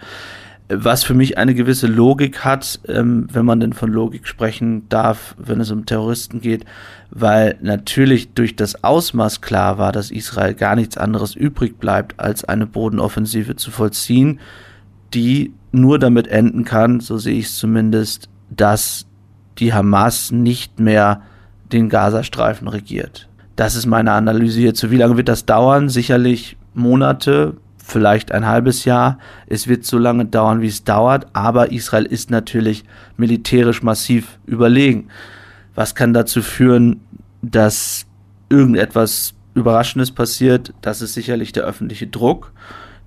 was 0.74 1.04
für 1.04 1.14
mich 1.14 1.38
eine 1.38 1.54
gewisse 1.54 1.88
Logik 1.88 2.46
hat, 2.46 2.80
ähm, 2.88 3.28
wenn 3.30 3.44
man 3.44 3.60
denn 3.60 3.74
von 3.74 3.92
Logik 3.92 4.26
sprechen 4.26 4.88
darf, 4.88 5.36
wenn 5.38 5.60
es 5.60 5.70
um 5.70 5.86
Terroristen 5.86 6.40
geht, 6.40 6.64
weil 7.10 7.58
natürlich 7.62 8.34
durch 8.34 8.56
das 8.56 8.82
Ausmaß 8.82 9.42
klar 9.42 9.78
war, 9.80 9.92
dass 9.92 10.12
Israel 10.12 10.54
gar 10.54 10.78
nichts 10.78 10.98
anderes 10.98 11.36
übrig 11.36 11.78
bleibt, 11.78 12.22
als 12.22 12.46
eine 12.46 12.68
Bodenoffensive 12.68 13.58
zu 13.58 13.70
vollziehen, 13.70 14.40
die 15.14 15.52
nur 15.74 16.00
damit 16.00 16.28
enden 16.28 16.64
kann, 16.64 17.02
so 17.02 17.18
sehe 17.18 17.38
ich 17.38 17.48
es 17.48 17.58
zumindest, 17.58 18.30
dass 18.52 19.08
die 19.58 19.74
Hamas 19.74 20.32
nicht 20.32 20.80
mehr 20.80 21.22
den 21.72 21.90
Gazastreifen 21.90 22.68
regiert. 22.68 23.28
Das 23.56 23.76
ist 23.76 23.86
meine 23.86 24.12
Analyse 24.12 24.60
hierzu. 24.60 24.92
Wie 24.92 24.98
lange 24.98 25.18
wird 25.18 25.30
das 25.30 25.46
dauern? 25.46 25.90
Sicherlich 25.90 26.58
Monate, 26.74 27.56
vielleicht 27.78 28.32
ein 28.32 28.46
halbes 28.46 28.86
Jahr. 28.86 29.18
Es 29.48 29.68
wird 29.68 29.86
so 29.86 29.98
lange 29.98 30.26
dauern, 30.26 30.62
wie 30.62 30.68
es 30.68 30.84
dauert, 30.84 31.28
aber 31.34 31.72
Israel 31.72 32.06
ist 32.06 32.32
natürlich 32.32 32.84
militärisch 33.18 33.84
massiv 33.84 34.40
überlegen. 34.46 35.08
Was 35.76 35.96
kann 35.96 36.14
dazu 36.14 36.42
führen, 36.42 37.02
dass 37.42 38.06
irgendetwas 38.50 39.34
Überraschendes 39.54 40.12
passiert? 40.12 40.74
Das 40.82 41.02
ist 41.02 41.14
sicherlich 41.14 41.52
der 41.52 41.64
öffentliche 41.64 42.08
Druck, 42.08 42.52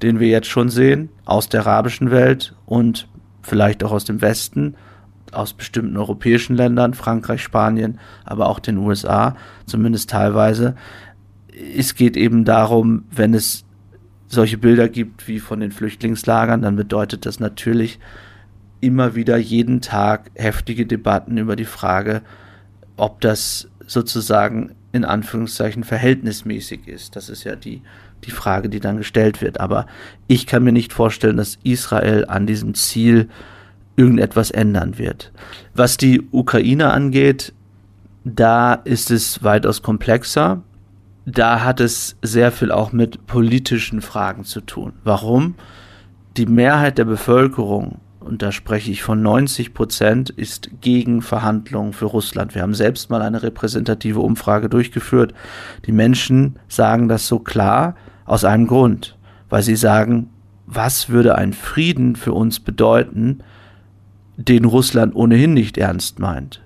den 0.03 0.21
wir 0.21 0.29
jetzt 0.29 0.49
schon 0.49 0.69
sehen 0.69 1.09
aus 1.25 1.49
der 1.49 1.67
arabischen 1.67 2.11
Welt 2.11 2.55
und 2.67 3.09
vielleicht 3.43 3.85
auch 3.85 3.93
aus 3.93 4.05
dem 4.05 4.21
Westen, 4.21 4.75
aus 5.35 5.53
bestimmten 5.53 5.97
europäischen 5.97 6.57
Ländern, 6.57 6.95
Frankreich, 6.95 7.43
Spanien, 7.43 7.99
aber 8.25 8.49
auch 8.49 8.59
den 8.59 8.79
USA, 8.79 9.37
zumindest 9.67 10.11
teilweise. 10.11 10.75
Es 11.77 11.95
geht 11.95 12.17
eben 12.17 12.45
darum, 12.45 13.05
wenn 13.11 13.35
es 13.35 13.65
solche 14.29 14.59
Bilder 14.59 14.89
gibt 14.89 15.29
wie 15.29 15.39
von 15.39 15.61
den 15.61 15.73
Flüchtlingslagern, 15.73 16.63
dann 16.63 16.77
bedeutet 16.77 17.27
das 17.27 17.41
natürlich 17.41 17.99
immer 18.81 19.15
wieder 19.15 19.37
jeden 19.37 19.81
Tag 19.81 20.31
heftige 20.35 20.87
Debatten 20.87 21.39
über 21.39 21.57
die 21.57 21.65
Frage, 21.65 22.23
ob 22.97 23.21
das 23.21 23.71
sozusagen 23.87 24.75
in 24.93 25.05
Anführungszeichen 25.05 25.85
verhältnismäßig 25.85 26.87
ist. 26.87 27.17
Das 27.17 27.29
ist 27.29 27.45
ja 27.45 27.57
die, 27.57 27.83
die 28.25 28.31
Frage, 28.31 28.69
die 28.69 28.81
dann 28.81 28.99
gestellt 28.99 29.41
wird. 29.43 29.59
Aber 29.59 29.87
ich 30.29 30.47
kann 30.47 30.63
mir 30.63 30.73
nicht 30.73 30.93
vorstellen, 30.93 31.37
dass 31.37 31.59
Israel 31.65 32.27
an 32.29 32.47
diesem 32.47 32.75
Ziel 32.75 33.29
irgendetwas 33.97 34.51
ändern 34.51 34.99
wird. 34.99 35.33
Was 35.75 35.97
die 35.97 36.23
Ukraine 36.31 36.93
angeht, 36.93 37.53
da 38.25 38.75
ist 38.75 39.11
es 39.11 39.43
weitaus 39.43 39.83
komplexer 39.83 40.63
da 41.27 41.63
hat 41.65 41.81
es 41.81 42.17
sehr 42.23 42.53
viel 42.53 42.71
auch 42.71 42.93
mit 42.93 43.27
politischen 43.27 44.01
Fragen 44.03 44.45
zu 44.45 44.61
tun. 44.61 44.93
Warum? 45.05 45.55
Die 46.37 46.47
Mehrheit 46.47 46.99
der 46.99 47.05
Bevölkerung, 47.05 48.01
und 48.21 48.43
da 48.43 48.53
spreche 48.53 48.91
ich 48.91 49.03
von 49.03 49.23
90 49.23 49.75
Prozent, 49.75 50.31
ist 50.31 50.71
gegen 50.81 51.23
Verhandlungen 51.23 51.93
für 51.93 52.07
Russland. 52.07 52.55
Wir 52.55 52.63
haben 52.63 52.75
selbst 52.75 53.11
mal 53.11 53.23
eine 53.23 53.43
repräsentative 53.43 54.21
Umfrage 54.21 54.69
durchgeführt. 54.69 55.35
Die 55.87 55.93
Menschen 55.93 56.59
sagen 56.69 57.09
das 57.09 57.27
so 57.27 57.39
klar 57.39 57.95
aus 58.27 58.45
einem 58.45 58.67
Grund, 58.67 59.17
weil 59.49 59.63
sie 59.63 59.77
sagen, 59.77 60.31
was 60.67 61.11
würde 61.11 61.37
ein 61.37 61.53
Frieden 61.53 62.17
für 62.17 62.33
uns 62.33 62.61
bedeuten, 62.61 63.41
den 64.37 64.65
Russland 64.65 65.15
ohnehin 65.15 65.55
nicht 65.55 65.79
ernst 65.79 66.19
meint. 66.19 66.61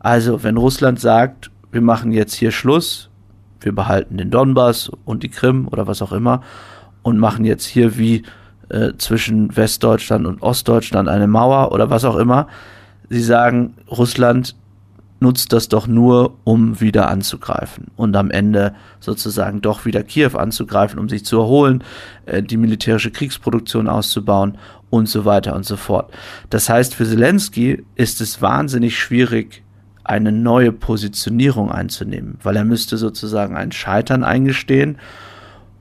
Also 0.00 0.42
wenn 0.42 0.56
Russland 0.56 1.00
sagt, 1.00 1.50
wir 1.70 1.80
machen 1.80 2.12
jetzt 2.12 2.34
hier 2.34 2.50
Schluss, 2.50 3.08
wir 3.60 3.74
behalten 3.74 4.16
den 4.16 4.30
Donbass 4.30 4.90
und 5.04 5.22
die 5.22 5.28
Krim 5.28 5.68
oder 5.68 5.86
was 5.86 6.02
auch 6.02 6.12
immer 6.12 6.42
und 7.02 7.18
machen 7.18 7.44
jetzt 7.44 7.64
hier 7.64 7.96
wie 7.98 8.22
äh, 8.68 8.92
zwischen 8.98 9.56
Westdeutschland 9.56 10.26
und 10.26 10.42
Ostdeutschland 10.42 11.08
eine 11.08 11.26
Mauer 11.26 11.72
oder 11.72 11.90
was 11.90 12.04
auch 12.04 12.16
immer. 12.16 12.48
Sie 13.08 13.22
sagen, 13.22 13.74
Russland 13.90 14.56
nutzt 15.22 15.52
das 15.52 15.68
doch 15.68 15.86
nur, 15.86 16.34
um 16.44 16.80
wieder 16.80 17.08
anzugreifen 17.08 17.86
und 17.96 18.14
am 18.16 18.30
Ende 18.30 18.74
sozusagen 19.00 19.62
doch 19.62 19.86
wieder 19.86 20.02
Kiew 20.02 20.36
anzugreifen, 20.36 20.98
um 20.98 21.08
sich 21.08 21.24
zu 21.24 21.38
erholen, 21.38 21.82
äh, 22.26 22.42
die 22.42 22.58
militärische 22.58 23.10
Kriegsproduktion 23.10 23.88
auszubauen 23.88 24.58
und 24.90 25.08
so 25.08 25.24
weiter 25.24 25.54
und 25.54 25.64
so 25.64 25.76
fort. 25.76 26.12
Das 26.50 26.68
heißt, 26.68 26.94
für 26.94 27.06
Zelensky 27.06 27.84
ist 27.94 28.20
es 28.20 28.42
wahnsinnig 28.42 28.98
schwierig, 28.98 29.62
eine 30.04 30.32
neue 30.32 30.72
Positionierung 30.72 31.70
einzunehmen, 31.70 32.36
weil 32.42 32.56
er 32.56 32.64
müsste 32.64 32.96
sozusagen 32.96 33.56
ein 33.56 33.72
Scheitern 33.72 34.24
eingestehen, 34.24 34.98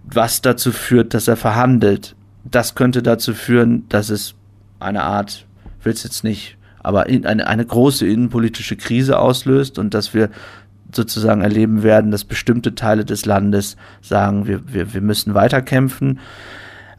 was 0.03 0.41
dazu 0.41 0.71
führt, 0.71 1.13
dass 1.13 1.27
er 1.27 1.37
verhandelt. 1.37 2.15
Das 2.43 2.75
könnte 2.75 3.01
dazu 3.01 3.33
führen, 3.33 3.87
dass 3.89 4.09
es 4.09 4.35
eine 4.79 5.03
Art, 5.03 5.45
will 5.83 5.93
es 5.93 6.03
jetzt 6.03 6.23
nicht, 6.23 6.57
aber 6.83 7.03
eine, 7.03 7.47
eine 7.47 7.65
große 7.65 8.07
innenpolitische 8.07 8.75
Krise 8.75 9.19
auslöst 9.19 9.79
und 9.79 9.93
dass 9.93 10.13
wir 10.13 10.29
sozusagen 10.93 11.41
erleben 11.41 11.83
werden, 11.83 12.11
dass 12.11 12.25
bestimmte 12.25 12.75
Teile 12.75 13.05
des 13.05 13.25
Landes 13.25 13.77
sagen, 14.01 14.47
wir, 14.47 14.61
wir, 14.73 14.93
wir 14.93 15.01
müssen 15.01 15.33
weiterkämpfen. 15.33 16.19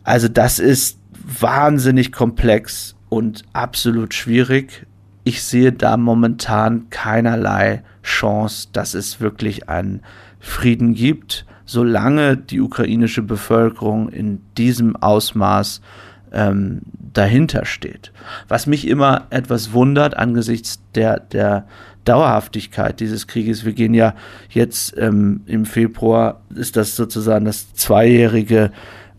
Also 0.03 0.29
das 0.29 0.59
ist 0.59 0.99
wahnsinnig 1.41 2.11
komplex 2.11 2.97
und 3.09 3.43
absolut 3.53 4.15
schwierig 4.15 4.87
ich 5.25 5.43
sehe 5.43 5.73
da 5.73 5.97
momentan 5.97 6.91
keinerlei 6.91 7.83
Chance, 8.03 8.69
dass 8.73 8.95
es 8.95 9.21
wirklich 9.21 9.69
einen 9.69 10.03
Frieden 10.41 10.95
gibt, 10.95 11.47
solange 11.65 12.37
die 12.37 12.61
ukrainische 12.61 13.23
Bevölkerung 13.23 14.09
in 14.09 14.41
diesem 14.57 14.97
Ausmaß 14.97 15.81
ähm, 16.33 16.83
dahinter 17.13 17.65
steht. 17.65 18.13
Was 18.49 18.67
mich 18.67 18.87
immer 18.89 19.27
etwas 19.31 19.73
wundert 19.73 20.17
angesichts 20.17 20.81
der, 20.95 21.21
der 21.21 21.67
Dauerhaftigkeit 22.05 23.01
dieses 23.01 23.27
Krieges. 23.27 23.65
Wir 23.65 23.73
gehen 23.73 23.95
ja 23.95 24.15
jetzt 24.51 24.97
ähm, 24.99 25.43
im 25.47 25.65
Februar, 25.67 26.41
ist 26.55 26.77
das 26.77 26.97
sozusagen 26.97 27.45
das 27.45 27.75
zweijährige, 27.75 28.73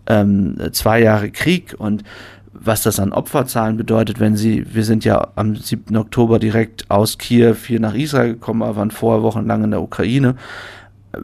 ähm, 0.08 0.58
zwei 0.74 1.02
Jahre 1.02 1.32
Krieg 1.32 1.76
und 1.78 2.04
was 2.52 2.84
das 2.84 3.00
an 3.00 3.14
Opferzahlen 3.14 3.78
bedeutet, 3.78 4.20
wenn 4.20 4.38
sie, 4.38 4.66
wir 4.74 4.84
sind 4.84 5.04
ja 5.04 5.32
am 5.36 5.56
7. 5.56 5.98
Oktober 5.98 6.40
direkt 6.40 6.90
aus 6.90 7.18
Kiew 7.18 7.56
hier 7.66 7.80
nach 7.80 7.96
Israel 7.96 8.34
gekommen, 8.34 8.62
aber 8.62 8.78
waren 8.78 8.92
vorher 8.92 9.24
wochenlang 9.24 9.64
in 9.64 9.72
der 9.72 9.82
Ukraine. 9.82 10.36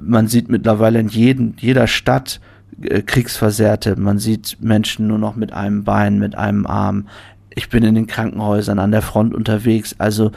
Man 0.01 0.27
sieht 0.27 0.49
mittlerweile 0.49 0.99
in 0.99 1.07
jeden, 1.07 1.55
jeder 1.59 1.87
Stadt 1.87 2.41
Kriegsversehrte. 2.81 3.95
Man 3.99 4.19
sieht 4.19 4.57
Menschen 4.61 5.07
nur 5.07 5.17
noch 5.17 5.35
mit 5.35 5.53
einem 5.53 5.83
Bein, 5.83 6.19
mit 6.19 6.35
einem 6.35 6.65
Arm. 6.65 7.07
Ich 7.53 7.69
bin 7.69 7.83
in 7.83 7.95
den 7.95 8.07
Krankenhäusern 8.07 8.79
an 8.79 8.91
der 8.91 9.01
Front 9.01 9.33
unterwegs. 9.33 9.95
Also 9.97 10.31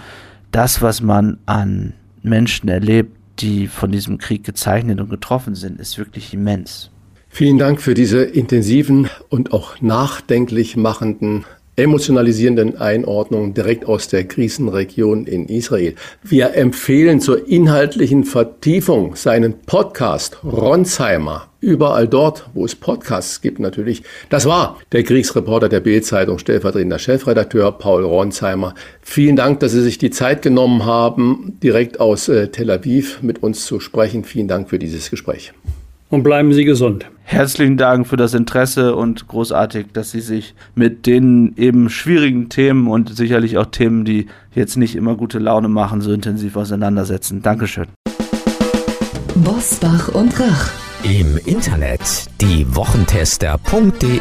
das, 0.51 0.83
was 0.83 1.01
man 1.01 1.39
an 1.47 1.95
Menschen 2.23 2.69
erlebt, 2.69 3.17
die 3.39 3.67
von 3.67 3.91
diesem 3.91 4.19
Krieg 4.19 4.45
gezeichnet 4.45 5.01
und 5.01 5.09
getroffen 5.09 5.55
sind, 5.55 5.81
ist 5.81 5.99
wirklich 5.99 6.35
immens. 6.35 6.91
Vielen 7.29 7.59
Dank 7.59 7.81
für 7.81 7.95
diese 7.95 8.23
intensiven 8.23 9.09
und 9.31 9.55
auch 9.55 9.81
nachdenklich 9.81 10.77
machenden 10.77 11.47
emotionalisierenden 11.77 12.77
Einordnungen 12.77 13.55
direkt 13.55 13.87
aus 13.87 14.09
der 14.09 14.25
Krisenregion 14.25 15.27
in 15.27 15.47
Israel. 15.47 15.95
Wir 16.23 16.55
empfehlen 16.55 17.21
zur 17.21 17.49
inhaltlichen 17.49 18.25
Vertiefung 18.25 19.17
seinen 19.17 19.61
Podcast 19.61 20.39
Ronsheimer. 20.45 21.49
Überall 21.61 22.09
dort, 22.09 22.51
wo 22.55 22.65
es 22.65 22.75
Podcasts 22.75 23.41
gibt 23.41 23.61
natürlich. 23.61 24.03
Das 24.29 24.47
war 24.47 24.79
der 24.91 25.05
Kriegsreporter 25.05 25.69
der 25.69 25.81
Bild-Zeitung, 25.81 26.39
stellvertretender 26.39 26.99
Chefredakteur 26.99 27.73
Paul 27.73 28.05
Ronsheimer. 28.05 28.75
Vielen 29.01 29.37
Dank, 29.37 29.61
dass 29.61 29.73
Sie 29.73 29.83
sich 29.83 29.97
die 29.97 30.11
Zeit 30.11 30.43
genommen 30.43 30.85
haben, 30.85 31.59
direkt 31.63 32.01
aus 32.01 32.29
äh, 32.29 32.49
Tel 32.49 32.71
Aviv 32.71 33.23
mit 33.23 33.43
uns 33.43 33.65
zu 33.65 33.81
sprechen. 33.81 34.25
Vielen 34.25 34.49
Dank 34.49 34.71
für 34.71 34.79
dieses 34.79 35.09
Gespräch 35.09 35.53
und 36.13 36.23
bleiben 36.23 36.53
Sie 36.53 36.65
gesund. 36.67 37.07
Herzlichen 37.23 37.79
Dank 37.79 38.07
für 38.07 38.19
das 38.19 38.35
Interesse 38.35 38.95
und 38.95 39.27
großartig, 39.29 39.87
dass 39.95 40.11
Sie 40.11 40.21
sich 40.21 40.55
mit 40.75 41.07
den 41.07 41.55
eben 41.57 41.89
schwierigen 41.89 42.51
Themen 42.51 42.87
und 42.87 43.17
sicherlich 43.17 43.57
auch 43.57 43.65
Themen, 43.67 44.05
die 44.05 44.27
jetzt 44.55 44.77
nicht 44.77 44.95
immer 44.95 45.17
gute 45.17 45.39
Laune 45.39 45.69
machen, 45.69 46.03
so 46.03 46.13
intensiv 46.13 46.57
auseinandersetzen. 46.57 47.41
Dankeschön. 47.41 47.87
Bosbach 49.37 50.09
und 50.09 50.39
Rach. 50.39 50.71
Im 51.03 51.39
Internet 51.47 52.27
diewochentester.de 52.43 54.21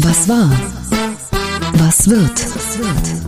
Was 0.00 0.28
war? 0.28 0.50
Was 1.74 2.10
wird? 2.10 3.27